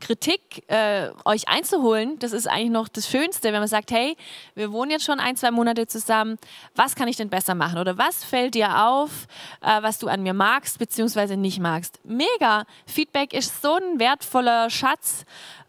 Kritik 0.00 0.64
äh, 0.68 1.10
euch 1.24 1.48
einzuholen, 1.48 2.18
das 2.18 2.32
ist 2.32 2.46
eigentlich 2.46 2.70
noch 2.70 2.88
das 2.88 3.08
Schönste, 3.08 3.52
wenn 3.52 3.60
man 3.60 3.68
sagt, 3.68 3.90
hey, 3.90 4.16
wir 4.54 4.72
wohnen 4.72 4.90
jetzt 4.90 5.04
schon 5.04 5.20
ein, 5.20 5.36
zwei 5.36 5.50
Monate 5.50 5.86
zusammen, 5.86 6.38
was 6.74 6.94
kann 6.94 7.08
ich 7.08 7.16
denn 7.16 7.30
besser 7.30 7.54
machen? 7.54 7.78
Oder 7.78 7.98
was 7.98 8.24
fällt 8.24 8.54
dir 8.54 8.86
auf, 8.86 9.26
äh, 9.60 9.82
was 9.82 9.98
du 9.98 10.08
an 10.08 10.22
mir 10.22 10.34
magst, 10.34 10.78
beziehungsweise 10.78 11.36
nicht 11.36 11.60
magst? 11.60 12.00
Mega! 12.04 12.64
Feedback 12.86 13.32
ist 13.32 13.62
so 13.62 13.74
ein 13.74 13.98
wertvoller 13.98 14.70
Schatz 14.70 15.24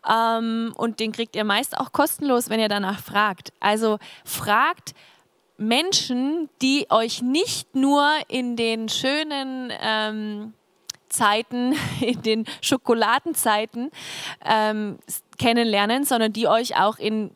ähm, 0.10 0.74
und 0.76 1.00
den 1.00 1.12
kriegt 1.12 1.36
ihr 1.36 1.44
meist 1.44 1.78
auch 1.78 1.92
kostenlos, 1.92 2.50
wenn 2.50 2.60
ihr 2.60 2.70
danach 2.70 3.00
fragt. 3.00 3.54
Also 3.60 4.00
fragt, 4.24 4.94
Menschen, 5.58 6.50
die 6.62 6.88
euch 6.90 7.22
nicht 7.22 7.76
nur 7.76 8.10
in 8.28 8.56
den 8.56 8.90
schönen 8.90 9.72
ähm, 9.82 10.54
Zeiten, 11.16 11.76
in 12.02 12.22
den 12.22 12.46
Schokoladenzeiten 12.62 13.92
ähm, 14.44 14.98
kennenlernen, 15.38 16.04
sondern 16.04 16.34
die 16.34 16.48
euch 16.48 16.78
auch 16.78 16.98
in, 16.98 17.32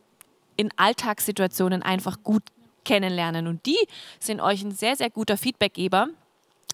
in 0.55 0.69
Alltagssituationen 0.77 1.83
einfach 1.83 2.17
gut 2.23 2.43
kennenlernen. 2.85 3.47
Und 3.47 3.65
die 3.65 3.77
sind 4.19 4.41
euch 4.41 4.63
ein 4.63 4.71
sehr, 4.71 4.95
sehr 4.95 5.09
guter 5.09 5.37
Feedbackgeber. 5.37 6.07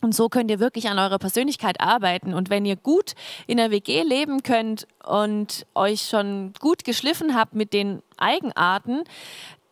Und 0.01 0.13
so 0.13 0.29
könnt 0.29 0.51
ihr 0.51 0.59
wirklich 0.59 0.89
an 0.89 0.99
eurer 0.99 1.17
Persönlichkeit 1.17 1.79
arbeiten. 1.79 2.33
Und 2.33 2.49
wenn 2.49 2.65
ihr 2.65 2.75
gut 2.75 3.13
in 3.47 3.57
der 3.57 3.71
WG 3.71 4.03
leben 4.03 4.43
könnt 4.43 4.87
und 5.03 5.65
euch 5.73 6.07
schon 6.07 6.53
gut 6.59 6.83
geschliffen 6.83 7.33
habt 7.33 7.53
mit 7.55 7.73
den 7.73 8.01
Eigenarten, 8.17 9.03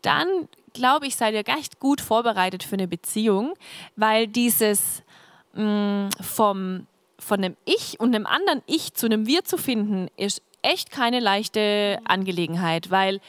dann 0.02 0.28
glaube 0.74 1.08
ich, 1.08 1.16
seid 1.16 1.34
ihr 1.34 1.48
echt 1.48 1.80
gut 1.80 2.02
vorbereitet 2.02 2.64
für 2.64 2.74
eine 2.74 2.88
Beziehung, 2.88 3.54
weil 3.96 4.28
dieses 4.28 5.04
mh, 5.54 5.64
mm, 5.64 6.10
vom, 6.22 6.88
von 7.24 7.44
einem 7.44 7.58
Ich 7.66 8.00
und 8.00 8.16
einem 8.16 8.26
anderen 8.26 8.62
Ich 8.66 8.94
zu 8.94 9.06
einem 9.06 9.26
Wir 9.28 9.44
zu 9.44 9.58
finden, 9.58 10.10
ist 10.18 10.42
echt 10.62 10.92
keine 10.92 11.20
leichte 11.20 12.00
Angelegenheit, 12.06 12.92
weil 12.92 13.20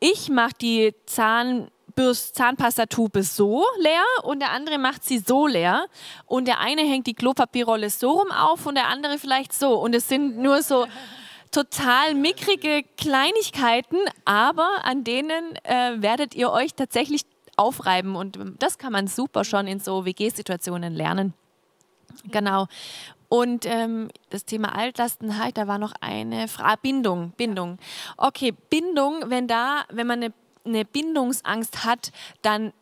ich 0.00 0.28
mache 0.28 0.54
die 0.60 0.94
Zahn 1.06 1.70
Zahnpastatube 1.94 3.22
so 3.22 3.64
leer 3.78 4.02
und 4.22 4.40
der 4.40 4.50
andere 4.50 4.78
macht 4.78 5.04
sie 5.04 5.18
so 5.18 5.46
leer. 5.46 5.86
Und 6.26 6.48
der 6.48 6.60
eine 6.60 6.82
hängt 6.82 7.06
die 7.06 7.14
Klopapierrolle 7.14 7.90
so 7.90 8.12
rum 8.12 8.30
auf 8.30 8.66
und 8.66 8.76
der 8.76 8.88
andere 8.88 9.18
vielleicht 9.18 9.52
so. 9.52 9.74
Und 9.74 9.94
es 9.94 10.08
sind 10.08 10.38
nur 10.38 10.62
so 10.62 10.86
total 11.50 12.14
mickrige 12.14 12.82
Kleinigkeiten, 12.96 13.98
aber 14.24 14.68
an 14.84 15.04
denen 15.04 15.54
äh, 15.64 16.00
werdet 16.00 16.34
ihr 16.34 16.50
euch 16.50 16.74
tatsächlich 16.74 17.22
aufreiben. 17.56 18.16
Und 18.16 18.38
das 18.58 18.78
kann 18.78 18.92
man 18.92 19.06
super 19.06 19.44
schon 19.44 19.66
in 19.66 19.78
so 19.78 20.04
WG-Situationen 20.04 20.94
lernen. 20.94 21.34
Genau. 22.24 22.66
Und 23.32 23.64
ähm, 23.64 24.10
das 24.28 24.44
Thema 24.44 24.76
Altlastenheit, 24.76 25.56
da 25.56 25.66
war 25.66 25.78
noch 25.78 25.94
eine 26.02 26.48
Frage. 26.48 26.80
Bindung, 26.82 27.30
Bindung. 27.38 27.78
Okay, 28.18 28.52
Bindung, 28.68 29.22
wenn 29.30 29.48
da, 29.48 29.84
wenn 29.88 30.06
man 30.06 30.22
eine, 30.22 30.34
eine 30.66 30.84
Bindungsangst 30.84 31.82
hat, 31.82 32.12
dann 32.42 32.74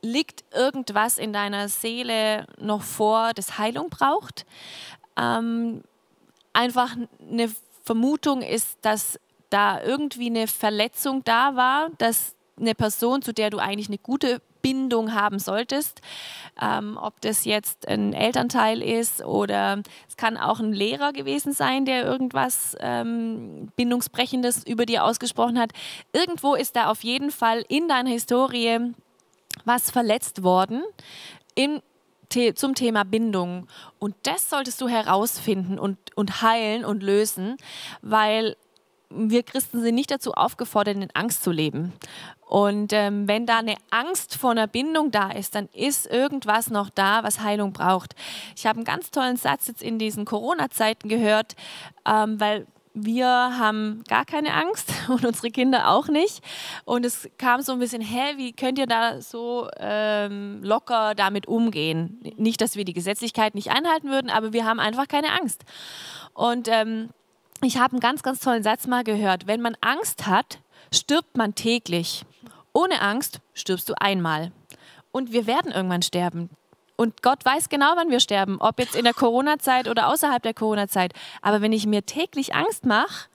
liegt 0.00 0.44
irgendwas 0.54 1.18
in 1.18 1.32
deiner 1.32 1.68
Seele 1.68 2.46
noch 2.60 2.82
vor, 2.82 3.32
das 3.34 3.58
Heilung 3.58 3.90
braucht. 3.90 4.46
Ähm, 5.16 5.82
einfach 6.52 6.94
eine 7.20 7.52
Vermutung 7.82 8.42
ist, 8.42 8.78
dass 8.82 9.18
da 9.50 9.82
irgendwie 9.82 10.26
eine 10.26 10.46
Verletzung 10.46 11.24
da 11.24 11.56
war, 11.56 11.90
dass 11.98 12.36
eine 12.56 12.76
Person, 12.76 13.20
zu 13.20 13.32
der 13.34 13.50
du 13.50 13.58
eigentlich 13.58 13.88
eine 13.88 13.98
gute 13.98 14.42
Bindung 14.68 15.14
haben 15.14 15.38
solltest. 15.38 16.02
Ähm, 16.60 16.98
ob 17.00 17.22
das 17.22 17.46
jetzt 17.46 17.88
ein 17.88 18.12
Elternteil 18.12 18.82
ist 18.82 19.24
oder 19.24 19.80
es 20.06 20.18
kann 20.18 20.36
auch 20.36 20.60
ein 20.60 20.74
Lehrer 20.74 21.14
gewesen 21.14 21.54
sein, 21.54 21.86
der 21.86 22.04
irgendwas 22.04 22.76
ähm, 22.80 23.72
Bindungsbrechendes 23.76 24.66
über 24.66 24.84
dir 24.84 25.04
ausgesprochen 25.04 25.58
hat. 25.58 25.72
Irgendwo 26.12 26.54
ist 26.54 26.76
da 26.76 26.90
auf 26.90 27.02
jeden 27.02 27.30
Fall 27.30 27.64
in 27.70 27.88
deiner 27.88 28.10
Historie 28.10 28.92
was 29.64 29.90
verletzt 29.90 30.42
worden. 30.42 30.82
Im, 31.54 31.80
zum 32.54 32.74
Thema 32.74 33.04
Bindung. 33.04 33.68
Und 33.98 34.14
das 34.24 34.50
solltest 34.50 34.82
du 34.82 34.88
herausfinden 34.88 35.78
und, 35.78 35.96
und 36.14 36.42
heilen 36.42 36.84
und 36.84 37.02
lösen, 37.02 37.56
weil 38.02 38.54
wir 39.10 39.42
Christen 39.42 39.80
sind 39.80 39.94
nicht 39.94 40.10
dazu 40.10 40.32
aufgefordert, 40.32 40.96
in 40.96 41.08
Angst 41.14 41.42
zu 41.42 41.50
leben. 41.50 41.92
Und 42.46 42.92
ähm, 42.92 43.28
wenn 43.28 43.46
da 43.46 43.58
eine 43.58 43.76
Angst 43.90 44.36
vor 44.36 44.52
einer 44.52 44.66
Bindung 44.66 45.10
da 45.10 45.30
ist, 45.30 45.54
dann 45.54 45.68
ist 45.74 46.06
irgendwas 46.06 46.70
noch 46.70 46.88
da, 46.88 47.22
was 47.22 47.40
Heilung 47.40 47.72
braucht. 47.72 48.14
Ich 48.56 48.66
habe 48.66 48.78
einen 48.78 48.84
ganz 48.84 49.10
tollen 49.10 49.36
Satz 49.36 49.68
jetzt 49.68 49.82
in 49.82 49.98
diesen 49.98 50.24
Corona-Zeiten 50.24 51.08
gehört, 51.08 51.56
ähm, 52.06 52.40
weil 52.40 52.66
wir 52.94 53.26
haben 53.26 54.02
gar 54.08 54.24
keine 54.24 54.54
Angst 54.54 54.90
und 55.08 55.24
unsere 55.24 55.50
Kinder 55.50 55.88
auch 55.88 56.08
nicht. 56.08 56.42
Und 56.84 57.04
es 57.04 57.28
kam 57.38 57.62
so 57.62 57.72
ein 57.72 57.78
bisschen, 57.78 58.00
hä, 58.00 58.36
wie 58.36 58.52
könnt 58.52 58.78
ihr 58.78 58.86
da 58.86 59.20
so 59.20 59.68
ähm, 59.78 60.60
locker 60.62 61.14
damit 61.14 61.46
umgehen? 61.46 62.20
Nicht, 62.36 62.60
dass 62.60 62.76
wir 62.76 62.84
die 62.84 62.94
Gesetzlichkeit 62.94 63.54
nicht 63.54 63.70
einhalten 63.70 64.08
würden, 64.08 64.30
aber 64.30 64.52
wir 64.52 64.64
haben 64.64 64.80
einfach 64.80 65.06
keine 65.06 65.32
Angst. 65.32 65.64
Und 66.34 66.68
ähm, 66.68 67.10
ich 67.62 67.78
habe 67.78 67.92
einen 67.92 68.00
ganz, 68.00 68.22
ganz 68.22 68.40
tollen 68.40 68.62
Satz 68.62 68.86
mal 68.86 69.04
gehört. 69.04 69.46
Wenn 69.46 69.60
man 69.60 69.76
Angst 69.80 70.26
hat, 70.26 70.58
stirbt 70.92 71.36
man 71.36 71.54
täglich. 71.54 72.24
Ohne 72.72 73.00
Angst 73.00 73.40
stirbst 73.54 73.88
du 73.88 73.94
einmal. 74.00 74.52
Und 75.10 75.32
wir 75.32 75.46
werden 75.46 75.72
irgendwann 75.72 76.02
sterben. 76.02 76.50
Und 76.96 77.22
Gott 77.22 77.44
weiß 77.44 77.68
genau, 77.68 77.92
wann 77.94 78.10
wir 78.10 78.20
sterben, 78.20 78.60
ob 78.60 78.78
jetzt 78.80 78.96
in 78.96 79.04
der 79.04 79.14
Corona-Zeit 79.14 79.88
oder 79.88 80.08
außerhalb 80.08 80.42
der 80.42 80.54
Corona-Zeit. 80.54 81.12
Aber 81.42 81.60
wenn 81.60 81.72
ich 81.72 81.86
mir 81.86 82.04
täglich 82.04 82.54
Angst 82.54 82.84
mache, 82.84 83.28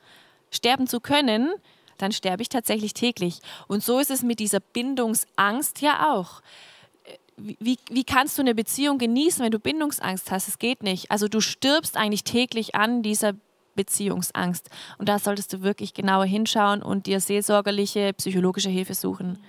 sterben 0.51 0.85
zu 0.85 0.99
können, 0.99 1.49
dann 1.97 2.11
sterbe 2.11 2.41
ich 2.41 2.49
tatsächlich 2.49 2.93
täglich. 2.93 3.39
Und 3.67 3.83
so 3.83 3.99
ist 3.99 4.11
es 4.11 4.21
mit 4.21 4.39
dieser 4.39 4.59
Bindungsangst 4.59 5.81
ja 5.81 6.13
auch. 6.13 6.41
Wie, 7.37 7.79
wie 7.89 8.03
kannst 8.03 8.37
du 8.37 8.41
eine 8.41 8.53
Beziehung 8.53 8.97
genießen, 8.97 9.43
wenn 9.43 9.51
du 9.51 9.59
Bindungsangst 9.59 10.29
hast? 10.29 10.47
Es 10.47 10.59
geht 10.59 10.83
nicht. 10.83 11.09
Also 11.09 11.27
du 11.27 11.39
stirbst 11.39 11.97
eigentlich 11.97 12.23
täglich 12.23 12.75
an 12.75 13.01
dieser 13.01 13.33
Beziehungsangst. 13.75 14.69
Und 14.97 15.09
da 15.09 15.19
solltest 15.19 15.53
du 15.53 15.61
wirklich 15.61 15.93
genauer 15.93 16.25
hinschauen 16.25 16.81
und 16.81 17.05
dir 17.05 17.19
seelsorgerliche, 17.19 18.13
psychologische 18.13 18.69
Hilfe 18.69 18.93
suchen. 18.93 19.39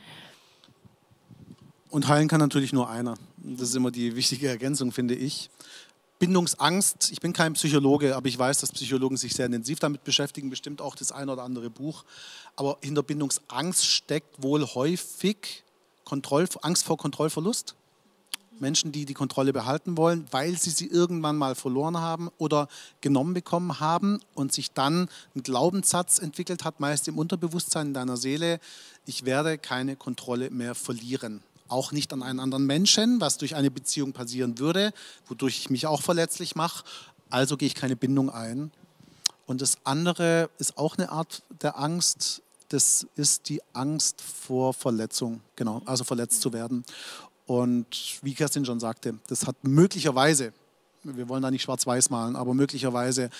Und 1.90 2.08
heilen 2.08 2.28
kann 2.28 2.40
natürlich 2.40 2.72
nur 2.72 2.90
einer. 2.90 3.14
Das 3.36 3.68
ist 3.68 3.76
immer 3.76 3.90
die 3.90 4.16
wichtige 4.16 4.48
Ergänzung, 4.48 4.90
finde 4.90 5.14
ich. 5.14 5.48
Bindungsangst, 6.18 7.12
ich 7.12 7.20
bin 7.20 7.32
kein 7.32 7.52
Psychologe, 7.52 8.16
aber 8.16 8.28
ich 8.28 8.38
weiß, 8.38 8.60
dass 8.60 8.72
Psychologen 8.72 9.16
sich 9.16 9.34
sehr 9.34 9.46
intensiv 9.46 9.78
damit 9.78 10.04
beschäftigen, 10.04 10.48
bestimmt 10.48 10.80
auch 10.80 10.96
das 10.96 11.12
ein 11.12 11.28
oder 11.28 11.42
andere 11.42 11.70
Buch. 11.70 12.04
Aber 12.56 12.78
hinter 12.82 13.02
Bindungsangst 13.02 13.84
steckt 13.84 14.42
wohl 14.42 14.64
häufig 14.64 15.64
Kontroll, 16.04 16.48
Angst 16.62 16.84
vor 16.84 16.96
Kontrollverlust. 16.96 17.74
Menschen, 18.60 18.92
die 18.92 19.04
die 19.04 19.14
Kontrolle 19.14 19.52
behalten 19.52 19.96
wollen, 19.96 20.26
weil 20.30 20.56
sie 20.56 20.70
sie 20.70 20.86
irgendwann 20.86 21.36
mal 21.36 21.54
verloren 21.54 21.98
haben 21.98 22.30
oder 22.38 22.68
genommen 23.00 23.34
bekommen 23.34 23.80
haben 23.80 24.20
und 24.34 24.52
sich 24.52 24.72
dann 24.72 25.08
ein 25.34 25.42
Glaubenssatz 25.42 26.18
entwickelt 26.18 26.64
hat, 26.64 26.80
meist 26.80 27.08
im 27.08 27.18
Unterbewusstsein 27.18 27.88
in 27.88 27.94
deiner 27.94 28.16
Seele, 28.16 28.60
ich 29.06 29.24
werde 29.24 29.58
keine 29.58 29.96
Kontrolle 29.96 30.50
mehr 30.50 30.74
verlieren. 30.74 31.42
Auch 31.68 31.92
nicht 31.92 32.12
an 32.12 32.22
einen 32.22 32.40
anderen 32.40 32.66
Menschen, 32.66 33.20
was 33.20 33.38
durch 33.38 33.54
eine 33.54 33.70
Beziehung 33.70 34.12
passieren 34.12 34.58
würde, 34.58 34.92
wodurch 35.26 35.58
ich 35.58 35.70
mich 35.70 35.86
auch 35.86 36.02
verletzlich 36.02 36.54
mache. 36.56 36.84
Also 37.30 37.56
gehe 37.56 37.66
ich 37.66 37.74
keine 37.74 37.96
Bindung 37.96 38.30
ein. 38.30 38.70
Und 39.46 39.60
das 39.60 39.78
andere 39.84 40.50
ist 40.58 40.78
auch 40.78 40.96
eine 40.96 41.10
Art 41.10 41.42
der 41.62 41.78
Angst, 41.78 42.42
das 42.68 43.06
ist 43.14 43.48
die 43.48 43.60
Angst 43.72 44.20
vor 44.20 44.72
Verletzung, 44.72 45.40
genau, 45.54 45.82
also 45.84 46.02
verletzt 46.04 46.40
zu 46.40 46.52
werden. 46.52 46.84
Und 47.46 48.18
wie 48.22 48.34
Kerstin 48.34 48.64
schon 48.64 48.80
sagte, 48.80 49.14
das 49.28 49.46
hat 49.46 49.56
möglicherweise, 49.62 50.52
wir 51.02 51.28
wollen 51.28 51.42
da 51.42 51.50
nicht 51.50 51.62
schwarz-weiß 51.62 52.10
malen, 52.10 52.36
aber 52.36 52.54
möglicherweise 52.54 53.30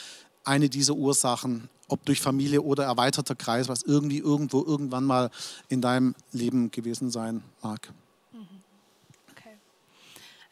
eine 0.44 0.68
dieser 0.68 0.94
Ursachen, 0.94 1.68
ob 1.88 2.04
durch 2.04 2.20
Familie 2.20 2.62
oder 2.62 2.84
erweiterter 2.84 3.34
Kreis, 3.34 3.68
was 3.68 3.82
irgendwie 3.82 4.18
irgendwo 4.18 4.62
irgendwann 4.62 5.04
mal 5.04 5.30
in 5.68 5.80
deinem 5.80 6.14
Leben 6.32 6.70
gewesen 6.70 7.10
sein 7.10 7.42
mag. 7.62 7.92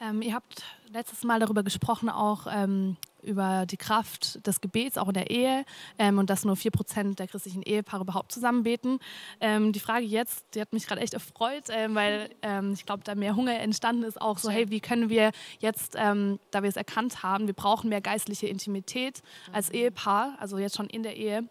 Ähm, 0.03 0.21
ihr 0.21 0.35
habt 0.35 0.65
letztes 0.93 1.23
Mal 1.23 1.39
darüber 1.39 1.63
gesprochen, 1.63 2.09
auch 2.09 2.47
ähm, 2.51 2.97
über 3.23 3.67
die 3.67 3.77
Kraft 3.77 4.45
des 4.47 4.61
Gebets, 4.61 4.99
auch 4.99 5.07
in 5.07 5.15
der 5.15 5.31
Ehe, 5.31 5.65
ähm, 5.97 6.19
und 6.19 6.29
dass 6.29 6.45
nur 6.45 6.57
4% 6.57 7.15
der 7.15 7.29
christlichen 7.29 7.63
Ehepaare 7.63 8.03
überhaupt 8.03 8.33
zusammen 8.33 8.65
beten. 8.65 8.99
Ähm, 9.41 9.73
die 9.73 9.79
Frage 9.79 10.05
jetzt, 10.05 10.45
die 10.55 10.61
hat 10.61 10.73
mich 10.73 10.89
gerade 10.89 11.01
echt 11.01 11.15
erfreut, 11.15 11.65
ähm, 11.69 11.95
weil 11.95 12.31
ähm, 12.43 12.73
ich 12.73 12.85
glaube, 12.85 13.05
da 13.05 13.15
mehr 13.15 13.37
Hunger 13.37 13.61
entstanden 13.61 14.03
ist, 14.03 14.21
auch 14.21 14.39
so, 14.39 14.51
hey, 14.51 14.71
wie 14.71 14.81
können 14.81 15.09
wir 15.09 15.31
jetzt, 15.61 15.95
da 15.95 16.63
wir 16.63 16.69
es 16.69 16.77
erkannt 16.77 17.23
haben, 17.23 17.47
wir 17.47 17.55
brauchen 17.55 17.89
mehr 17.89 18.01
geistliche 18.01 18.47
Intimität 18.49 19.23
als. 19.53 19.71
Ehepaar, 19.73 20.37
also 20.39 20.59
jetzt 20.59 20.77
schon 20.77 20.89
in 20.89 21.03
der 21.03 21.17
Ehe, 21.17 21.49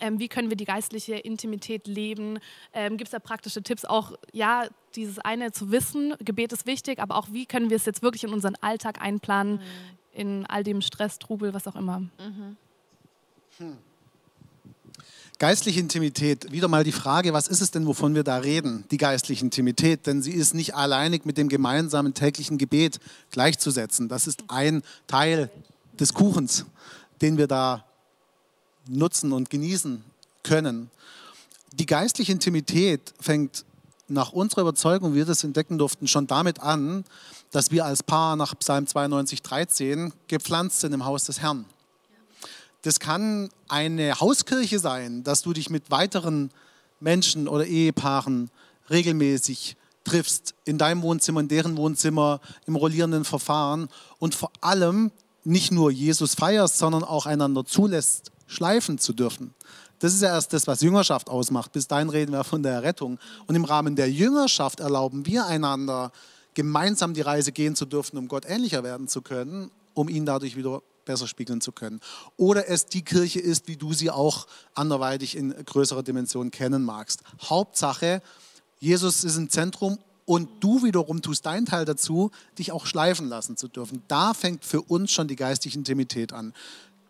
ähm, 0.00 0.18
wie 0.18 0.28
können 0.28 0.50
wir 0.50 0.56
die 0.56 0.64
geistliche 0.64 1.14
Intimität 1.14 1.86
leben? 1.86 2.38
Ähm, 2.72 2.96
Gibt 2.96 3.08
es 3.08 3.12
da 3.12 3.18
praktische 3.18 3.62
Tipps 3.62 3.84
auch, 3.84 4.12
ja, 4.32 4.66
dieses 4.94 5.18
eine 5.18 5.52
zu 5.52 5.70
wissen, 5.70 6.14
Gebet 6.20 6.52
ist 6.52 6.66
wichtig, 6.66 6.98
aber 6.98 7.16
auch 7.16 7.28
wie 7.32 7.46
können 7.46 7.70
wir 7.70 7.76
es 7.76 7.84
jetzt 7.84 8.02
wirklich 8.02 8.24
in 8.24 8.32
unseren 8.32 8.56
Alltag 8.56 9.00
einplanen, 9.00 9.54
mhm. 9.54 9.60
in 10.12 10.46
all 10.46 10.64
dem 10.64 10.80
Stress, 10.80 11.18
Trubel, 11.18 11.54
was 11.54 11.66
auch 11.66 11.76
immer? 11.76 12.00
Mhm. 12.00 12.56
Hm. 13.58 13.76
Geistliche 15.38 15.78
Intimität, 15.78 16.50
wieder 16.50 16.66
mal 16.66 16.82
die 16.82 16.92
Frage, 16.92 17.32
was 17.32 17.46
ist 17.46 17.60
es 17.60 17.70
denn, 17.70 17.86
wovon 17.86 18.16
wir 18.16 18.24
da 18.24 18.38
reden, 18.38 18.84
die 18.90 18.96
geistliche 18.96 19.44
Intimität? 19.44 20.06
Denn 20.06 20.20
sie 20.20 20.32
ist 20.32 20.52
nicht 20.52 20.74
alleinig 20.74 21.24
mit 21.24 21.38
dem 21.38 21.48
gemeinsamen 21.48 22.12
täglichen 22.12 22.58
Gebet 22.58 22.98
gleichzusetzen. 23.30 24.08
Das 24.08 24.26
ist 24.26 24.44
ein 24.48 24.82
Teil 25.06 25.48
des 25.98 26.12
Kuchens, 26.12 26.66
den 27.22 27.38
wir 27.38 27.46
da 27.46 27.84
nutzen 28.88 29.32
und 29.32 29.50
genießen 29.50 30.02
können. 30.42 30.90
Die 31.72 31.86
geistliche 31.86 32.32
Intimität 32.32 33.14
fängt 33.20 33.64
nach 34.08 34.32
unserer 34.32 34.62
Überzeugung, 34.62 35.12
wie 35.12 35.18
wir 35.18 35.26
das 35.26 35.44
entdecken 35.44 35.78
durften, 35.78 36.08
schon 36.08 36.26
damit 36.26 36.60
an, 36.60 37.04
dass 37.50 37.70
wir 37.70 37.84
als 37.84 38.02
Paar 38.02 38.36
nach 38.36 38.58
Psalm 38.58 38.86
92, 38.86 39.42
13 39.42 40.12
gepflanzt 40.28 40.80
sind 40.80 40.92
im 40.92 41.04
Haus 41.04 41.24
des 41.24 41.40
Herrn. 41.40 41.66
Das 42.82 43.00
kann 43.00 43.50
eine 43.68 44.18
Hauskirche 44.18 44.78
sein, 44.78 45.24
dass 45.24 45.42
du 45.42 45.52
dich 45.52 45.68
mit 45.68 45.90
weiteren 45.90 46.50
Menschen 47.00 47.48
oder 47.48 47.66
Ehepaaren 47.66 48.50
regelmäßig 48.88 49.76
triffst, 50.04 50.54
in 50.64 50.78
deinem 50.78 51.02
Wohnzimmer, 51.02 51.40
in 51.40 51.48
deren 51.48 51.76
Wohnzimmer, 51.76 52.40
im 52.66 52.76
rollierenden 52.76 53.24
Verfahren 53.24 53.88
und 54.18 54.34
vor 54.34 54.50
allem 54.60 55.10
nicht 55.44 55.70
nur 55.70 55.90
Jesus 55.90 56.34
feierst, 56.34 56.78
sondern 56.78 57.04
auch 57.04 57.26
einander 57.26 57.64
zulässt, 57.64 58.32
schleifen 58.48 58.98
zu 58.98 59.12
dürfen. 59.12 59.54
Das 60.00 60.14
ist 60.14 60.22
ja 60.22 60.28
erst 60.28 60.52
das, 60.52 60.66
was 60.66 60.80
Jüngerschaft 60.80 61.28
ausmacht. 61.28 61.72
Bis 61.72 61.86
dahin 61.86 62.08
reden 62.08 62.32
wir 62.32 62.44
von 62.44 62.62
der 62.62 62.72
Errettung. 62.72 63.18
Und 63.46 63.54
im 63.54 63.64
Rahmen 63.64 63.96
der 63.96 64.10
Jüngerschaft 64.10 64.80
erlauben 64.80 65.26
wir 65.26 65.46
einander, 65.46 66.12
gemeinsam 66.54 67.14
die 67.14 67.20
Reise 67.20 67.52
gehen 67.52 67.76
zu 67.76 67.86
dürfen, 67.86 68.16
um 68.18 68.26
Gott 68.26 68.44
ähnlicher 68.46 68.82
werden 68.82 69.06
zu 69.06 69.22
können, 69.22 69.70
um 69.94 70.08
ihn 70.08 70.26
dadurch 70.26 70.56
wieder 70.56 70.82
besser 71.04 71.26
spiegeln 71.26 71.60
zu 71.60 71.72
können. 71.72 72.00
Oder 72.36 72.68
es 72.68 72.86
die 72.86 73.02
Kirche 73.02 73.40
ist, 73.40 73.66
wie 73.66 73.76
du 73.76 73.92
sie 73.92 74.10
auch 74.10 74.46
anderweitig 74.74 75.36
in 75.36 75.54
größerer 75.64 76.02
Dimension 76.02 76.50
kennen 76.50 76.84
magst. 76.84 77.22
Hauptsache, 77.42 78.22
Jesus 78.78 79.24
ist 79.24 79.36
im 79.36 79.48
Zentrum 79.48 79.98
und 80.26 80.48
du 80.60 80.84
wiederum 80.84 81.22
tust 81.22 81.46
deinen 81.46 81.64
Teil 81.64 81.86
dazu, 81.86 82.30
dich 82.58 82.70
auch 82.70 82.84
schleifen 82.84 83.28
lassen 83.28 83.56
zu 83.56 83.66
dürfen. 83.66 84.02
Da 84.08 84.34
fängt 84.34 84.64
für 84.64 84.82
uns 84.82 85.10
schon 85.10 85.26
die 85.26 85.36
geistige 85.36 85.74
Intimität 85.76 86.34
an. 86.34 86.52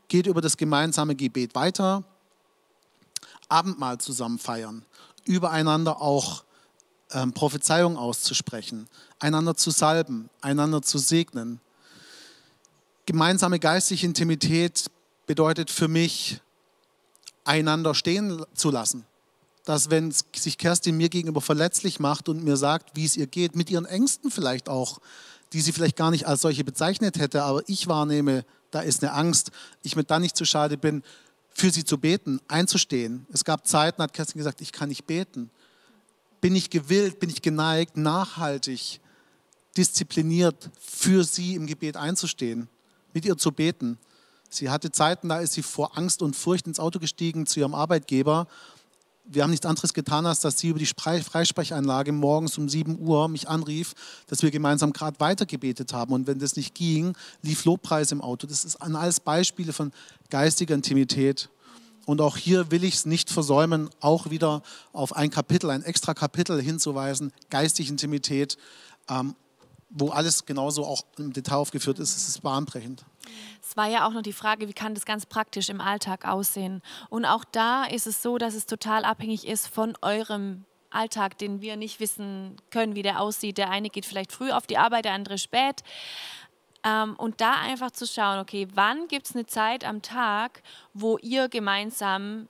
Geht 0.09 0.27
über 0.27 0.41
das 0.41 0.57
gemeinsame 0.57 1.15
Gebet 1.15 1.55
weiter, 1.55 2.03
Abendmahl 3.49 3.99
zusammen 3.99 4.39
feiern, 4.39 4.85
übereinander 5.25 6.01
auch 6.01 6.45
ähm, 7.13 7.33
Prophezeiung 7.33 7.97
auszusprechen, 7.97 8.89
einander 9.19 9.55
zu 9.55 9.71
salben, 9.71 10.29
einander 10.41 10.83
zu 10.83 10.99
segnen. 10.99 11.61
Gemeinsame 13.07 13.59
geistige 13.59 14.07
Intimität 14.07 14.91
bedeutet 15.27 15.71
für 15.71 15.89
mich, 15.89 16.41
einander 17.45 17.95
stehen 17.95 18.45
zu 18.55 18.71
lassen. 18.71 19.07
Dass 19.65 19.91
wenn 19.91 20.13
sich 20.35 20.59
Kerstin 20.59 20.97
mir 20.97 21.09
gegenüber 21.09 21.41
verletzlich 21.41 22.01
macht 22.01 22.29
und 22.29 22.45
mir 22.45 22.57
sagt, 22.57 22.95
wie 22.95 23.05
es 23.05 23.17
ihr 23.17 23.27
geht, 23.27 23.57
mit 23.57 23.71
ihren 23.71 23.87
Ängsten 23.87 24.31
vielleicht 24.31 24.69
auch, 24.69 24.99
die 25.53 25.61
sie 25.61 25.73
vielleicht 25.73 25.97
gar 25.97 26.11
nicht 26.11 26.27
als 26.27 26.43
solche 26.43 26.65
bezeichnet 26.65 27.19
hätte, 27.19 27.43
aber 27.43 27.63
ich 27.67 27.87
wahrnehme, 27.87 28.45
da 28.71 28.81
ist 28.81 29.03
eine 29.03 29.13
Angst, 29.13 29.51
ich 29.83 29.97
mir 29.97 30.05
dann 30.05 30.23
nicht 30.23 30.37
zu 30.37 30.45
schade 30.45 30.77
bin, 30.77 31.03
für 31.49 31.71
sie 31.71 31.85
zu 31.85 31.99
beten, 31.99 32.41
einzustehen. 32.49 33.27
Es 33.33 33.45
gab 33.45 33.67
Zeiten, 33.67 34.03
hat 34.03 34.13
Kerstin 34.13 34.39
gesagt, 34.39 34.61
ich 34.61 34.73
kann 34.73 34.91
nicht 34.91 35.07
beten. 35.07 35.51
Bin 36.41 36.55
ich 36.55 36.71
gewillt, 36.71 37.19
bin 37.19 37.31
ich 37.31 37.43
geneigt, 37.43 37.97
nachhaltig, 37.97 39.01
diszipliniert 39.77 40.71
für 40.79 41.25
sie 41.25 41.55
im 41.55 41.67
Gebet 41.67 41.97
einzustehen, 41.97 42.69
mit 43.13 43.25
ihr 43.25 43.37
zu 43.37 43.51
beten. 43.51 43.99
Sie 44.49 44.71
hatte 44.71 44.93
Zeiten, 44.93 45.29
da 45.29 45.41
ist 45.41 45.55
sie 45.55 45.63
vor 45.63 45.99
Angst 45.99 46.23
und 46.23 46.37
Furcht 46.37 46.67
ins 46.67 46.79
Auto 46.79 46.99
gestiegen 47.01 47.47
zu 47.47 47.61
ihrem 47.61 47.75
Arbeitgeber. 47.75 48.47
Wir 49.31 49.43
haben 49.43 49.51
nichts 49.51 49.67
anderes 49.67 49.93
getan, 49.93 50.25
als 50.25 50.41
dass 50.41 50.59
sie 50.59 50.69
über 50.69 50.79
die 50.79 50.87
Freisprechanlage 50.87 52.13
morgens 52.13 52.57
um 52.57 52.69
7 52.69 52.99
Uhr 52.99 53.29
mich 53.29 53.47
anrief, 53.47 53.95
dass 54.27 54.43
wir 54.43 54.51
gemeinsam 54.51 54.95
gerade 54.95 55.21
weitergebetet 55.21 55.93
haben. 55.93 56.15
Und 56.15 56.27
wenn 56.27 56.39
das 56.39 56.57
nicht 56.57 56.75
ging, 56.75 57.15
lief 57.43 57.67
Lobpreis 57.67 58.11
im 58.11 58.23
Auto. 58.23 58.47
Das 58.47 58.65
ist 58.65 58.77
alles 58.77 59.21
Beispiele 59.21 59.75
von 59.75 59.93
geistiger 60.31 60.75
Intimität. 60.75 61.51
Und 62.07 62.23
auch 62.23 62.39
hier 62.39 62.71
will 62.71 62.85
ich 62.85 62.95
es 62.95 63.05
nicht 63.05 63.29
versäumen, 63.29 63.91
auch 64.01 64.31
wieder 64.31 64.63
auf 64.95 65.15
ein 65.15 65.29
Kapitel, 65.29 65.69
ein 65.69 65.83
extra 65.83 66.15
Kapitel 66.15 66.59
hinzuweisen, 66.63 67.33
geistige 67.51 67.91
Intimität, 67.91 68.57
ähm, 69.11 69.35
wo 69.91 70.09
alles 70.09 70.47
genauso 70.47 70.87
auch 70.87 71.03
im 71.19 71.35
Detail 71.35 71.57
aufgeführt 71.57 71.99
ist. 71.99 72.17
Es 72.17 72.29
ist 72.29 72.43
bahnbrechend. 72.43 73.05
Es 73.69 73.77
war 73.77 73.87
ja 73.87 74.07
auch 74.07 74.13
noch 74.13 74.23
die 74.23 74.33
Frage, 74.33 74.67
wie 74.67 74.73
kann 74.73 74.95
das 74.95 75.05
ganz 75.05 75.27
praktisch 75.27 75.69
im 75.69 75.83
Alltag 75.83 76.27
aussehen? 76.27 76.81
Und 77.11 77.27
auch 77.27 77.45
da 77.45 77.85
ist 77.85 78.07
es 78.07 78.23
so, 78.23 78.39
dass 78.39 78.55
es 78.55 78.65
total 78.65 79.05
abhängig 79.05 79.47
ist 79.47 79.67
von 79.67 79.93
eurem 80.01 80.65
Alltag, 80.89 81.37
den 81.37 81.61
wir 81.61 81.77
nicht 81.77 82.01
wissen 82.01 82.57
können, 82.71 82.95
wie 82.95 83.03
der 83.03 83.21
aussieht. 83.21 83.59
Der 83.59 83.69
eine 83.69 83.91
geht 83.91 84.07
vielleicht 84.07 84.33
früh 84.33 84.53
auf 84.53 84.67
die 84.67 84.79
Arbeit, 84.79 85.05
der 85.05 85.13
andere 85.13 85.37
spät. 85.37 85.83
Ähm, 86.83 87.15
und 87.17 87.43
da 87.43 87.61
einfach 87.61 87.91
zu 87.91 88.07
schauen, 88.07 88.39
okay, 88.39 88.69
wann 88.73 89.07
gibt 89.07 89.27
es 89.27 89.35
eine 89.35 89.45
Zeit 89.45 89.85
am 89.85 90.01
Tag, 90.01 90.63
wo 90.95 91.19
ihr 91.19 91.51
gemeinsam 91.51 92.49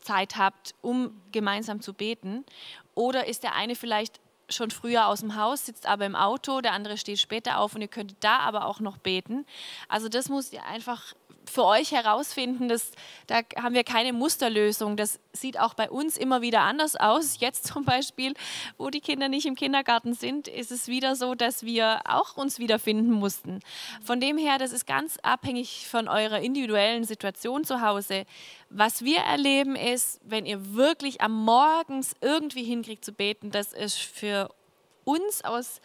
Zeit 0.00 0.36
habt, 0.36 0.74
um 0.80 1.20
gemeinsam 1.30 1.82
zu 1.82 1.92
beten? 1.92 2.46
Oder 2.94 3.26
ist 3.26 3.42
der 3.42 3.54
eine 3.54 3.74
vielleicht 3.74 4.21
schon 4.52 4.70
früher 4.70 5.06
aus 5.06 5.20
dem 5.20 5.36
Haus, 5.36 5.66
sitzt 5.66 5.86
aber 5.86 6.06
im 6.06 6.16
Auto, 6.16 6.60
der 6.60 6.72
andere 6.72 6.96
steht 6.96 7.18
später 7.18 7.58
auf 7.58 7.74
und 7.74 7.82
ihr 7.82 7.88
könnt 7.88 8.14
da 8.20 8.38
aber 8.38 8.66
auch 8.66 8.80
noch 8.80 8.98
beten. 8.98 9.46
Also 9.88 10.08
das 10.08 10.28
muss 10.28 10.52
ihr 10.52 10.64
einfach 10.64 11.14
für 11.50 11.64
euch 11.64 11.92
herausfinden, 11.92 12.68
dass, 12.68 12.92
da 13.26 13.40
haben 13.60 13.74
wir 13.74 13.84
keine 13.84 14.12
Musterlösung. 14.12 14.96
Das 14.96 15.18
sieht 15.32 15.58
auch 15.58 15.74
bei 15.74 15.90
uns 15.90 16.16
immer 16.16 16.42
wieder 16.42 16.60
anders 16.60 16.96
aus. 16.96 17.40
Jetzt 17.40 17.66
zum 17.66 17.84
Beispiel, 17.84 18.34
wo 18.78 18.90
die 18.90 19.00
Kinder 19.00 19.28
nicht 19.28 19.46
im 19.46 19.54
Kindergarten 19.54 20.14
sind, 20.14 20.48
ist 20.48 20.70
es 20.70 20.88
wieder 20.88 21.16
so, 21.16 21.34
dass 21.34 21.64
wir 21.64 22.00
auch 22.04 22.36
uns 22.36 22.58
wiederfinden 22.58 23.12
mussten. 23.12 23.60
Von 24.02 24.20
dem 24.20 24.38
her, 24.38 24.58
das 24.58 24.72
ist 24.72 24.86
ganz 24.86 25.18
abhängig 25.22 25.86
von 25.88 26.08
eurer 26.08 26.40
individuellen 26.40 27.04
Situation 27.04 27.64
zu 27.64 27.80
Hause. 27.80 28.24
Was 28.70 29.04
wir 29.04 29.18
erleben 29.18 29.76
ist, 29.76 30.20
wenn 30.24 30.46
ihr 30.46 30.74
wirklich 30.74 31.20
am 31.20 31.44
Morgens 31.44 32.14
irgendwie 32.20 32.64
hinkriegt 32.64 33.04
zu 33.04 33.12
beten, 33.12 33.50
das 33.50 33.72
ist 33.72 33.98
für 33.98 34.48
uns 35.04 35.44
aus 35.44 35.80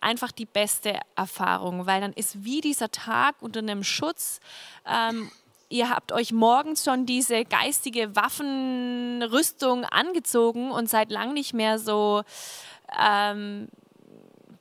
einfach 0.00 0.32
die 0.32 0.46
beste 0.46 0.98
Erfahrung, 1.16 1.86
weil 1.86 2.00
dann 2.00 2.12
ist 2.12 2.44
wie 2.44 2.60
dieser 2.60 2.90
Tag 2.90 3.36
unter 3.40 3.60
einem 3.60 3.84
Schutz. 3.84 4.40
Ähm, 4.86 5.30
ihr 5.68 5.90
habt 5.90 6.12
euch 6.12 6.32
morgens 6.32 6.84
schon 6.84 7.06
diese 7.06 7.44
geistige 7.44 8.14
Waffenrüstung 8.16 9.84
angezogen 9.84 10.70
und 10.70 10.88
seid 10.88 11.10
lang 11.10 11.34
nicht 11.34 11.54
mehr 11.54 11.78
so 11.78 12.22
ähm, 12.98 13.68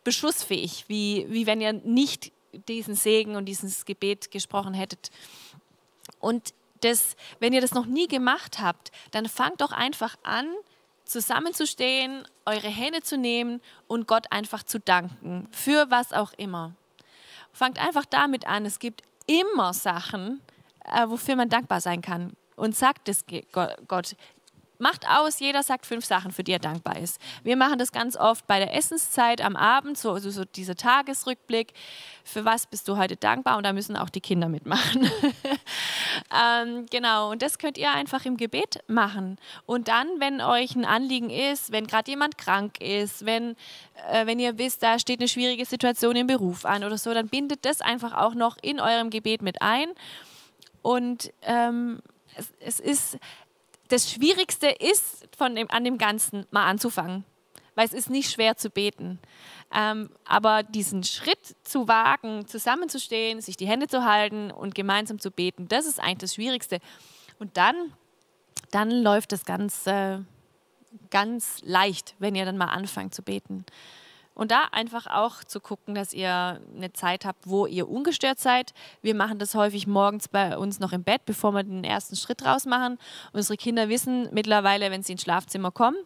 beschussfähig, 0.03 0.85
wie, 0.87 1.25
wie 1.29 1.45
wenn 1.45 1.61
ihr 1.61 1.73
nicht 1.73 2.31
diesen 2.67 2.95
Segen 2.95 3.35
und 3.35 3.45
dieses 3.45 3.85
Gebet 3.85 4.31
gesprochen 4.31 4.73
hättet. 4.73 5.09
Und 6.19 6.53
das, 6.81 7.15
wenn 7.39 7.53
ihr 7.53 7.61
das 7.61 7.73
noch 7.73 7.85
nie 7.85 8.07
gemacht 8.07 8.59
habt, 8.59 8.91
dann 9.11 9.27
fangt 9.27 9.61
doch 9.61 9.71
einfach 9.71 10.15
an, 10.23 10.47
zusammenzustehen, 11.07 12.23
eure 12.45 12.67
Hände 12.67 13.01
zu 13.01 13.17
nehmen 13.17 13.61
und 13.87 14.07
Gott 14.07 14.31
einfach 14.31 14.63
zu 14.63 14.79
danken, 14.79 15.47
für 15.51 15.89
was 15.89 16.13
auch 16.13 16.33
immer. 16.33 16.73
Fangt 17.51 17.79
einfach 17.79 18.05
damit 18.05 18.47
an. 18.47 18.65
Es 18.65 18.79
gibt 18.79 19.01
immer 19.25 19.73
Sachen, 19.73 20.41
äh, 20.85 21.07
wofür 21.07 21.35
man 21.35 21.49
dankbar 21.49 21.81
sein 21.81 22.01
kann. 22.01 22.33
Und 22.55 22.75
sagt 22.75 23.07
es 23.09 23.25
Gott. 23.51 24.15
Macht 24.79 25.07
aus, 25.09 25.39
jeder 25.39 25.63
sagt 25.63 25.85
fünf 25.85 26.05
Sachen, 26.05 26.31
für 26.31 26.43
die 26.43 26.51
er 26.51 26.59
dankbar 26.59 26.97
ist. 26.97 27.19
Wir 27.43 27.57
machen 27.57 27.79
das 27.79 27.91
ganz 27.91 28.15
oft 28.15 28.45
bei 28.45 28.59
der 28.59 28.75
Essenszeit 28.75 29.41
am 29.41 29.55
Abend, 29.55 29.97
so, 29.97 30.17
so, 30.19 30.29
so 30.29 30.45
dieser 30.45 30.75
Tagesrückblick. 30.75 31.73
Für 32.23 32.45
was 32.45 32.67
bist 32.67 32.87
du 32.87 32.97
heute 32.97 33.15
dankbar? 33.15 33.57
Und 33.57 33.65
da 33.65 33.73
müssen 33.73 33.95
auch 33.95 34.09
die 34.09 34.21
Kinder 34.21 34.49
mitmachen. 34.49 35.09
ähm, 36.61 36.85
genau, 36.91 37.31
und 37.31 37.41
das 37.41 37.57
könnt 37.57 37.77
ihr 37.77 37.91
einfach 37.91 38.25
im 38.25 38.37
Gebet 38.37 38.79
machen. 38.87 39.37
Und 39.65 39.87
dann, 39.87 40.07
wenn 40.19 40.41
euch 40.41 40.75
ein 40.75 40.85
Anliegen 40.85 41.29
ist, 41.29 41.71
wenn 41.71 41.87
gerade 41.87 42.11
jemand 42.11 42.37
krank 42.37 42.79
ist, 42.79 43.25
wenn, 43.25 43.55
äh, 44.11 44.25
wenn 44.27 44.39
ihr 44.39 44.57
wisst, 44.57 44.83
da 44.83 44.99
steht 44.99 45.19
eine 45.19 45.27
schwierige 45.27 45.65
Situation 45.65 46.15
im 46.15 46.27
Beruf 46.27 46.65
an 46.65 46.83
oder 46.83 46.97
so, 46.97 47.13
dann 47.13 47.29
bindet 47.29 47.65
das 47.65 47.81
einfach 47.81 48.13
auch 48.13 48.35
noch 48.35 48.57
in 48.61 48.79
eurem 48.79 49.09
Gebet 49.09 49.41
mit 49.41 49.61
ein. 49.61 49.89
Und 50.83 51.33
ähm, 51.41 51.99
es, 52.35 52.53
es 52.59 52.79
ist 52.79 53.17
das 53.87 54.11
Schwierigste 54.11 54.67
ist, 54.67 55.27
von 55.37 55.55
dem, 55.55 55.69
an 55.69 55.83
dem 55.83 55.97
Ganzen 55.97 56.45
mal 56.51 56.65
anzufangen, 56.65 57.23
weil 57.75 57.85
es 57.85 57.93
ist 57.93 58.09
nicht 58.09 58.31
schwer 58.31 58.57
zu 58.57 58.69
beten. 58.69 59.19
Ähm, 59.73 60.09
aber 60.25 60.63
diesen 60.63 61.03
Schritt 61.03 61.55
zu 61.63 61.87
wagen, 61.87 62.47
zusammenzustehen, 62.47 63.41
sich 63.41 63.57
die 63.57 63.67
Hände 63.67 63.87
zu 63.87 64.05
halten 64.05 64.51
und 64.51 64.75
gemeinsam 64.75 65.19
zu 65.19 65.31
beten, 65.31 65.67
das 65.67 65.85
ist 65.85 65.99
eigentlich 65.99 66.19
das 66.19 66.35
Schwierigste. 66.35 66.79
Und 67.39 67.57
dann, 67.57 67.93
dann 68.71 68.91
läuft 68.91 69.31
das 69.31 69.45
ganz, 69.45 69.85
äh, 69.87 70.19
ganz 71.09 71.61
leicht, 71.63 72.15
wenn 72.19 72.35
ihr 72.35 72.45
dann 72.45 72.57
mal 72.57 72.65
anfangt 72.65 73.13
zu 73.13 73.21
beten. 73.21 73.65
Und 74.37 74.51
da 74.51 74.65
einfach 74.71 75.07
auch 75.07 75.43
zu 75.43 75.59
gucken, 75.59 75.95
dass 75.95 76.13
ihr 76.13 76.61
eine 76.75 76.93
Zeit 76.93 77.25
habt, 77.25 77.47
wo 77.49 77.65
ihr 77.65 77.89
ungestört 77.89 78.37
seid. 78.37 78.75
Wir 79.01 79.15
machen 79.15 79.39
das 79.39 79.55
häufig 79.55 79.87
morgens 79.87 80.27
bei 80.27 80.55
uns 80.55 80.79
noch 80.79 80.93
im 80.93 81.03
Bett, 81.03 81.25
bevor 81.25 81.53
wir 81.53 81.63
den 81.63 81.83
ersten 81.83 82.15
Schritt 82.15 82.45
raus 82.45 82.67
machen. 82.67 82.99
Unsere 83.33 83.57
Kinder 83.57 83.89
wissen 83.89 84.29
mittlerweile, 84.31 84.91
wenn 84.91 85.01
sie 85.01 85.13
ins 85.13 85.23
Schlafzimmer 85.23 85.71
kommen 85.71 85.97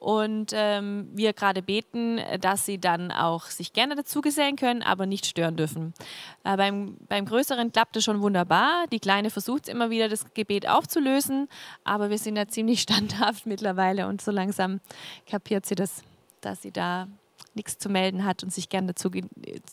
und 0.00 0.50
ähm, 0.54 1.08
wir 1.12 1.32
gerade 1.32 1.62
beten, 1.62 2.20
dass 2.40 2.66
sie 2.66 2.80
dann 2.80 3.12
auch 3.12 3.44
sich 3.44 3.72
gerne 3.72 3.94
dazugesellen 3.94 4.56
können, 4.56 4.82
aber 4.82 5.06
nicht 5.06 5.26
stören 5.26 5.56
dürfen. 5.56 5.94
Äh, 6.42 6.56
beim, 6.56 6.96
beim 7.08 7.26
Größeren 7.26 7.70
klappt 7.72 7.96
es 7.96 8.04
schon 8.04 8.22
wunderbar. 8.22 8.86
Die 8.90 8.98
Kleine 8.98 9.30
versucht 9.30 9.68
immer 9.68 9.90
wieder, 9.90 10.08
das 10.08 10.34
Gebet 10.34 10.68
aufzulösen, 10.68 11.48
aber 11.84 12.10
wir 12.10 12.18
sind 12.18 12.34
ja 12.34 12.48
ziemlich 12.48 12.80
standhaft 12.82 13.46
mittlerweile 13.46 14.08
und 14.08 14.20
so 14.20 14.32
langsam 14.32 14.80
kapiert 15.28 15.64
sie 15.64 15.76
das, 15.76 16.02
dass 16.40 16.62
sie 16.62 16.72
da 16.72 17.06
nichts 17.54 17.78
zu 17.78 17.88
melden 17.88 18.24
hat 18.24 18.42
und 18.42 18.52
sich 18.52 18.68
gern 18.68 18.86
dazu, 18.86 19.10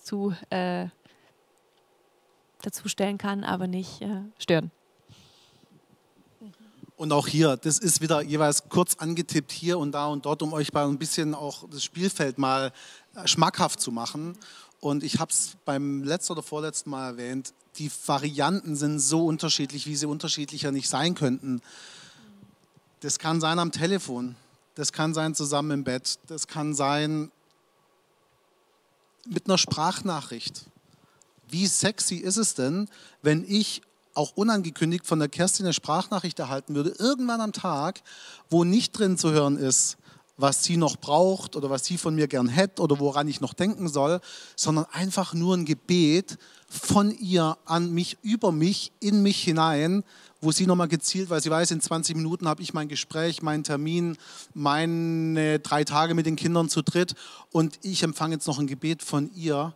zu, 0.03 0.33
äh, 0.49 0.87
dazu 2.61 2.87
stellen 2.89 3.17
kann, 3.17 3.43
aber 3.43 3.67
nicht 3.67 4.01
äh, 4.01 4.21
stören. 4.37 4.71
Und 6.97 7.11
auch 7.11 7.27
hier, 7.27 7.57
das 7.57 7.77
ist 7.77 7.99
wieder 7.99 8.21
jeweils 8.21 8.69
kurz 8.69 8.95
angetippt 8.95 9.51
hier 9.51 9.77
und 9.77 9.91
da 9.91 10.07
und 10.07 10.25
dort, 10.25 10.41
um 10.41 10.53
euch 10.53 10.71
mal 10.71 10.87
ein 10.87 10.97
bisschen 10.97 11.35
auch 11.35 11.67
das 11.69 11.83
Spielfeld 11.83 12.37
mal 12.37 12.71
äh, 13.15 13.27
schmackhaft 13.27 13.81
zu 13.81 13.91
machen. 13.91 14.37
Und 14.79 15.03
ich 15.03 15.19
habe 15.19 15.31
es 15.31 15.57
beim 15.65 16.03
letzten 16.03 16.33
oder 16.33 16.43
vorletzten 16.43 16.89
Mal 16.89 17.09
erwähnt, 17.09 17.53
die 17.77 17.91
Varianten 18.05 18.75
sind 18.75 18.99
so 18.99 19.25
unterschiedlich, 19.25 19.87
wie 19.87 19.95
sie 19.95 20.05
unterschiedlicher 20.05 20.71
nicht 20.71 20.87
sein 20.87 21.15
könnten. 21.15 21.61
Das 23.01 23.19
kann 23.19 23.41
sein 23.41 23.59
am 23.59 23.71
Telefon, 23.71 24.35
das 24.75 24.93
kann 24.93 25.13
sein 25.13 25.35
zusammen 25.35 25.71
im 25.71 25.83
Bett, 25.83 26.19
das 26.27 26.47
kann 26.47 26.73
sein 26.73 27.31
mit 29.25 29.47
einer 29.47 29.57
Sprachnachricht. 29.57 30.65
Wie 31.47 31.67
sexy 31.67 32.15
ist 32.15 32.37
es 32.37 32.55
denn, 32.55 32.87
wenn 33.21 33.45
ich 33.47 33.81
auch 34.13 34.31
unangekündigt 34.35 35.05
von 35.05 35.19
der 35.19 35.27
Kerstin 35.27 35.65
eine 35.65 35.73
Sprachnachricht 35.73 36.39
erhalten 36.39 36.75
würde, 36.75 36.95
irgendwann 36.97 37.41
am 37.41 37.51
Tag, 37.51 38.01
wo 38.49 38.63
nicht 38.63 38.97
drin 38.97 39.17
zu 39.17 39.31
hören 39.31 39.57
ist, 39.57 39.97
was 40.37 40.63
sie 40.63 40.77
noch 40.77 40.97
braucht 40.97 41.55
oder 41.55 41.69
was 41.69 41.85
sie 41.85 41.97
von 41.97 42.15
mir 42.15 42.27
gern 42.27 42.47
hätte 42.47 42.81
oder 42.81 42.99
woran 42.99 43.27
ich 43.27 43.41
noch 43.41 43.53
denken 43.53 43.87
soll, 43.87 44.19
sondern 44.55 44.85
einfach 44.91 45.33
nur 45.33 45.55
ein 45.55 45.65
Gebet 45.65 46.37
von 46.67 47.11
ihr 47.11 47.57
an 47.65 47.93
mich, 47.93 48.17
über 48.21 48.51
mich, 48.51 48.91
in 48.99 49.21
mich 49.21 49.43
hinein, 49.43 50.03
wo 50.45 50.51
sie 50.51 50.67
nochmal 50.67 50.87
gezielt, 50.87 51.29
weil 51.29 51.41
sie 51.41 51.49
weiß, 51.49 51.71
in 51.71 51.81
20 51.81 52.15
Minuten 52.15 52.47
habe 52.47 52.61
ich 52.61 52.73
mein 52.73 52.87
Gespräch, 52.87 53.41
meinen 53.41 53.63
Termin, 53.63 54.15
meine 54.53 55.59
drei 55.59 55.83
Tage 55.83 56.13
mit 56.13 56.25
den 56.25 56.35
Kindern 56.35 56.69
zu 56.69 56.83
dritt 56.83 57.15
und 57.51 57.79
ich 57.81 58.03
empfange 58.03 58.35
jetzt 58.35 58.47
noch 58.47 58.59
ein 58.59 58.67
Gebet 58.67 59.03
von 59.03 59.33
ihr 59.33 59.73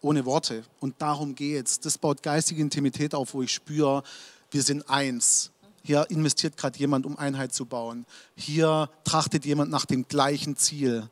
ohne 0.00 0.24
Worte. 0.24 0.64
Und 0.78 1.02
darum 1.02 1.34
geht 1.34 1.66
es. 1.66 1.80
Das 1.80 1.98
baut 1.98 2.22
geistige 2.22 2.62
Intimität 2.62 3.14
auf, 3.14 3.34
wo 3.34 3.42
ich 3.42 3.52
spüre, 3.52 4.02
wir 4.50 4.62
sind 4.62 4.88
eins. 4.88 5.50
Hier 5.82 6.06
investiert 6.10 6.56
gerade 6.56 6.78
jemand, 6.78 7.04
um 7.04 7.18
Einheit 7.18 7.52
zu 7.52 7.66
bauen. 7.66 8.06
Hier 8.36 8.88
trachtet 9.04 9.44
jemand 9.44 9.70
nach 9.70 9.84
dem 9.84 10.06
gleichen 10.06 10.56
Ziel. 10.56 11.10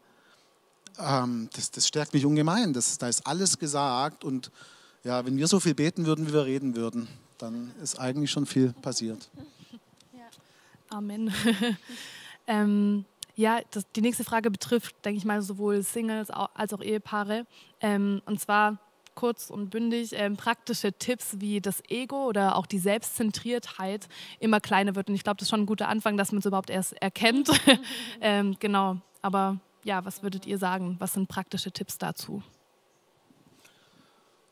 Ähm, 0.99 1.51
das, 1.55 1.71
das, 1.71 1.89
stärkt 1.89 2.15
mich 2.15 2.25
ungemein. 2.25 2.73
Das, 2.73 2.99
da 2.99 3.09
ist 3.09 3.27
alles 3.27 3.59
gesagt. 3.59 4.25
Und 4.25 4.51
ja, 5.05 5.27
wenn 5.27 5.37
wir 5.37 5.49
so 5.49 5.59
viel 5.61 5.75
beten 5.75 6.07
würden, 6.07 6.29
wie 6.29 6.33
wir 6.33 6.45
reden 6.45 6.77
würden, 6.77 7.09
dann 7.39 7.73
ist 7.83 7.99
eigentlich 7.99 8.31
schon 8.31 8.47
viel 8.47 8.73
passiert. 8.73 9.31
Ja. 10.13 10.27
Amen. 10.91 11.33
ähm, 12.47 13.05
ja, 13.37 13.61
das, 13.71 13.85
die 13.95 14.01
nächste 14.01 14.25
Frage 14.25 14.51
betrifft, 14.51 14.97
denke 15.05 15.19
ich 15.19 15.25
mal, 15.25 15.41
sowohl 15.43 15.83
Singles 15.83 16.31
als 16.31 16.73
auch 16.73 16.83
Ehepaare. 16.83 17.47
Ähm, 17.81 18.21
und 18.27 18.41
zwar 18.41 18.79
kurz 19.15 19.51
und 19.51 19.71
bündig 19.71 20.11
ähm, 20.13 20.37
praktische 20.37 20.93
Tipps, 20.93 21.41
wie 21.41 21.61
das 21.61 21.83
Ego 21.89 22.27
oder 22.27 22.57
auch 22.57 22.67
die 22.67 22.79
Selbstzentriertheit 22.79 24.09
immer 24.39 24.61
kleiner 24.61 24.95
wird. 24.95 25.09
Und 25.09 25.15
ich 25.15 25.25
glaube, 25.25 25.39
das 25.39 25.47
ist 25.47 25.51
schon 25.51 25.63
ein 25.63 25.67
guter 25.67 25.89
Anfang, 25.89 26.17
dass 26.17 26.31
man 26.33 26.39
es 26.39 26.47
überhaupt 26.47 26.71
erst 26.71 26.93
erkennt. 27.03 27.51
ähm, 28.21 28.57
genau. 28.61 28.99
Aber 29.23 29.59
ja, 29.85 30.05
was 30.05 30.23
würdet 30.23 30.47
ihr 30.47 30.59
sagen? 30.59 30.97
Was 30.99 31.15
sind 31.15 31.29
praktische 31.29 31.73
Tipps 31.73 31.99
dazu? 31.99 32.43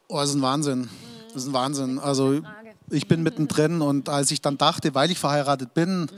Oh, 0.08 0.16
das 0.16 0.30
ist 0.30 0.36
ein 0.36 0.42
Wahnsinn. 0.42 0.88
Das 1.32 1.42
ist 1.42 1.48
ein 1.48 1.52
Wahnsinn. 1.52 1.98
Also 1.98 2.42
ich 2.90 3.08
bin 3.08 3.22
mittendrin 3.22 3.82
und 3.82 4.08
als 4.08 4.30
ich 4.30 4.40
dann 4.40 4.58
dachte, 4.58 4.94
weil 4.94 5.10
ich 5.10 5.18
verheiratet 5.18 5.74
bin, 5.74 6.08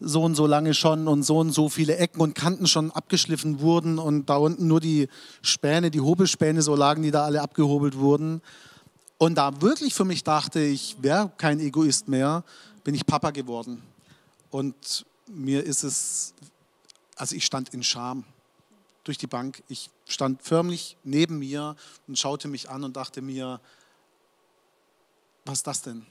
so 0.00 0.22
und 0.22 0.34
so 0.34 0.46
lange 0.46 0.72
schon 0.74 1.08
und 1.08 1.22
so 1.22 1.38
und 1.38 1.52
so 1.52 1.68
viele 1.68 1.96
Ecken 1.96 2.20
und 2.20 2.34
Kanten 2.34 2.66
schon 2.66 2.90
abgeschliffen 2.90 3.60
wurden 3.60 3.98
und 3.98 4.30
da 4.30 4.36
unten 4.36 4.66
nur 4.66 4.80
die 4.80 5.08
Späne, 5.42 5.90
die 5.90 6.00
Hobelspäne 6.00 6.62
so 6.62 6.74
lagen, 6.74 7.02
die 7.02 7.10
da 7.10 7.24
alle 7.24 7.42
abgehobelt 7.42 7.98
wurden. 7.98 8.40
Und 9.18 9.36
da 9.36 9.60
wirklich 9.60 9.92
für 9.92 10.06
mich 10.06 10.24
dachte, 10.24 10.60
ich 10.60 10.96
wäre 11.00 11.30
kein 11.36 11.60
Egoist 11.60 12.08
mehr, 12.08 12.44
bin 12.82 12.94
ich 12.94 13.04
Papa 13.04 13.30
geworden. 13.30 13.82
Und 14.50 15.04
mir 15.26 15.62
ist 15.62 15.84
es, 15.84 16.32
also 17.16 17.36
ich 17.36 17.44
stand 17.44 17.68
in 17.74 17.82
Scham 17.82 18.24
durch 19.04 19.18
die 19.18 19.26
Bank. 19.26 19.62
Ich 19.68 19.90
stand 20.06 20.42
förmlich 20.42 20.96
neben 21.04 21.38
mir 21.38 21.76
und 22.08 22.18
schaute 22.18 22.48
mich 22.48 22.70
an 22.70 22.84
und 22.84 22.96
dachte 22.96 23.20
mir, 23.20 23.60
was 25.44 25.58
ist 25.58 25.66
das 25.66 25.82
denn? 25.82 26.06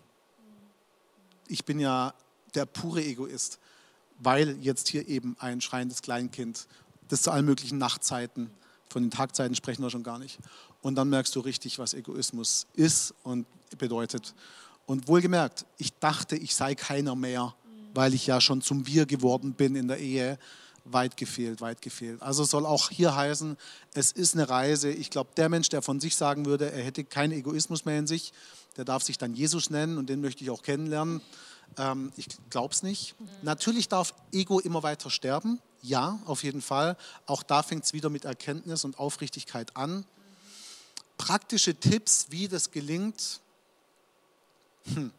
Ich 1.48 1.66
bin 1.66 1.80
ja 1.80 2.14
der 2.56 2.66
pure 2.66 3.04
Egoist 3.04 3.60
weil 4.20 4.58
jetzt 4.62 4.90
hier 4.90 5.08
eben 5.08 5.36
ein 5.40 5.62
schreiendes 5.62 6.02
Kleinkind, 6.02 6.68
das 7.08 7.24
zu 7.24 7.32
allen 7.32 7.46
möglichen 7.46 7.78
Nachtzeiten, 7.78 8.52
von 8.90 9.04
den 9.04 9.12
Tagzeiten 9.12 9.56
sprechen 9.56 9.82
wir 9.82 9.90
schon 9.90 10.04
gar 10.04 10.20
nicht. 10.20 10.40
Und 10.82 10.96
dann 10.96 11.10
merkst 11.10 11.36
du 11.36 11.40
richtig, 11.40 11.80
was 11.80 11.94
Egoismus 11.94 12.68
ist 12.74 13.14
und 13.24 13.46
bedeutet. 13.78 14.34
Und 14.86 15.08
wohlgemerkt, 15.08 15.66
ich 15.78 15.94
dachte, 16.00 16.36
ich 16.36 16.56
sei 16.56 16.76
keiner 16.76 17.16
mehr, 17.16 17.54
weil 17.94 18.14
ich 18.14 18.26
ja 18.28 18.42
schon 18.42 18.62
zum 18.62 18.88
Wir 18.88 19.06
geworden 19.06 19.54
bin 19.54 19.76
in 19.76 19.88
der 19.88 20.00
Ehe. 20.00 20.38
Weit 20.86 21.18
gefehlt, 21.18 21.62
weit 21.62 21.84
gefehlt. 21.84 22.22
Also 22.22 22.44
soll 22.46 22.66
auch 22.66 22.90
hier 22.90 23.16
heißen, 23.16 23.58
es 23.94 24.12
ist 24.12 24.34
eine 24.34 24.50
Reise. 24.50 24.90
Ich 24.90 25.12
glaube, 25.12 25.30
der 25.38 25.50
Mensch, 25.50 25.70
der 25.70 25.84
von 25.84 26.00
sich 26.00 26.16
sagen 26.16 26.46
würde, 26.46 26.72
er 26.72 26.84
hätte 26.84 27.04
keinen 27.04 27.34
Egoismus 27.34 27.86
mehr 27.86 28.00
in 28.00 28.08
sich, 28.08 28.34
der 28.80 28.86
darf 28.86 29.04
sich 29.04 29.18
dann 29.18 29.34
Jesus 29.34 29.70
nennen 29.70 29.98
und 29.98 30.08
den 30.08 30.22
möchte 30.22 30.42
ich 30.42 30.50
auch 30.50 30.64
kennenlernen. 30.64 31.20
Ähm, 31.78 32.14
ich 32.16 32.28
glaube 32.50 32.74
es 32.74 32.82
nicht. 32.82 33.20
Mhm. 33.20 33.28
Natürlich 33.42 33.90
darf 33.90 34.14
Ego 34.32 34.62
immer 34.62 34.84
weiter 34.84 35.10
sterben. 35.10 35.60
Ja, 35.82 36.18
auf 36.24 36.44
jeden 36.44 36.62
Fall. 36.62 36.96
Auch 37.26 37.44
da 37.44 37.62
fängt 37.62 37.84
es 37.84 37.92
wieder 37.92 38.10
mit 38.10 38.24
Erkenntnis 38.24 38.86
und 38.86 38.98
Aufrichtigkeit 38.98 39.76
an. 39.76 40.06
Praktische 41.18 41.76
Tipps, 41.76 42.28
wie 42.30 42.48
das 42.48 42.72
gelingt. 42.72 43.42
Hm. 44.94 45.12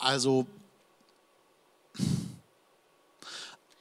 Also, 0.00 0.48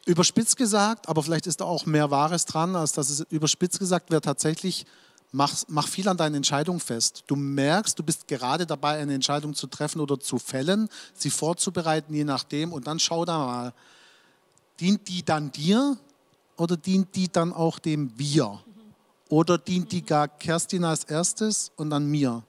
überspitzt 0.05 0.57
gesagt, 0.57 1.09
aber 1.09 1.23
vielleicht 1.23 1.47
ist 1.47 1.59
da 1.59 1.65
auch 1.65 1.87
mehr 1.87 2.11
Wahres 2.11 2.45
dran, 2.45 2.75
als 2.75 2.91
dass 2.91 3.09
es 3.09 3.21
überspitzt 3.31 3.79
gesagt 3.79 4.11
wäre 4.11 4.21
tatsächlich 4.21 4.85
Mach, 5.33 5.55
mach 5.69 5.87
viel 5.87 6.09
an 6.09 6.17
deinen 6.17 6.35
Entscheidungen 6.35 6.81
fest. 6.81 7.23
Du 7.27 7.37
merkst, 7.37 7.97
du 7.97 8.03
bist 8.03 8.27
gerade 8.27 8.65
dabei, 8.65 8.99
eine 8.99 9.13
Entscheidung 9.13 9.53
zu 9.53 9.67
treffen 9.67 10.01
oder 10.01 10.19
zu 10.19 10.37
fällen, 10.37 10.89
sie 11.13 11.29
vorzubereiten, 11.29 12.13
je 12.13 12.25
nachdem. 12.25 12.73
Und 12.73 12.87
dann 12.87 12.99
schau 12.99 13.23
da 13.23 13.37
mal, 13.37 13.73
dient 14.79 15.07
die 15.07 15.23
dann 15.23 15.51
dir 15.51 15.97
oder 16.57 16.75
dient 16.75 17.15
die 17.15 17.31
dann 17.31 17.53
auch 17.53 17.79
dem 17.79 18.11
Wir? 18.17 18.59
Oder 19.29 19.57
dient 19.57 19.93
die 19.93 20.05
gar 20.05 20.27
Kerstin 20.27 20.83
als 20.83 21.05
erstes 21.05 21.71
und 21.77 21.89
dann 21.89 22.07
mir? 22.07 22.43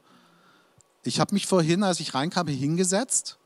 Ich 1.05 1.21
habe 1.21 1.35
mich 1.35 1.47
vorhin, 1.47 1.85
als 1.85 2.01
ich 2.01 2.15
reinkam, 2.15 2.49
hingesetzt. 2.49 3.39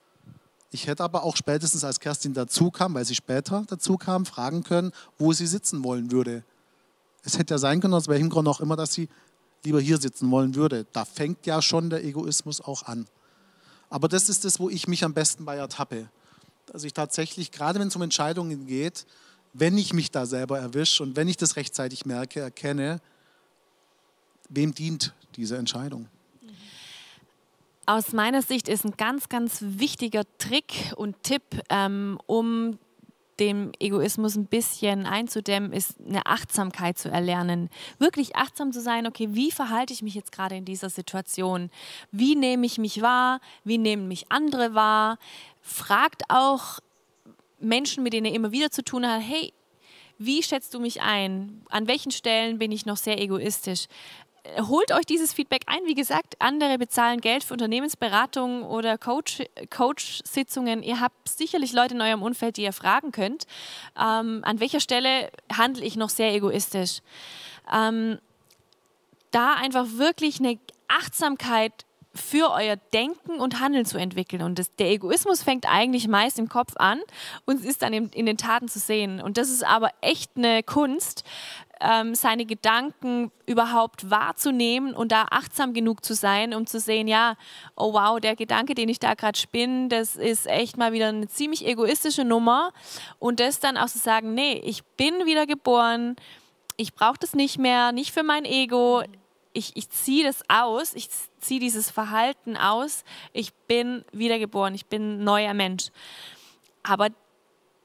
Ich 0.70 0.86
hätte 0.86 1.04
aber 1.04 1.22
auch 1.22 1.36
spätestens, 1.36 1.84
als 1.84 2.00
Kerstin 2.00 2.32
dazu 2.32 2.70
kam, 2.70 2.94
weil 2.94 3.04
sie 3.04 3.14
später 3.14 3.64
dazu 3.68 3.98
kam, 3.98 4.24
fragen 4.24 4.62
können, 4.62 4.92
wo 5.18 5.34
sie 5.34 5.46
sitzen 5.46 5.84
wollen 5.84 6.10
würde. 6.10 6.42
Es 7.22 7.38
hätte 7.38 7.54
ja 7.54 7.58
sein 7.58 7.80
können, 7.80 7.94
aus 7.94 8.08
welchem 8.08 8.30
Grund 8.30 8.48
auch 8.48 8.60
immer, 8.60 8.76
dass 8.76 8.92
sie 8.92 9.08
lieber 9.66 9.80
hier 9.80 9.98
sitzen 9.98 10.30
wollen 10.30 10.54
würde. 10.54 10.86
Da 10.92 11.04
fängt 11.04 11.44
ja 11.46 11.60
schon 11.60 11.90
der 11.90 12.04
Egoismus 12.04 12.60
auch 12.60 12.84
an. 12.84 13.06
Aber 13.90 14.08
das 14.08 14.28
ist 14.28 14.44
das, 14.44 14.58
wo 14.58 14.70
ich 14.70 14.88
mich 14.88 15.04
am 15.04 15.12
besten 15.12 15.44
bei 15.44 15.56
ertappe. 15.56 16.08
Dass 16.66 16.84
ich 16.84 16.92
tatsächlich, 16.92 17.52
gerade 17.52 17.78
wenn 17.78 17.88
es 17.88 17.96
um 17.96 18.02
Entscheidungen 18.02 18.66
geht, 18.66 19.06
wenn 19.52 19.76
ich 19.78 19.92
mich 19.92 20.10
da 20.10 20.26
selber 20.26 20.58
erwische 20.58 21.02
und 21.02 21.16
wenn 21.16 21.28
ich 21.28 21.36
das 21.36 21.56
rechtzeitig 21.56 22.06
merke, 22.06 22.40
erkenne, 22.40 23.00
wem 24.48 24.74
dient 24.74 25.14
diese 25.36 25.56
Entscheidung? 25.56 26.08
Aus 27.86 28.12
meiner 28.12 28.42
Sicht 28.42 28.68
ist 28.68 28.84
ein 28.84 28.96
ganz, 28.96 29.28
ganz 29.28 29.58
wichtiger 29.60 30.22
Trick 30.38 30.92
und 30.96 31.22
Tipp, 31.22 31.42
ähm, 31.70 32.18
um 32.26 32.78
dem 33.40 33.72
Egoismus 33.78 34.36
ein 34.36 34.46
bisschen 34.46 35.06
einzudämmen, 35.06 35.72
ist 35.72 35.96
eine 36.00 36.26
Achtsamkeit 36.26 36.98
zu 36.98 37.10
erlernen. 37.10 37.68
Wirklich 37.98 38.36
achtsam 38.36 38.72
zu 38.72 38.80
sein, 38.80 39.06
okay, 39.06 39.28
wie 39.32 39.50
verhalte 39.50 39.92
ich 39.92 40.02
mich 40.02 40.14
jetzt 40.14 40.32
gerade 40.32 40.56
in 40.56 40.64
dieser 40.64 40.90
Situation? 40.90 41.70
Wie 42.10 42.34
nehme 42.34 42.66
ich 42.66 42.78
mich 42.78 43.02
wahr? 43.02 43.40
Wie 43.64 43.78
nehmen 43.78 44.08
mich 44.08 44.30
andere 44.30 44.74
wahr? 44.74 45.18
Fragt 45.60 46.22
auch 46.28 46.80
Menschen, 47.60 48.02
mit 48.02 48.12
denen 48.12 48.26
ihr 48.26 48.34
immer 48.34 48.52
wieder 48.52 48.70
zu 48.70 48.82
tun 48.82 49.06
habt, 49.06 49.22
hey, 49.22 49.52
wie 50.18 50.42
schätzt 50.42 50.72
du 50.72 50.80
mich 50.80 51.02
ein? 51.02 51.62
An 51.68 51.88
welchen 51.88 52.10
Stellen 52.10 52.58
bin 52.58 52.72
ich 52.72 52.86
noch 52.86 52.96
sehr 52.96 53.20
egoistisch? 53.20 53.86
Holt 54.60 54.92
euch 54.92 55.06
dieses 55.06 55.32
Feedback 55.32 55.62
ein. 55.66 55.84
Wie 55.86 55.94
gesagt, 55.94 56.36
andere 56.38 56.78
bezahlen 56.78 57.20
Geld 57.20 57.44
für 57.44 57.54
Unternehmensberatungen 57.54 58.62
oder 58.62 58.98
Coach, 58.98 59.42
Coach-Sitzungen. 59.70 60.82
Ihr 60.82 61.00
habt 61.00 61.28
sicherlich 61.28 61.72
Leute 61.72 61.94
in 61.94 62.00
eurem 62.00 62.22
Umfeld, 62.22 62.56
die 62.56 62.62
ihr 62.62 62.72
fragen 62.72 63.12
könnt. 63.12 63.46
Ähm, 63.96 64.40
an 64.42 64.60
welcher 64.60 64.80
Stelle 64.80 65.30
handle 65.52 65.84
ich 65.84 65.96
noch 65.96 66.10
sehr 66.10 66.34
egoistisch? 66.34 67.00
Ähm, 67.72 68.18
da 69.30 69.54
einfach 69.54 69.86
wirklich 69.96 70.40
eine 70.40 70.58
Achtsamkeit 70.88 71.84
für 72.16 72.50
euer 72.50 72.76
Denken 72.76 73.38
und 73.38 73.60
Handeln 73.60 73.84
zu 73.84 73.98
entwickeln. 73.98 74.42
Und 74.42 74.58
das, 74.58 74.74
der 74.76 74.90
Egoismus 74.90 75.42
fängt 75.42 75.66
eigentlich 75.68 76.08
meist 76.08 76.38
im 76.38 76.48
Kopf 76.48 76.72
an 76.76 77.00
und 77.44 77.64
ist 77.64 77.82
dann 77.82 77.92
in, 77.92 78.08
in, 78.08 78.26
den 78.26 78.38
Taten 78.38 78.68
zu 78.68 78.78
sehen. 78.78 79.20
Und 79.20 79.36
das 79.36 79.50
ist 79.50 79.64
aber 79.64 79.90
echt 80.00 80.32
eine 80.36 80.62
Kunst, 80.62 81.24
ähm, 81.80 82.14
seine 82.14 82.46
Gedanken 82.46 83.30
überhaupt 83.46 84.10
wahrzunehmen 84.10 84.94
und 84.94 85.12
da 85.12 85.26
achtsam 85.30 85.74
genug 85.74 86.04
zu 86.04 86.14
sein, 86.14 86.54
um 86.54 86.66
zu 86.66 86.80
sehen, 86.80 87.08
ja, 87.08 87.36
oh 87.76 87.92
wow, 87.92 88.18
der 88.18 88.36
Gedanke, 88.36 88.74
den 88.74 88.88
ich 88.88 88.98
da 88.98 89.14
gerade 89.14 89.38
spinne, 89.38 89.88
das 89.88 90.16
ist 90.16 90.46
echt 90.46 90.76
mal 90.76 90.92
wieder 90.92 91.08
eine 91.08 91.28
ziemlich 91.28 91.66
egoistische 91.66 92.24
Nummer. 92.24 92.72
Und 93.18 93.40
das 93.40 93.60
dann 93.60 93.76
auch 93.76 93.88
zu 93.88 93.98
sagen, 93.98 94.34
nee, 94.34 94.60
ich 94.64 94.84
bin 94.96 95.26
wieder 95.26 95.46
geboren, 95.46 96.16
ich 96.76 96.94
brauche 96.94 97.18
das 97.18 97.34
nicht 97.34 97.58
mehr, 97.58 97.92
nicht 97.92 98.12
für 98.12 98.22
mein 98.22 98.44
Ego. 98.44 99.02
Ich, 99.52 99.76
ich 99.76 99.88
ziehe 99.88 100.24
das 100.24 100.42
aus, 100.48 100.94
ich 100.94 101.08
ziehe 101.40 101.60
dieses 101.60 101.90
Verhalten 101.90 102.56
aus. 102.56 103.04
Ich 103.32 103.54
bin 103.54 104.04
wiedergeboren, 104.12 104.74
ich 104.74 104.86
bin 104.86 105.18
ein 105.20 105.24
neuer 105.24 105.54
Mensch. 105.54 105.88
Aber 106.82 107.08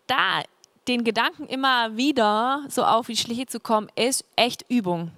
da 0.07 0.43
den 0.87 1.03
Gedanken 1.03 1.47
immer 1.47 1.95
wieder 1.95 2.63
so 2.69 2.83
auf 2.83 3.07
die 3.07 3.17
Schliche 3.17 3.45
zu 3.45 3.59
kommen, 3.59 3.89
ist 3.95 4.25
echt 4.35 4.65
Übung. 4.69 5.11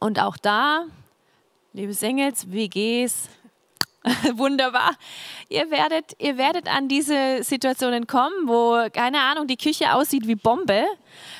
Und 0.00 0.20
auch 0.20 0.36
da, 0.36 0.84
liebe 1.72 1.94
Singles, 1.94 2.50
WGs, 2.50 3.28
wunderbar. 4.34 4.96
Ihr 5.48 5.70
werdet, 5.70 6.16
ihr 6.18 6.36
werdet 6.36 6.68
an 6.68 6.88
diese 6.88 7.42
Situationen 7.42 8.06
kommen, 8.06 8.48
wo, 8.48 8.88
keine 8.92 9.20
Ahnung, 9.20 9.46
die 9.46 9.56
Küche 9.56 9.94
aussieht 9.94 10.26
wie 10.26 10.34
Bombe, 10.34 10.84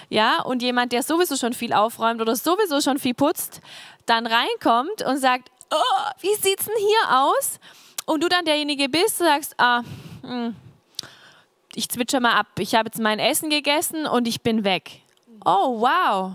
ja, 0.08 0.42
und 0.42 0.62
jemand, 0.62 0.92
der 0.92 1.02
sowieso 1.02 1.36
schon 1.36 1.54
viel 1.54 1.72
aufräumt 1.72 2.20
oder 2.20 2.36
sowieso 2.36 2.80
schon 2.80 2.98
viel 2.98 3.14
putzt, 3.14 3.60
dann 4.06 4.26
reinkommt 4.26 5.02
und 5.02 5.16
sagt, 5.18 5.50
oh, 5.70 6.10
wie 6.20 6.34
sieht's 6.34 6.66
denn 6.66 6.76
hier 6.78 7.18
aus? 7.18 7.58
Und 8.06 8.22
du 8.22 8.28
dann 8.28 8.44
derjenige 8.44 8.88
bist, 8.88 9.18
sagst, 9.18 9.54
ah, 9.58 9.82
hm, 10.22 10.54
ich 11.74 11.88
zwitscher 11.88 12.20
mal 12.20 12.34
ab. 12.34 12.48
Ich 12.58 12.74
habe 12.74 12.88
jetzt 12.88 13.00
mein 13.00 13.18
Essen 13.18 13.50
gegessen 13.50 14.06
und 14.06 14.28
ich 14.28 14.42
bin 14.42 14.64
weg. 14.64 15.00
Oh, 15.44 15.80
wow. 15.80 16.32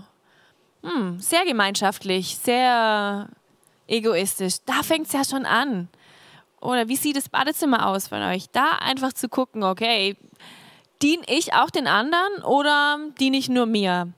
Hm, 0.82 1.18
sehr 1.18 1.44
gemeinschaftlich, 1.44 2.36
sehr 2.36 3.28
egoistisch. 3.86 4.56
Da 4.66 4.82
fängt 4.82 5.06
es 5.06 5.12
ja 5.12 5.24
schon 5.24 5.46
an. 5.46 5.88
Oder 6.60 6.88
wie 6.88 6.96
sieht 6.96 7.16
das 7.16 7.28
Badezimmer 7.28 7.86
aus 7.86 8.08
von 8.08 8.22
euch? 8.22 8.46
Da 8.50 8.70
einfach 8.80 9.12
zu 9.12 9.28
gucken, 9.28 9.62
okay, 9.62 10.16
diene 11.02 11.22
ich 11.28 11.54
auch 11.54 11.70
den 11.70 11.86
anderen 11.86 12.42
oder 12.44 12.98
diene 13.20 13.36
ich 13.36 13.48
nur 13.48 13.66
mir? 13.66 14.12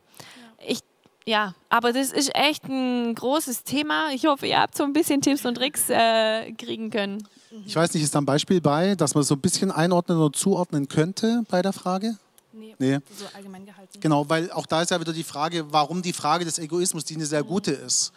Ich, 0.67 0.81
ja, 1.27 1.55
aber 1.69 1.93
das 1.93 2.13
ist 2.13 2.35
echt 2.35 2.65
ein 2.65 3.15
großes 3.15 3.65
Thema. 3.65 4.11
Ich 4.13 4.27
hoffe, 4.27 4.47
ihr 4.47 4.61
habt 4.61 4.77
so 4.77 4.85
ein 4.85 4.93
bisschen 4.93 5.21
Tipps 5.21 5.45
und 5.45 5.57
Tricks 5.57 5.91
äh, 5.91 6.53
kriegen 6.53 6.91
können. 6.91 7.27
Ich 7.67 7.75
weiß 7.75 7.93
nicht, 7.95 8.03
ist 8.03 8.15
da 8.15 8.21
ein 8.21 8.27
Beispiel 8.27 8.61
bei, 8.61 8.95
dass 8.95 9.15
man 9.15 9.25
so 9.25 9.35
ein 9.35 9.41
bisschen 9.41 9.71
einordnen 9.71 10.19
oder 10.19 10.33
zuordnen 10.33 10.89
könnte 10.89 11.45
bei 11.49 11.63
der 11.63 11.73
Frage? 11.73 12.17
Nee, 12.53 12.75
nee. 12.79 12.99
so 13.17 13.25
allgemein 13.35 13.65
gehalten. 13.65 14.01
Genau, 14.01 14.29
weil 14.29 14.51
auch 14.53 14.67
da 14.67 14.83
ist 14.83 14.91
ja 14.91 15.01
wieder 15.01 15.13
die 15.13 15.25
Frage, 15.25 15.73
warum 15.73 16.03
die 16.03 16.13
Frage 16.13 16.45
des 16.45 16.59
Egoismus, 16.59 17.05
die 17.05 17.15
eine 17.15 17.27
sehr 17.27 17.43
gute 17.43 17.73
ist. 17.73 18.13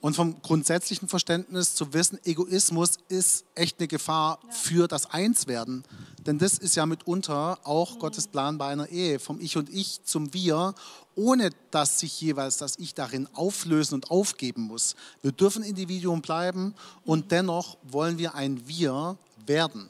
Und 0.00 0.14
vom 0.14 0.40
grundsätzlichen 0.42 1.08
Verständnis 1.08 1.74
zu 1.74 1.92
wissen, 1.92 2.20
Egoismus 2.24 2.98
ist 3.08 3.44
echt 3.56 3.80
eine 3.80 3.88
Gefahr 3.88 4.38
ja. 4.44 4.52
für 4.52 4.88
das 4.88 5.10
Einswerden. 5.10 5.82
Denn 6.24 6.38
das 6.38 6.58
ist 6.58 6.76
ja 6.76 6.86
mitunter 6.86 7.58
auch 7.64 7.94
mhm. 7.94 7.98
Gottes 7.98 8.28
Plan 8.28 8.58
bei 8.58 8.68
einer 8.68 8.88
Ehe, 8.88 9.18
vom 9.18 9.40
Ich 9.40 9.56
und 9.56 9.68
Ich 9.70 10.04
zum 10.04 10.32
Wir, 10.32 10.74
ohne 11.18 11.50
dass 11.70 11.98
sich 11.98 12.20
jeweils 12.20 12.56
das 12.58 12.78
Ich 12.78 12.94
darin 12.94 13.28
auflösen 13.34 13.94
und 13.94 14.10
aufgeben 14.10 14.62
muss. 14.62 14.94
Wir 15.20 15.32
dürfen 15.32 15.62
Individuum 15.62 16.22
bleiben 16.22 16.74
und 17.04 17.32
dennoch 17.32 17.76
wollen 17.82 18.18
wir 18.18 18.34
ein 18.34 18.66
Wir 18.68 19.18
werden. 19.44 19.88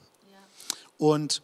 Und 0.97 1.43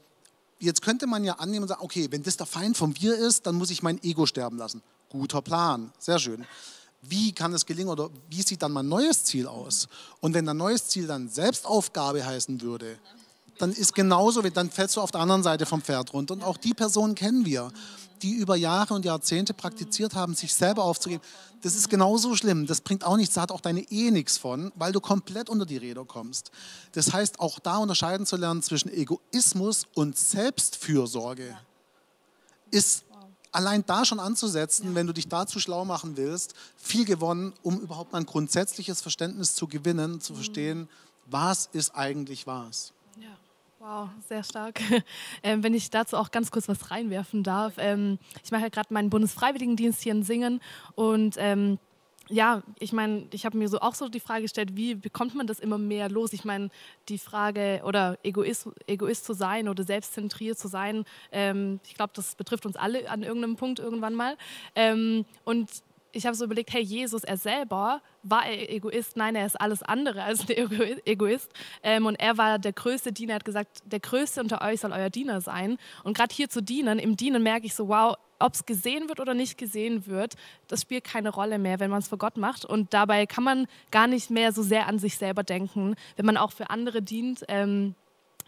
jetzt 0.58 0.82
könnte 0.82 1.06
man 1.06 1.22
ja 1.22 1.34
annehmen 1.34 1.64
und 1.64 1.68
sagen, 1.68 1.84
okay, 1.84 2.08
wenn 2.10 2.22
das 2.22 2.36
der 2.36 2.46
Feind 2.46 2.76
vom 2.76 2.98
Wir 3.00 3.16
ist, 3.16 3.46
dann 3.46 3.54
muss 3.54 3.70
ich 3.70 3.82
mein 3.82 4.02
Ego 4.02 4.26
sterben 4.26 4.56
lassen. 4.56 4.82
Guter 5.10 5.42
Plan, 5.42 5.92
sehr 5.98 6.18
schön 6.18 6.44
wie 7.08 7.32
kann 7.32 7.52
es 7.52 7.66
gelingen 7.66 7.90
oder 7.90 8.10
wie 8.30 8.42
sieht 8.42 8.62
dann 8.62 8.72
mein 8.72 8.88
neues 8.88 9.24
Ziel 9.24 9.46
aus? 9.46 9.88
Und 10.20 10.34
wenn 10.34 10.46
dein 10.46 10.56
neues 10.56 10.88
Ziel 10.88 11.06
dann 11.06 11.28
Selbstaufgabe 11.28 12.24
heißen 12.24 12.60
würde, 12.60 12.98
dann 13.58 13.72
ist 13.72 13.94
genauso, 13.94 14.42
dann 14.42 14.70
fällst 14.70 14.96
du 14.96 15.00
auf 15.00 15.10
der 15.10 15.20
anderen 15.20 15.42
Seite 15.42 15.66
vom 15.66 15.80
Pferd 15.80 16.12
runter. 16.12 16.34
Und 16.34 16.42
auch 16.42 16.56
die 16.56 16.74
Personen 16.74 17.14
kennen 17.14 17.44
wir, 17.44 17.70
die 18.24 18.32
über 18.32 18.56
Jahre 18.56 18.94
und 18.94 19.04
Jahrzehnte 19.04 19.52
praktiziert 19.52 20.14
haben, 20.14 20.34
sich 20.34 20.54
selber 20.54 20.82
aufzugeben. 20.82 21.22
Das 21.60 21.76
ist 21.76 21.90
genauso 21.90 22.34
schlimm. 22.34 22.66
Das 22.66 22.80
bringt 22.80 23.04
auch 23.04 23.18
nichts, 23.18 23.34
da 23.34 23.42
hat 23.42 23.52
auch 23.52 23.60
deine 23.60 23.82
Ehe 23.90 24.12
nichts 24.12 24.38
von, 24.38 24.72
weil 24.76 24.92
du 24.92 25.00
komplett 25.00 25.50
unter 25.50 25.66
die 25.66 25.76
Räder 25.76 26.06
kommst. 26.06 26.50
Das 26.92 27.12
heißt, 27.12 27.38
auch 27.38 27.58
da 27.58 27.76
unterscheiden 27.76 28.24
zu 28.24 28.36
lernen 28.36 28.62
zwischen 28.62 28.90
Egoismus 28.90 29.86
und 29.94 30.16
Selbstfürsorge 30.16 31.54
ist 32.70 33.04
allein 33.52 33.84
da 33.84 34.06
schon 34.06 34.20
anzusetzen, 34.20 34.94
wenn 34.94 35.06
du 35.06 35.12
dich 35.12 35.28
dazu 35.28 35.60
schlau 35.60 35.84
machen 35.84 36.16
willst, 36.16 36.54
viel 36.78 37.04
gewonnen, 37.04 37.52
um 37.62 37.78
überhaupt 37.78 38.12
mal 38.12 38.18
ein 38.18 38.26
grundsätzliches 38.26 39.02
Verständnis 39.02 39.54
zu 39.54 39.68
gewinnen, 39.68 40.22
zu 40.22 40.34
verstehen, 40.34 40.88
was 41.26 41.68
ist 41.72 41.94
eigentlich 41.94 42.46
was. 42.46 42.92
Ja. 43.20 43.28
Wow, 43.84 44.08
sehr 44.26 44.42
stark. 44.42 44.80
Ähm, 45.42 45.62
wenn 45.62 45.74
ich 45.74 45.90
dazu 45.90 46.16
auch 46.16 46.30
ganz 46.30 46.50
kurz 46.50 46.68
was 46.68 46.90
reinwerfen 46.90 47.42
darf. 47.42 47.74
Ähm, 47.76 48.18
ich 48.42 48.50
mache 48.50 48.62
ja 48.62 48.68
gerade 48.70 48.94
meinen 48.94 49.10
Bundesfreiwilligendienst 49.10 50.00
hier 50.02 50.12
in 50.12 50.22
Singen 50.22 50.60
und 50.94 51.36
ähm, 51.38 51.78
ja, 52.30 52.62
ich 52.78 52.94
meine, 52.94 53.26
ich 53.32 53.44
habe 53.44 53.58
mir 53.58 53.68
so 53.68 53.80
auch 53.80 53.94
so 53.94 54.08
die 54.08 54.20
Frage 54.20 54.42
gestellt, 54.42 54.74
wie 54.74 54.94
bekommt 54.94 55.34
man 55.34 55.46
das 55.46 55.60
immer 55.60 55.76
mehr 55.76 56.08
los? 56.08 56.32
Ich 56.32 56.46
meine, 56.46 56.70
die 57.10 57.18
Frage 57.18 57.82
oder 57.84 58.18
Egoist, 58.22 58.68
Egoist 58.86 59.26
zu 59.26 59.34
sein 59.34 59.68
oder 59.68 59.84
selbstzentriert 59.84 60.58
zu 60.58 60.68
sein, 60.68 61.04
ähm, 61.30 61.78
ich 61.84 61.94
glaube, 61.94 62.14
das 62.16 62.36
betrifft 62.36 62.64
uns 62.64 62.76
alle 62.76 63.10
an 63.10 63.22
irgendeinem 63.22 63.56
Punkt 63.56 63.80
irgendwann 63.80 64.14
mal. 64.14 64.38
Ähm, 64.74 65.26
und 65.44 65.68
ich 66.14 66.26
habe 66.26 66.36
so 66.36 66.44
überlegt, 66.44 66.72
hey, 66.72 66.82
Jesus, 66.82 67.24
er 67.24 67.36
selber 67.36 68.00
war 68.22 68.46
er 68.46 68.70
Egoist? 68.70 69.16
Nein, 69.16 69.34
er 69.34 69.46
ist 69.46 69.60
alles 69.60 69.82
andere 69.82 70.22
als 70.22 70.48
ein 70.48 71.00
Egoist. 71.04 71.50
Ähm, 71.82 72.06
und 72.06 72.16
er 72.16 72.38
war 72.38 72.58
der 72.58 72.72
größte 72.72 73.12
Diener, 73.12 73.32
er 73.32 73.36
hat 73.36 73.44
gesagt, 73.44 73.82
der 73.84 74.00
größte 74.00 74.40
unter 74.40 74.62
euch 74.62 74.80
soll 74.80 74.92
euer 74.92 75.10
Diener 75.10 75.40
sein. 75.40 75.78
Und 76.04 76.16
gerade 76.16 76.34
hier 76.34 76.48
zu 76.48 76.62
dienen, 76.62 76.98
im 76.98 77.16
Dienen 77.16 77.42
merke 77.42 77.66
ich 77.66 77.74
so, 77.74 77.88
wow, 77.88 78.16
ob 78.38 78.54
es 78.54 78.66
gesehen 78.66 79.08
wird 79.08 79.20
oder 79.20 79.34
nicht 79.34 79.58
gesehen 79.58 80.06
wird, 80.06 80.34
das 80.68 80.82
spielt 80.82 81.04
keine 81.04 81.30
Rolle 81.30 81.58
mehr, 81.58 81.80
wenn 81.80 81.90
man 81.90 82.00
es 82.00 82.08
für 82.08 82.18
Gott 82.18 82.36
macht. 82.36 82.64
Und 82.64 82.92
dabei 82.92 83.26
kann 83.26 83.44
man 83.44 83.66
gar 83.90 84.06
nicht 84.06 84.30
mehr 84.30 84.52
so 84.52 84.62
sehr 84.62 84.86
an 84.86 84.98
sich 84.98 85.16
selber 85.16 85.42
denken, 85.42 85.94
wenn 86.16 86.26
man 86.26 86.36
auch 86.36 86.52
für 86.52 86.70
andere 86.70 87.02
dient. 87.02 87.44
Ähm, 87.48 87.94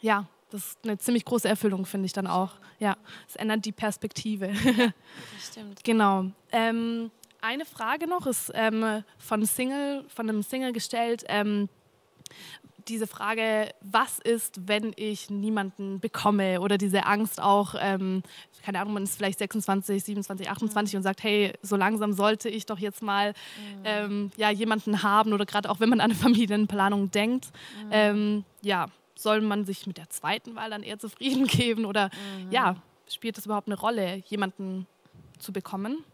ja, 0.01 0.27
das 0.51 0.69
ist 0.69 0.79
eine 0.85 0.99
ziemlich 0.99 1.25
große 1.25 1.49
Erfüllung, 1.49 1.87
finde 1.87 2.07
ich 2.07 2.12
dann 2.12 2.27
auch. 2.27 2.53
Ja, 2.79 2.97
es 3.29 3.37
ändert 3.37 3.64
die 3.64 3.73
Perspektive. 3.73 4.49
Ja, 4.49 4.73
das 5.35 5.47
stimmt. 5.51 5.85
genau. 5.85 6.27
Ähm, 6.53 7.11
eine 7.47 7.64
Frage 7.64 8.09
noch 8.09 8.26
ist 8.26 8.51
ähm, 8.55 9.05
von 9.18 9.47
Single, 9.47 10.05
von 10.09 10.28
einem 10.28 10.42
Single 10.42 10.72
gestellt. 10.72 11.24
Ähm, 11.28 11.68
diese 12.88 13.07
Frage, 13.07 13.70
was 13.80 14.18
ist, 14.18 14.68
wenn 14.68 14.92
ich 14.97 15.30
niemanden 15.30 16.01
bekomme? 16.01 16.61
Oder 16.61 16.78
diese 16.78 17.07
Angst 17.07 17.40
auch, 17.40 17.74
ähm, 17.78 18.22
keine 18.64 18.80
Ahnung, 18.80 18.94
man 18.94 19.05
ist 19.05 19.16
vielleicht 19.16 19.38
26, 19.38 20.05
27, 20.05 20.51
28 20.51 20.92
mhm. 20.92 20.99
und 20.99 21.03
sagt, 21.03 21.22
hey, 21.22 21.53
so 21.62 21.76
langsam 21.76 22.12
sollte 22.12 22.49
ich 22.49 22.66
doch 22.66 22.78
jetzt 22.78 23.03
mal 23.03 23.30
mhm. 23.30 23.82
ähm, 23.84 24.30
ja, 24.36 24.51
jemanden 24.51 25.03
haben 25.03 25.32
oder 25.32 25.47
gerade 25.47 25.70
auch 25.70 25.80
wenn 25.80 25.88
man 25.88 26.01
an 26.01 26.11
eine 26.11 26.18
Familienplanung 26.18 27.11
denkt. 27.11 27.47
Mhm. 27.84 27.88
Ähm, 27.90 28.44
ja, 28.62 28.86
soll 29.14 29.40
man 29.40 29.64
sich 29.64 29.86
mit 29.86 29.99
der 29.99 30.11
zweiten 30.11 30.55
Wahl 30.57 30.70
dann 30.70 30.82
eher 30.82 30.99
zufrieden 30.99 31.47
geben 31.47 31.84
oder 31.84 32.11
mhm. 32.40 32.51
ja, 32.51 32.76
spielt 33.09 33.36
das 33.36 33.47
überhaupt 33.47 33.68
eine 33.68 33.78
Rolle, 33.78 34.22
jemanden 34.26 34.86
zu 35.38 35.53
bekommen? 35.53 36.05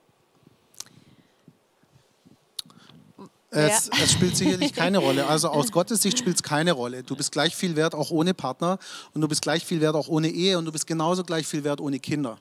Es, 3.55 3.91
ja. 3.93 4.03
es, 4.03 4.13
spielt 4.13 4.35
sicherlich 4.35 4.73
keine 4.73 4.97
Rolle. 4.97 5.27
Also 5.27 5.51
aus 5.51 5.71
Gottes 5.73 6.01
Sicht 6.01 6.19
spielt 6.19 6.37
es 6.37 6.43
keine 6.43 6.73
Rolle. 6.73 7.03
Du 7.03 7.15
bist 7.15 7.33
gleich 7.33 7.55
viel 7.55 7.77
wert 7.77 7.95
auch 7.95 8.11
ohne 8.11 8.33
Partner 8.33 8.79
und 9.13 9.21
du 9.21 9.29
bist 9.29 9.43
gleich 9.43 9.67
viel 9.67 9.83
wert 9.83 9.95
auch 9.95 10.09
ohne 10.09 10.31
Ehe 10.31 10.57
und 10.57 10.65
du 10.65 10.73
bist 10.73 10.87
genauso 10.87 11.23
gleich 11.23 11.47
viel 11.47 11.63
wert 11.63 11.79
ohne 11.79 12.01
Kinder. 12.01 12.39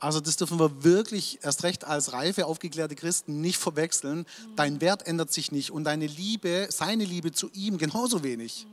Also 0.00 0.20
das 0.20 0.36
dürfen 0.36 0.58
wir 0.58 0.82
wirklich 0.82 1.40
erst 1.42 1.62
recht 1.62 1.84
als 1.84 2.14
reife, 2.14 2.46
aufgeklärte 2.46 2.94
Christen 2.94 3.42
nicht 3.42 3.58
verwechseln. 3.58 4.24
Dein 4.56 4.80
Wert 4.80 5.06
ändert 5.06 5.30
sich 5.30 5.52
nicht 5.52 5.70
und 5.70 5.84
deine 5.84 6.06
Liebe, 6.06 6.68
seine 6.70 7.04
Liebe 7.04 7.32
zu 7.32 7.50
ihm 7.52 7.76
genauso 7.76 8.22
wenig. 8.22 8.66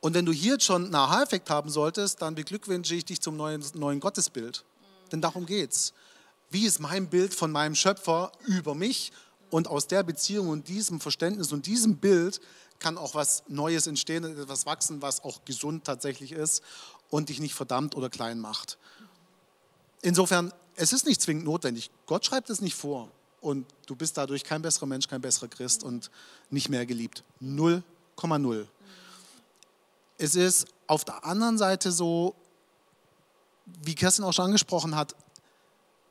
Und 0.00 0.12
wenn 0.12 0.26
du 0.26 0.32
hier 0.32 0.52
jetzt 0.52 0.64
schon 0.64 0.84
einen 0.84 0.94
Aha-Effekt 0.94 1.48
haben 1.48 1.70
solltest, 1.70 2.20
dann 2.20 2.34
beglückwünsche 2.34 2.94
ich 2.94 3.06
dich 3.06 3.22
zum 3.22 3.38
neuen, 3.38 3.64
neuen 3.72 4.00
Gottesbild. 4.00 4.62
Denn 5.10 5.22
darum 5.22 5.46
geht's. 5.46 5.94
Wie 6.50 6.66
ist 6.66 6.78
mein 6.78 7.08
Bild 7.08 7.34
von 7.34 7.50
meinem 7.50 7.74
Schöpfer 7.74 8.30
über 8.46 8.74
mich 8.74 9.12
und 9.54 9.68
aus 9.68 9.86
der 9.86 10.02
Beziehung 10.02 10.48
und 10.48 10.66
diesem 10.66 10.98
Verständnis 10.98 11.52
und 11.52 11.66
diesem 11.66 11.98
Bild 11.98 12.40
kann 12.80 12.98
auch 12.98 13.14
was 13.14 13.44
Neues 13.46 13.86
entstehen, 13.86 14.24
etwas 14.24 14.66
wachsen, 14.66 15.00
was 15.00 15.22
auch 15.22 15.44
gesund 15.44 15.84
tatsächlich 15.84 16.32
ist 16.32 16.60
und 17.08 17.28
dich 17.28 17.38
nicht 17.38 17.54
verdammt 17.54 17.94
oder 17.94 18.10
klein 18.10 18.40
macht. 18.40 18.78
Insofern, 20.02 20.52
es 20.74 20.92
ist 20.92 21.06
nicht 21.06 21.22
zwingend 21.22 21.44
notwendig. 21.44 21.92
Gott 22.06 22.26
schreibt 22.26 22.50
es 22.50 22.60
nicht 22.60 22.74
vor. 22.74 23.12
Und 23.40 23.64
du 23.86 23.94
bist 23.94 24.16
dadurch 24.16 24.42
kein 24.42 24.60
besserer 24.60 24.86
Mensch, 24.86 25.06
kein 25.06 25.20
besserer 25.20 25.46
Christ 25.46 25.84
und 25.84 26.10
nicht 26.50 26.68
mehr 26.68 26.84
geliebt. 26.84 27.22
0,0. 27.40 28.66
Es 30.18 30.34
ist 30.34 30.66
auf 30.88 31.04
der 31.04 31.24
anderen 31.24 31.58
Seite 31.58 31.92
so, 31.92 32.34
wie 33.84 33.94
Kerstin 33.94 34.24
auch 34.24 34.32
schon 34.32 34.46
angesprochen 34.46 34.96
hat, 34.96 35.14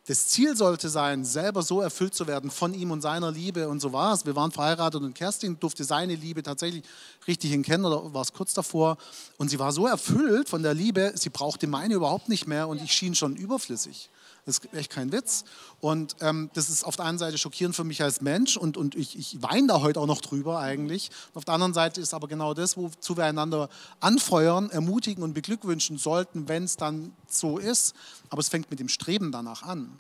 das 0.06 0.28
Ziel 0.28 0.58
sollte 0.58 0.89
sein, 0.89 1.24
selber 1.24 1.62
so 1.62 1.80
erfüllt 1.80 2.14
zu 2.14 2.28
werden 2.28 2.51
von 2.51 2.74
ihm 2.74 2.91
und 2.91 3.01
seiner 3.01 3.32
Liebe 3.32 3.70
und 3.70 3.80
so 3.80 3.93
war 3.93 4.14
es. 4.14 4.26
Wir 4.26 4.36
waren 4.36 4.51
verheiratet 4.51 5.01
und 5.01 5.16
Kerstin 5.16 5.58
durfte 5.58 5.86
seine 5.86 6.16
Liebe 6.16 6.43
tatsächlich 6.43 6.84
richtig 7.26 7.64
kennen 7.64 7.86
oder 7.86 8.14
war 8.14 8.22
es 8.22 8.34
kurz 8.34 8.54
davor. 8.54 8.97
Und 9.38 9.49
sie 9.49 9.60
war 9.60 9.72
so 9.72 9.88
erfüllt 9.88 10.49
von 10.49 10.62
der 10.62 10.74
Liebe, 10.74 11.14
sie 11.16 11.30
brauchte 11.30 11.68
meine 11.68 11.93
überhaupt 11.93 12.28
nicht 12.28 12.47
mehr 12.47 12.68
und 12.68 12.82
ich 12.82 12.91
schien 12.91 13.16
schon 13.16 13.38
überflüssig. 13.38 14.10
Das 14.45 14.57
ist 14.57 14.73
echt 14.73 14.91
kein 14.91 15.11
Witz. 15.11 15.45
Und 15.79 16.17
ähm, 16.19 16.49
das 16.53 16.69
ist 16.69 16.83
auf 16.83 16.95
der 16.97 17.05
einen 17.05 17.17
Seite 17.17 17.37
schockierend 17.37 17.75
für 17.75 17.83
mich 17.83 18.01
als 18.03 18.21
Mensch 18.21 18.57
und, 18.57 18.75
und 18.75 18.95
ich, 18.95 19.17
ich 19.17 19.41
weine 19.41 19.67
da 19.67 19.81
heute 19.81 19.99
auch 19.99 20.05
noch 20.05 20.21
drüber 20.21 20.59
eigentlich. 20.59 21.11
Und 21.33 21.37
auf 21.37 21.45
der 21.45 21.53
anderen 21.53 21.73
Seite 21.73 22.01
ist 22.01 22.13
aber 22.13 22.27
genau 22.27 22.53
das, 22.53 22.75
wozu 22.75 23.15
wir 23.15 23.25
einander 23.25 23.69
anfeuern, 24.01 24.69
ermutigen 24.69 25.23
und 25.23 25.33
beglückwünschen 25.33 25.97
sollten, 25.97 26.49
wenn 26.49 26.63
es 26.63 26.75
dann 26.75 27.13
so 27.27 27.57
ist. 27.57 27.93
Aber 28.29 28.41
es 28.41 28.49
fängt 28.49 28.69
mit 28.69 28.79
dem 28.79 28.89
Streben 28.89 29.31
danach 29.31 29.63
an. 29.63 29.99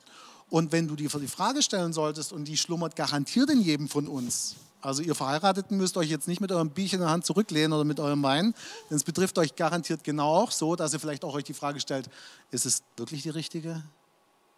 Und 0.49 0.71
wenn 0.71 0.87
du 0.87 0.95
dir 0.95 1.09
die 1.09 1.27
Frage 1.27 1.63
stellen 1.63 1.93
solltest, 1.93 2.33
und 2.33 2.45
die 2.45 2.57
schlummert 2.57 2.95
garantiert 2.95 3.49
in 3.49 3.61
jedem 3.61 3.87
von 3.87 4.07
uns, 4.07 4.55
also 4.81 5.01
ihr 5.01 5.15
Verheirateten 5.15 5.77
müsst 5.77 5.95
euch 5.95 6.09
jetzt 6.09 6.27
nicht 6.27 6.41
mit 6.41 6.51
eurem 6.51 6.69
Bierchen 6.69 6.97
in 6.97 7.05
der 7.05 7.09
Hand 7.09 7.25
zurücklehnen 7.25 7.71
oder 7.71 7.85
mit 7.85 8.01
eurem 8.01 8.21
Wein, 8.21 8.53
denn 8.89 8.97
es 8.97 9.03
betrifft 9.05 9.37
euch 9.37 9.55
garantiert 9.55 10.03
genau 10.03 10.35
auch 10.35 10.51
so, 10.51 10.75
dass 10.75 10.93
ihr 10.93 10.99
vielleicht 10.99 11.23
auch 11.23 11.33
euch 11.33 11.45
die 11.45 11.53
Frage 11.53 11.79
stellt, 11.79 12.09
ist 12.51 12.65
es 12.65 12.83
wirklich 12.97 13.23
die 13.23 13.29
richtige? 13.29 13.81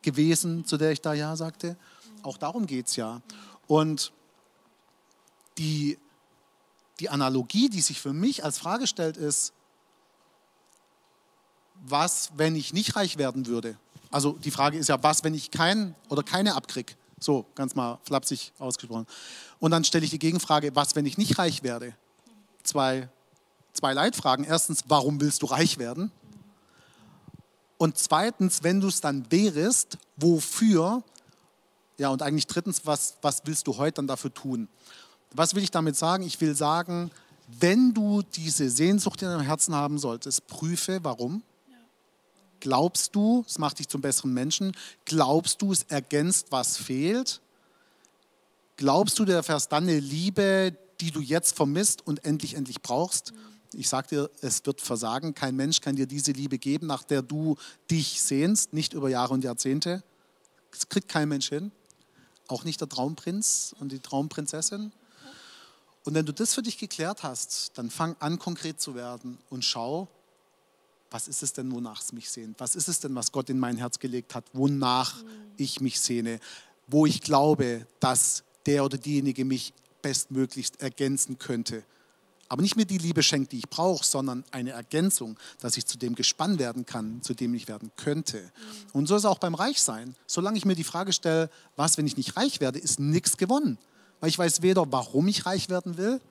Gewesen, 0.06 0.64
zu 0.64 0.78
der 0.78 0.92
ich 0.92 1.02
da 1.02 1.14
Ja 1.14 1.36
sagte. 1.36 1.76
Auch 2.24 2.38
darum 2.38 2.66
geht 2.66 2.88
es 2.88 2.96
ja. 2.96 3.22
Und 3.68 4.14
die, 5.58 5.98
die 7.00 7.10
Analogie, 7.10 7.70
die 7.70 7.82
sich 7.82 8.00
für 8.00 8.14
mich 8.14 8.44
als 8.44 8.58
Frage 8.58 8.88
stellt, 8.88 9.18
ist, 9.18 9.52
was, 11.84 12.32
wenn 12.38 12.56
ich 12.56 12.74
nicht 12.74 12.96
reich 12.96 13.18
werden 13.18 13.48
würde? 13.48 13.78
Also 14.12 14.34
die 14.34 14.52
Frage 14.52 14.78
ist 14.78 14.88
ja, 14.88 15.02
was, 15.04 15.24
wenn 15.24 15.34
ich 15.34 15.52
kein 15.52 15.96
oder 16.10 16.24
keine 16.24 16.56
abkrieg? 16.56 16.96
So, 17.20 17.46
ganz 17.56 17.76
mal 17.76 18.00
flapsig 18.04 18.54
ausgesprochen. 18.60 19.08
Und 19.60 19.72
dann 19.72 19.84
stelle 19.84 20.06
ich 20.06 20.12
die 20.12 20.20
Gegenfrage, 20.20 20.76
was, 20.76 20.96
wenn 20.96 21.06
ich 21.06 21.18
nicht 21.18 21.38
reich 21.38 21.64
werde? 21.64 21.96
Zwei, 22.64 23.10
zwei 23.74 23.94
Leitfragen. 23.94 24.46
Erstens, 24.46 24.84
warum 24.88 25.20
willst 25.22 25.42
du 25.42 25.48
reich 25.48 25.78
werden? 25.78 26.12
Und 27.78 27.98
zweitens, 27.98 28.64
wenn 28.64 28.80
du 28.80 28.88
es 28.88 29.02
dann 29.02 29.30
wärst, 29.32 29.98
wofür? 30.16 31.04
Ja, 31.98 32.10
und 32.10 32.22
eigentlich 32.22 32.48
drittens, 32.48 32.86
was, 32.86 33.18
was 33.22 33.42
willst 33.46 33.68
du 33.68 33.78
heute 33.78 33.96
dann 33.96 34.08
dafür 34.08 34.34
tun? 34.34 34.68
Was 35.32 35.56
will 35.56 35.64
ich 35.64 35.72
damit 35.72 35.96
sagen? 35.96 36.24
Ich 36.24 36.40
will 36.40 36.56
sagen, 36.56 37.12
wenn 37.48 37.94
du 37.94 38.22
diese 38.22 38.70
Sehnsucht 38.70 39.22
in 39.22 39.28
deinem 39.28 39.42
Herzen 39.42 39.76
haben 39.76 39.98
solltest, 39.98 40.48
prüfe, 40.48 41.00
warum. 41.04 41.44
Glaubst 42.62 43.14
du, 43.16 43.44
es 43.48 43.60
macht 43.60 43.80
dich 43.80 43.88
zum 43.88 44.02
besseren 44.02 44.34
Menschen? 44.34 44.76
Glaubst 45.04 45.62
du, 45.62 45.72
es 45.72 45.84
ergänzt, 45.84 46.48
was 46.50 46.78
fehlt? 46.78 47.42
Glaubst 48.78 49.20
du, 49.20 49.26
du 49.26 49.34
erfährst 49.34 49.72
dann 49.72 49.84
eine 49.84 50.00
Liebe, 50.00 50.76
die 51.00 51.12
du 51.12 51.20
jetzt 51.20 51.56
vermisst 51.56 52.06
und 52.08 52.26
endlich, 52.26 52.56
endlich 52.56 52.82
brauchst? 52.82 53.34
Mhm. 53.34 53.55
Ich 53.78 53.90
sage 53.90 54.08
dir, 54.08 54.30
es 54.42 54.66
wird 54.66 54.80
versagen. 54.80 55.36
Kein 55.36 55.56
Mensch 55.56 55.82
kann 55.82 55.98
dir 55.98 56.08
diese 56.08 56.32
Liebe 56.32 56.58
geben, 56.58 56.88
nach 56.88 57.04
der 57.04 57.22
du 57.22 57.58
dich 57.92 58.22
sehnst, 58.22 58.74
nicht 58.74 58.94
über 58.94 59.10
Jahre 59.10 59.34
und 59.34 59.44
Jahrzehnte. 59.44 60.02
Das 60.72 60.88
kriegt 60.88 61.10
kein 61.10 61.28
Mensch 61.28 61.50
hin. 61.50 61.72
Auch 62.48 62.64
nicht 62.64 62.80
der 62.80 62.88
Traumprinz 62.88 63.76
und 63.80 63.92
die 63.92 64.00
Traumprinzessin. 64.00 64.94
Und 66.06 66.14
wenn 66.14 66.26
du 66.26 66.34
das 66.34 66.54
für 66.54 66.62
dich 66.62 66.78
geklärt 66.78 67.24
hast, 67.24 67.78
dann 67.78 67.90
fang 67.90 68.16
an, 68.20 68.40
konkret 68.40 68.80
zu 68.80 68.96
werden 68.96 69.40
und 69.50 69.66
schau, 69.66 70.08
was 71.12 71.28
ist 71.28 71.44
es 71.44 71.52
denn, 71.54 71.72
wonach 71.72 72.02
es 72.02 72.14
mich 72.14 72.30
sehnt? 72.30 72.60
Was 72.60 72.76
ist 72.76 72.88
es 72.88 73.00
denn, 73.00 73.14
was 73.16 73.32
Gott 73.32 73.50
in 73.50 73.60
mein 73.60 73.78
Herz 73.78 74.00
gelegt 74.00 74.36
hat, 74.36 74.46
wonach 74.54 75.22
ich 75.58 75.82
mich 75.82 76.00
sehne? 76.00 76.40
Wo 76.88 77.06
ich 77.06 77.22
glaube, 77.22 77.88
dass 78.00 78.44
der 78.68 78.86
oder 78.86 78.98
diejenige 78.98 79.44
mich 79.44 79.74
bestmöglichst 80.02 80.82
ergänzen 80.82 81.40
könnte 81.40 81.84
aber 82.48 82.62
nicht 82.62 82.76
mir 82.76 82.86
die 82.86 82.98
Liebe 82.98 83.24
schenkt, 83.24 83.52
die 83.52 83.58
ich 83.58 83.70
brauche, 83.70 84.06
sondern 84.06 84.44
eine 84.52 84.72
Ergänzung, 84.72 85.38
dass 85.60 85.78
ich 85.78 85.86
zu 85.86 85.98
dem 85.98 86.16
gespannt 86.16 86.60
werden 86.60 86.86
kann, 86.86 87.22
zu 87.22 87.34
dem 87.34 87.54
ich 87.56 87.68
werden 87.68 87.92
könnte. 87.96 88.40
Mhm. 88.42 88.50
Und 88.94 89.08
so 89.08 89.16
ist 89.16 89.22
es 89.22 89.26
auch 89.26 89.40
beim 89.40 89.56
Reichsein. 89.56 90.16
Solange 90.28 90.58
ich 90.58 90.66
mir 90.66 90.76
die 90.76 90.84
Frage 90.84 91.14
stelle, 91.14 91.50
was, 91.76 91.98
wenn 91.98 92.06
ich 92.06 92.18
nicht 92.18 92.38
reich 92.38 92.60
werde, 92.60 92.80
ist 92.80 93.00
nichts 93.00 93.38
gewonnen. 93.38 93.78
Weil 94.20 94.30
ich 94.30 94.38
weiß 94.38 94.62
weder, 94.62 94.92
warum 94.92 95.28
ich 95.28 95.46
reich 95.46 95.70
werden 95.70 95.98
will, 95.98 96.22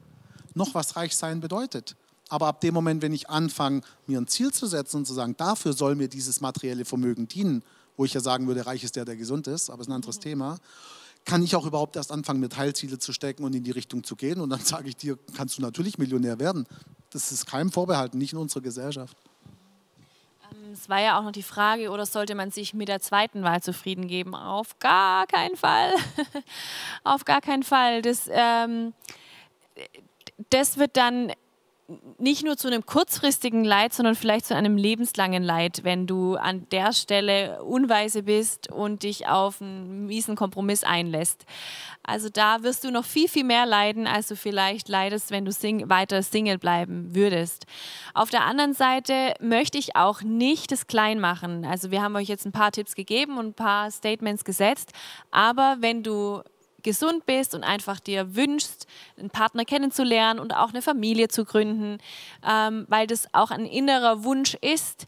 noch 0.55 0.75
was 0.75 0.97
Reichsein 0.97 1.41
bedeutet. 1.41 1.97
Aber 2.29 2.47
ab 2.47 2.61
dem 2.61 2.75
Moment, 2.75 3.03
wenn 3.03 3.13
ich 3.13 3.29
anfange, 3.29 3.83
mir 4.07 4.21
ein 4.21 4.29
Ziel 4.29 4.53
zu 4.53 4.67
setzen 4.67 4.99
und 4.99 5.07
zu 5.07 5.15
sagen, 5.15 5.37
dafür 5.37 5.73
soll 5.73 5.95
mir 5.95 6.09
dieses 6.09 6.41
materielle 6.41 6.85
Vermögen 6.85 7.29
dienen, 7.29 7.63
wo 7.97 8.05
ich 8.05 8.15
ja 8.15 8.21
sagen 8.21 8.47
würde, 8.47 8.67
reich 8.67 8.83
ist 8.83 8.97
der, 8.97 9.05
der 9.05 9.17
gesund 9.17 9.47
ist, 9.47 9.69
aber 9.69 9.81
es 9.81 9.87
ist 9.87 9.91
ein 9.91 9.97
anderes 9.97 10.17
mhm. 10.19 10.23
Thema, 10.23 10.59
kann 11.25 11.43
ich 11.43 11.57
auch 11.57 11.67
überhaupt 11.67 11.97
erst 11.97 12.13
anfangen, 12.13 12.41
mir 12.41 12.49
Teilziele 12.49 12.99
zu 12.99 13.13
stecken 13.13 13.45
und 13.45 13.55
in 13.55 13.65
die 13.65 13.71
Richtung 13.71 14.05
zu 14.05 14.17
gehen. 14.17 14.41
Und 14.41 14.51
dann 14.51 14.61
sage 14.61 14.89
ich 14.89 14.97
dir, 14.97 15.19
kannst 15.37 15.59
du 15.59 15.63
natürlich 15.63 15.99
Millionär 15.99 16.39
werden. 16.39 16.67
Das 17.11 17.33
ist 17.33 17.47
keinem 17.47 17.73
vorbehalten, 17.73 18.19
nicht 18.19 18.33
in 18.33 18.39
unserer 18.39 18.63
Gesellschaft. 18.63 19.17
Ähm, 20.51 20.73
es 20.73 20.89
war 20.89 21.01
ja 21.01 21.19
auch 21.19 21.23
noch 21.23 21.33
die 21.33 21.43
Frage, 21.43 21.91
oder 21.91 22.07
sollte 22.07 22.35
man 22.35 22.51
sich 22.51 22.75
mit 22.75 22.89
der 22.89 23.01
zweiten 23.01 23.43
Wahl 23.43 23.63
zufrieden 23.63 24.07
geben? 24.07 24.35
Auf 24.35 24.79
gar 24.79 25.27
keinen 25.27 25.57
Fall. 25.57 25.95
Auf 27.05 27.25
gar 27.25 27.41
keinen 27.41 27.63
Fall. 27.63 28.03
Das, 28.03 28.29
ähm, 28.31 28.93
das 30.51 30.77
wird 30.77 30.97
dann 30.97 31.33
nicht 32.19 32.45
nur 32.45 32.57
zu 32.57 32.69
einem 32.69 32.87
kurzfristigen 32.87 33.63
Leid, 33.63 33.93
sondern 33.93 34.15
vielleicht 34.15 34.47
zu 34.47 34.57
einem 34.57 34.77
lebenslangen 34.77 35.43
Leid, 35.43 35.81
wenn 35.83 36.07
du 36.07 36.37
an 36.37 36.67
der 36.71 36.95
Stelle 36.95 37.63
unweise 37.63 38.23
bist 38.23 38.73
und 38.73 39.03
dich 39.03 39.27
auf 39.29 39.61
einen 39.61 40.07
miesen 40.07 40.35
Kompromiss 40.35 40.83
einlässt. 40.83 41.45
Also 42.03 42.31
da 42.31 42.63
wirst 42.63 42.85
du 42.85 42.91
noch 42.91 43.05
viel, 43.05 43.29
viel 43.29 43.45
mehr 43.45 43.67
leiden, 43.67 44.07
als 44.07 44.29
du 44.29 44.37
vielleicht 44.37 44.89
leidest, 44.89 45.31
wenn 45.31 45.45
du 45.45 45.53
sing 45.53 45.89
weiter 45.91 46.23
Single 46.23 46.59
bleiben 46.59 47.15
würdest. 47.15 47.67
Auf 48.15 48.31
der 48.31 48.45
anderen 48.45 48.73
Seite 48.73 49.35
möchte 49.41 49.77
ich 49.77 49.95
auch 49.95 50.23
nicht 50.23 50.73
das 50.73 50.87
klein 50.87 51.21
machen. 51.21 51.67
Also 51.67 51.91
wir 51.91 52.03
haben 52.03 52.17
euch 52.17 52.29
jetzt 52.29 52.47
ein 52.47 52.53
paar 52.53 52.73
Tipps 52.73 52.95
gegeben 52.95 53.37
und 53.37 53.49
ein 53.49 53.55
paar 53.55 53.91
Statements 53.91 54.45
gesetzt, 54.45 54.93
aber 55.31 55.77
wenn 55.81 56.03
du 56.03 56.43
gesund 56.85 57.27
bist 57.27 57.55
und 57.55 57.65
einfach 57.65 57.99
dir 57.99 58.37
wünschst, 58.37 58.87
einen 59.19 59.31
Partner 59.31 59.65
kennenzulernen 59.65 60.39
und 60.39 60.55
auch 60.55 60.69
eine 60.69 60.83
Familie 60.83 61.27
zu 61.27 61.45
gründen, 61.45 61.99
ähm, 62.49 62.87
weil 62.89 63.09
das 63.09 63.27
auch 63.33 63.51
ein 63.51 63.67
innerer 63.67 64.23
Wunsch 64.23 64.55
ist, 64.61 65.07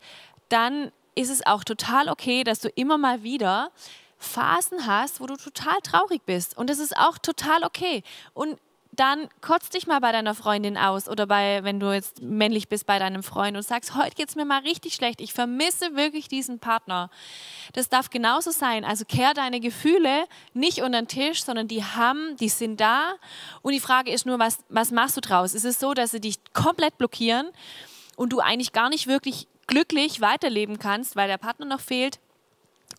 dann 0.48 0.90
ist 1.14 1.30
es 1.30 1.46
auch 1.46 1.62
total 1.62 2.08
okay, 2.08 2.42
dass 2.42 2.58
du 2.58 2.68
immer 2.70 2.98
mal 2.98 3.22
wieder 3.22 3.70
Phasen 4.18 4.86
hast, 4.86 5.20
wo 5.20 5.26
du 5.26 5.36
total 5.36 5.76
traurig 5.82 6.22
bist. 6.24 6.56
Und 6.56 6.70
das 6.70 6.78
ist 6.78 6.96
auch 6.96 7.18
total 7.18 7.64
okay. 7.64 8.02
Und 8.34 8.58
dann 8.96 9.28
kotz 9.40 9.70
dich 9.70 9.86
mal 9.86 10.00
bei 10.00 10.12
deiner 10.12 10.34
Freundin 10.34 10.76
aus 10.76 11.08
oder 11.08 11.26
bei, 11.26 11.62
wenn 11.62 11.80
du 11.80 11.92
jetzt 11.92 12.22
männlich 12.22 12.68
bist, 12.68 12.86
bei 12.86 12.98
deinem 12.98 13.22
Freund 13.22 13.56
und 13.56 13.62
sagst, 13.62 13.94
heute 13.94 14.14
geht 14.14 14.28
es 14.28 14.36
mir 14.36 14.44
mal 14.44 14.60
richtig 14.62 14.94
schlecht, 14.94 15.20
ich 15.20 15.32
vermisse 15.32 15.94
wirklich 15.94 16.28
diesen 16.28 16.58
Partner. 16.58 17.10
Das 17.72 17.88
darf 17.88 18.10
genauso 18.10 18.50
sein. 18.50 18.84
Also 18.84 19.04
kehr 19.04 19.34
deine 19.34 19.60
Gefühle 19.60 20.26
nicht 20.54 20.82
unter 20.82 21.00
den 21.00 21.08
Tisch, 21.08 21.44
sondern 21.44 21.68
die 21.68 21.84
haben, 21.84 22.36
die 22.36 22.48
sind 22.48 22.80
da. 22.80 23.14
Und 23.62 23.72
die 23.72 23.80
Frage 23.80 24.10
ist 24.10 24.26
nur, 24.26 24.38
was, 24.38 24.58
was 24.68 24.90
machst 24.90 25.16
du 25.16 25.20
draus? 25.20 25.54
Ist 25.54 25.64
es 25.64 25.78
so, 25.78 25.94
dass 25.94 26.10
sie 26.10 26.20
dich 26.20 26.36
komplett 26.52 26.98
blockieren 26.98 27.48
und 28.16 28.32
du 28.32 28.40
eigentlich 28.40 28.72
gar 28.72 28.88
nicht 28.88 29.06
wirklich 29.06 29.46
glücklich 29.66 30.20
weiterleben 30.20 30.78
kannst, 30.78 31.16
weil 31.16 31.28
der 31.28 31.38
Partner 31.38 31.66
noch 31.66 31.80
fehlt? 31.80 32.18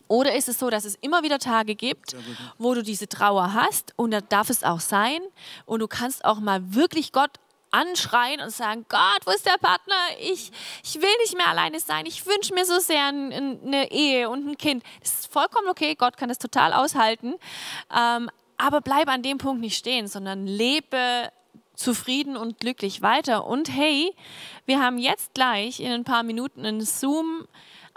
Oder 0.08 0.34
ist 0.34 0.48
es 0.48 0.58
so, 0.58 0.70
dass 0.70 0.84
es 0.84 0.94
immer 0.96 1.22
wieder 1.22 1.38
Tage 1.38 1.74
gibt, 1.74 2.16
wo 2.56 2.74
du 2.74 2.82
diese 2.82 3.08
Trauer 3.08 3.52
hast 3.52 3.92
und 3.96 4.10
da 4.10 4.22
darf 4.22 4.48
es 4.48 4.64
auch 4.64 4.80
sein 4.80 5.20
und 5.66 5.80
du 5.80 5.88
kannst 5.88 6.24
auch 6.24 6.40
mal 6.40 6.74
wirklich 6.74 7.12
Gott 7.12 7.32
anschreien 7.70 8.40
und 8.40 8.50
sagen, 8.50 8.86
Gott, 8.88 9.20
wo 9.26 9.30
ist 9.30 9.44
der 9.44 9.58
Partner? 9.60 9.94
Ich, 10.20 10.50
ich 10.82 10.94
will 10.94 11.16
nicht 11.22 11.36
mehr 11.36 11.48
alleine 11.48 11.80
sein. 11.80 12.06
Ich 12.06 12.24
wünsche 12.26 12.54
mir 12.54 12.64
so 12.64 12.78
sehr 12.78 13.04
eine 13.06 13.90
Ehe 13.90 14.30
und 14.30 14.48
ein 14.48 14.56
Kind. 14.56 14.82
Das 15.00 15.20
ist 15.20 15.32
vollkommen 15.32 15.68
okay. 15.68 15.94
Gott 15.94 16.16
kann 16.16 16.30
das 16.30 16.38
total 16.38 16.72
aushalten. 16.72 17.34
Ähm, 17.94 18.30
aber 18.56 18.80
bleib 18.80 19.08
an 19.08 19.22
dem 19.22 19.38
Punkt 19.38 19.60
nicht 19.60 19.76
stehen, 19.76 20.08
sondern 20.08 20.46
lebe 20.46 21.30
zufrieden 21.74 22.36
und 22.36 22.58
glücklich 22.58 23.02
weiter. 23.02 23.46
Und 23.46 23.70
hey, 23.70 24.14
wir 24.66 24.80
haben 24.80 24.98
jetzt 24.98 25.34
gleich 25.34 25.78
in 25.80 25.92
ein 25.92 26.04
paar 26.04 26.24
Minuten 26.24 26.66
einen 26.66 26.80
Zoom 26.80 27.46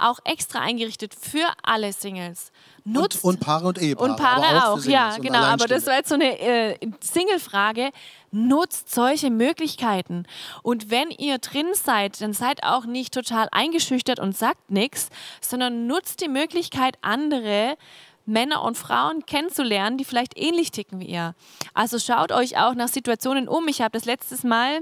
auch 0.02 0.20
extra 0.24 0.60
eingerichtet 0.60 1.14
für 1.14 1.48
alle 1.64 1.94
Singles. 1.94 2.52
Nutzt 2.84 3.24
und, 3.24 3.36
und 3.36 3.40
Paare 3.40 3.68
und 3.68 3.82
Ehepaare. 3.82 4.10
Und 4.10 4.18
Paare 4.18 4.68
auch, 4.68 4.80
auch 4.80 4.86
ja, 4.86 5.18
genau. 5.18 5.40
Aber 5.40 5.68
das 5.68 5.86
war 5.86 5.96
jetzt 5.96 6.10
so 6.10 6.16
eine 6.16 6.40
äh, 6.40 6.78
Single-Frage. 7.00 7.92
Nutzt 8.32 8.94
solche 8.94 9.30
Möglichkeiten. 9.30 10.26
Und 10.64 10.90
wenn 10.90 11.12
ihr 11.12 11.38
drin 11.38 11.68
seid, 11.74 12.22
dann 12.22 12.34
seid 12.34 12.64
auch 12.64 12.86
nicht 12.86 13.14
total 13.14 13.48
eingeschüchtert 13.52 14.20
und 14.20 14.36
sagt 14.36 14.72
nichts, 14.72 15.10
sondern 15.42 15.88
nutzt 15.88 16.22
die 16.22 16.30
Möglichkeit, 16.30 16.98
andere 17.02 17.78
Männer 18.26 18.64
und 18.64 18.78
Frauen 18.78 19.26
kennenzulernen, 19.26 19.98
die 19.98 20.06
vielleicht 20.06 20.38
ähnlich 20.38 20.72
ticken 20.72 21.00
wie 21.00 21.06
ihr. 21.06 21.36
Also 21.74 22.00
schaut 22.00 22.32
euch 22.32 22.58
auch 22.58 22.74
nach 22.74 22.88
Situationen 22.88 23.48
um. 23.48 23.68
Ich 23.68 23.82
habe 23.82 23.92
das 23.92 24.06
letztes 24.06 24.44
Mal 24.44 24.82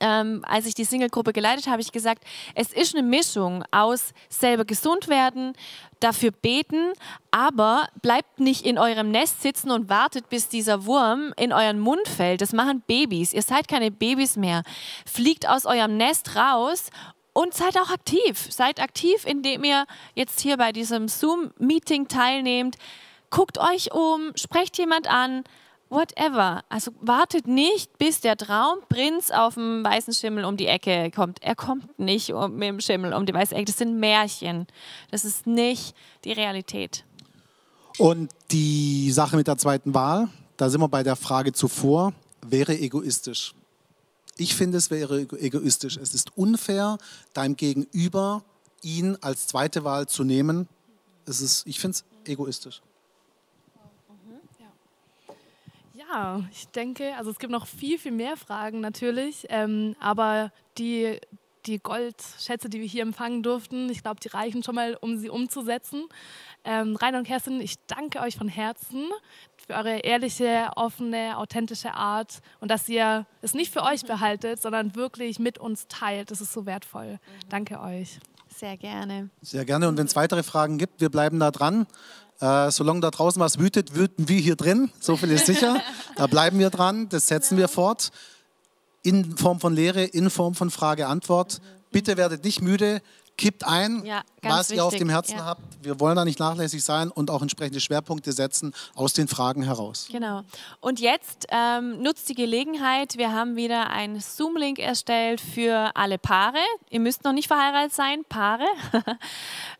ähm, 0.00 0.44
als 0.46 0.66
ich 0.66 0.74
die 0.74 0.84
Single-Gruppe 0.84 1.32
geleitet 1.32 1.66
habe, 1.66 1.80
ich 1.80 1.92
gesagt, 1.92 2.24
es 2.54 2.72
ist 2.72 2.94
eine 2.94 3.06
Mischung 3.06 3.64
aus 3.70 4.12
selber 4.28 4.64
gesund 4.64 5.08
werden, 5.08 5.54
dafür 6.00 6.30
beten, 6.30 6.92
aber 7.30 7.86
bleibt 8.00 8.40
nicht 8.40 8.66
in 8.66 8.78
eurem 8.78 9.10
Nest 9.10 9.42
sitzen 9.42 9.70
und 9.70 9.88
wartet, 9.88 10.28
bis 10.28 10.48
dieser 10.48 10.86
Wurm 10.86 11.32
in 11.36 11.52
euren 11.52 11.78
Mund 11.78 12.08
fällt. 12.08 12.40
Das 12.40 12.52
machen 12.52 12.82
Babys. 12.86 13.32
Ihr 13.32 13.42
seid 13.42 13.68
keine 13.68 13.90
Babys 13.90 14.36
mehr. 14.36 14.62
Fliegt 15.06 15.48
aus 15.48 15.66
eurem 15.66 15.96
Nest 15.96 16.36
raus 16.36 16.90
und 17.32 17.54
seid 17.54 17.78
auch 17.78 17.90
aktiv. 17.90 18.48
Seid 18.50 18.80
aktiv, 18.80 19.24
indem 19.26 19.64
ihr 19.64 19.86
jetzt 20.14 20.40
hier 20.40 20.56
bei 20.56 20.72
diesem 20.72 21.08
Zoom-Meeting 21.08 22.08
teilnehmt. 22.08 22.76
Guckt 23.30 23.58
euch 23.58 23.92
um, 23.92 24.32
sprecht 24.34 24.76
jemand 24.76 25.08
an, 25.08 25.44
whatever. 25.92 26.64
Also 26.68 26.90
wartet 27.00 27.46
nicht, 27.46 27.96
bis 27.98 28.20
der 28.20 28.36
Traumprinz 28.36 29.30
auf 29.30 29.54
dem 29.54 29.84
weißen 29.84 30.12
Schimmel 30.14 30.44
um 30.44 30.56
die 30.56 30.66
Ecke 30.66 31.10
kommt. 31.14 31.42
Er 31.42 31.54
kommt 31.54 31.98
nicht 31.98 32.30
mit 32.30 32.62
dem 32.62 32.80
Schimmel 32.80 33.12
um 33.12 33.26
die 33.26 33.34
weiße 33.34 33.54
Ecke. 33.54 33.66
Das 33.66 33.78
sind 33.78 34.00
Märchen. 34.00 34.66
Das 35.10 35.24
ist 35.24 35.46
nicht 35.46 35.94
die 36.24 36.32
Realität. 36.32 37.04
Und 37.98 38.32
die 38.50 39.12
Sache 39.12 39.36
mit 39.36 39.46
der 39.46 39.58
zweiten 39.58 39.94
Wahl, 39.94 40.28
da 40.56 40.70
sind 40.70 40.80
wir 40.80 40.88
bei 40.88 41.02
der 41.02 41.16
Frage 41.16 41.52
zuvor, 41.52 42.12
wäre 42.44 42.76
egoistisch. 42.76 43.54
Ich 44.36 44.54
finde, 44.54 44.78
es 44.78 44.90
wäre 44.90 45.20
egoistisch. 45.20 45.98
Es 45.98 46.14
ist 46.14 46.36
unfair, 46.36 46.98
deinem 47.34 47.56
Gegenüber 47.56 48.42
ihn 48.80 49.16
als 49.20 49.46
zweite 49.46 49.84
Wahl 49.84 50.08
zu 50.08 50.24
nehmen. 50.24 50.68
Es 51.26 51.40
ist, 51.40 51.66
ich 51.66 51.78
finde 51.78 51.96
es 51.98 52.04
egoistisch. 52.28 52.82
Ja, 56.12 56.42
ich 56.50 56.68
denke, 56.68 57.14
also 57.16 57.30
es 57.30 57.38
gibt 57.38 57.52
noch 57.52 57.66
viel, 57.66 57.98
viel 57.98 58.12
mehr 58.12 58.36
Fragen 58.36 58.80
natürlich, 58.80 59.46
ähm, 59.48 59.96
aber 59.98 60.52
die, 60.76 61.18
die 61.64 61.78
Goldschätze, 61.78 62.68
die 62.68 62.80
wir 62.80 62.86
hier 62.86 63.02
empfangen 63.02 63.42
durften, 63.42 63.88
ich 63.88 64.02
glaube, 64.02 64.20
die 64.20 64.28
reichen 64.28 64.62
schon 64.62 64.74
mal, 64.74 64.96
um 65.00 65.16
sie 65.16 65.30
umzusetzen. 65.30 66.04
Ähm, 66.64 66.96
Rainer 66.96 67.18
und 67.18 67.26
Kerstin, 67.26 67.60
ich 67.60 67.76
danke 67.86 68.20
euch 68.20 68.36
von 68.36 68.48
Herzen 68.48 69.06
für 69.66 69.74
eure 69.74 70.00
ehrliche, 70.00 70.70
offene, 70.76 71.38
authentische 71.38 71.94
Art 71.94 72.40
und 72.60 72.70
dass 72.70 72.88
ihr 72.88 73.26
es 73.40 73.54
nicht 73.54 73.72
für 73.72 73.82
euch 73.84 74.04
behaltet, 74.04 74.60
sondern 74.60 74.94
wirklich 74.94 75.38
mit 75.38 75.58
uns 75.58 75.86
teilt. 75.88 76.30
Das 76.30 76.40
ist 76.40 76.52
so 76.52 76.66
wertvoll. 76.66 77.20
Danke 77.48 77.80
euch. 77.80 78.18
Sehr 78.48 78.76
gerne. 78.76 79.30
Sehr 79.40 79.64
gerne. 79.64 79.88
Und 79.88 79.96
wenn 79.96 80.06
es 80.06 80.14
weitere 80.14 80.42
Fragen 80.42 80.76
gibt, 80.76 81.00
wir 81.00 81.08
bleiben 81.08 81.40
da 81.40 81.50
dran. 81.50 81.86
Äh, 82.42 82.72
solange 82.72 82.98
da 82.98 83.12
draußen 83.12 83.40
was 83.40 83.60
wütet, 83.60 83.94
wüten 83.94 84.28
wir 84.28 84.40
hier 84.40 84.56
drin. 84.56 84.90
So 84.98 85.16
viel 85.16 85.30
ist 85.30 85.46
sicher. 85.46 85.80
Da 86.16 86.26
bleiben 86.26 86.58
wir 86.58 86.70
dran. 86.70 87.08
Das 87.08 87.28
setzen 87.28 87.56
wir 87.56 87.68
fort. 87.68 88.10
In 89.04 89.36
Form 89.36 89.60
von 89.60 89.74
Lehre, 89.76 90.02
in 90.02 90.28
Form 90.28 90.56
von 90.56 90.68
Frage-Antwort. 90.68 91.60
Bitte 91.92 92.16
werdet 92.16 92.42
nicht 92.42 92.60
müde 92.60 93.00
kippt 93.36 93.66
ein, 93.66 94.04
Ja, 94.04 94.22
was 94.42 94.70
ihr 94.70 94.84
auf 94.84 94.92
wichtig, 94.92 95.06
dem 95.06 95.10
Herzen 95.10 95.38
ja. 95.38 95.44
habt. 95.44 95.62
Wir 95.82 95.98
wollen 95.98 96.16
da 96.16 96.24
nicht 96.24 96.38
nachlässig 96.38 96.84
sein 96.84 97.10
und 97.10 97.30
auch 97.30 97.42
entsprechende 97.42 97.80
Schwerpunkte 97.80 98.32
setzen 98.32 98.72
aus 98.94 99.12
den 99.14 99.28
Fragen 99.28 99.62
heraus. 99.62 100.08
Genau. 100.10 100.42
Und 100.80 101.00
jetzt 101.00 101.46
ähm, 101.50 102.02
nutzt 102.02 102.28
die 102.28 102.34
Gelegenheit. 102.34 103.16
Wir 103.16 103.32
haben 103.32 103.56
wieder 103.56 103.90
einen 103.90 104.20
Zoom-Link 104.20 104.78
erstellt 104.78 105.40
für 105.40 105.90
alle 105.94 106.18
Paare. 106.18 106.58
Ihr 106.90 107.00
müsst 107.00 107.24
noch 107.24 107.32
nicht 107.32 107.48
verheiratet 107.48 107.92
sein, 107.92 108.24
Paare. 108.28 108.66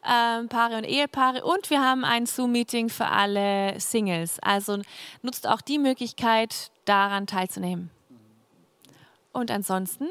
ähm, 0.04 0.48
Paare 0.48 0.78
und 0.78 0.84
Ehepaare. 0.84 1.44
Und 1.44 1.70
wir 1.70 1.82
haben 1.82 2.04
ein 2.04 2.26
Zoom-Meeting 2.26 2.88
für 2.88 3.06
alle 3.06 3.78
Singles. 3.78 4.38
Also 4.40 4.80
nutzt 5.22 5.46
auch 5.46 5.60
die 5.60 5.78
Möglichkeit, 5.78 6.70
daran 6.84 7.26
teilzunehmen. 7.26 7.90
Und 9.32 9.50
ansonsten 9.50 10.08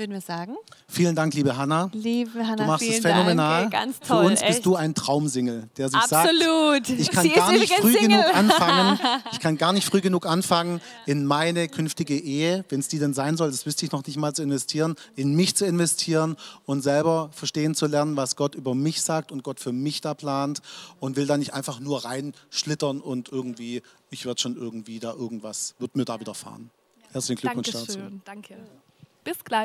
würden 0.00 0.12
wir 0.12 0.20
sagen, 0.20 0.56
Vielen 0.88 1.14
Dank, 1.14 1.34
liebe 1.34 1.56
Hanna. 1.56 1.88
liebe 1.92 2.44
Hanna, 2.44 2.56
Du 2.56 2.64
machst 2.64 2.88
es 2.88 2.98
phänomenal. 2.98 3.60
Dank. 3.62 3.72
Ganz 3.72 4.00
toll. 4.00 4.06
Für 4.08 4.26
uns 4.26 4.40
bist 4.40 4.52
echt. 4.56 4.66
du 4.66 4.74
ein 4.74 4.94
Traumsingle, 4.94 5.68
der 5.76 5.88
sich 5.88 5.98
Absolut. 6.00 6.86
sagt, 6.86 6.88
ich 7.00 7.10
kann 7.10 7.22
Sie 7.22 7.30
gar 7.30 7.52
nicht 7.52 7.72
früh 7.74 7.92
Single. 7.92 8.08
genug 8.22 8.34
anfangen. 8.34 8.98
Ich 9.32 9.38
kann 9.40 9.56
gar 9.56 9.72
nicht 9.72 9.86
früh 9.86 10.00
genug 10.00 10.26
anfangen, 10.26 10.80
in 11.06 11.24
meine 11.24 11.68
künftige 11.68 12.18
Ehe, 12.18 12.64
wenn 12.68 12.80
es 12.80 12.88
die 12.88 12.98
denn 12.98 13.14
sein 13.14 13.36
soll, 13.36 13.50
das 13.50 13.64
wüsste 13.66 13.86
ich 13.86 13.92
noch 13.92 14.04
nicht 14.04 14.16
mal 14.16 14.34
zu 14.34 14.42
investieren, 14.42 14.96
in 15.16 15.34
mich 15.34 15.54
zu 15.54 15.64
investieren 15.66 16.36
und 16.66 16.82
selber 16.82 17.30
verstehen 17.32 17.74
zu 17.74 17.86
lernen, 17.86 18.16
was 18.16 18.34
Gott 18.36 18.54
über 18.54 18.74
mich 18.74 19.02
sagt 19.02 19.30
und 19.32 19.42
Gott 19.44 19.60
für 19.60 19.72
mich 19.72 20.00
da 20.00 20.14
plant 20.14 20.60
und 20.98 21.16
will 21.16 21.26
da 21.26 21.36
nicht 21.36 21.54
einfach 21.54 21.78
nur 21.80 22.04
reinschlittern 22.04 23.00
und 23.00 23.30
irgendwie, 23.30 23.82
ich 24.10 24.24
werde 24.26 24.40
schon 24.40 24.56
irgendwie 24.56 24.98
da 24.98 25.12
irgendwas, 25.12 25.74
wird 25.78 25.94
mir 25.96 26.04
da 26.04 26.18
widerfahren. 26.18 26.70
Herzlichen 27.12 27.40
Glückwunsch 27.40 27.70
dazu. 27.70 27.86
Dankeschön. 27.98 28.22
Danke. 28.24 28.56
Bis 29.24 29.44
gleich. 29.44 29.58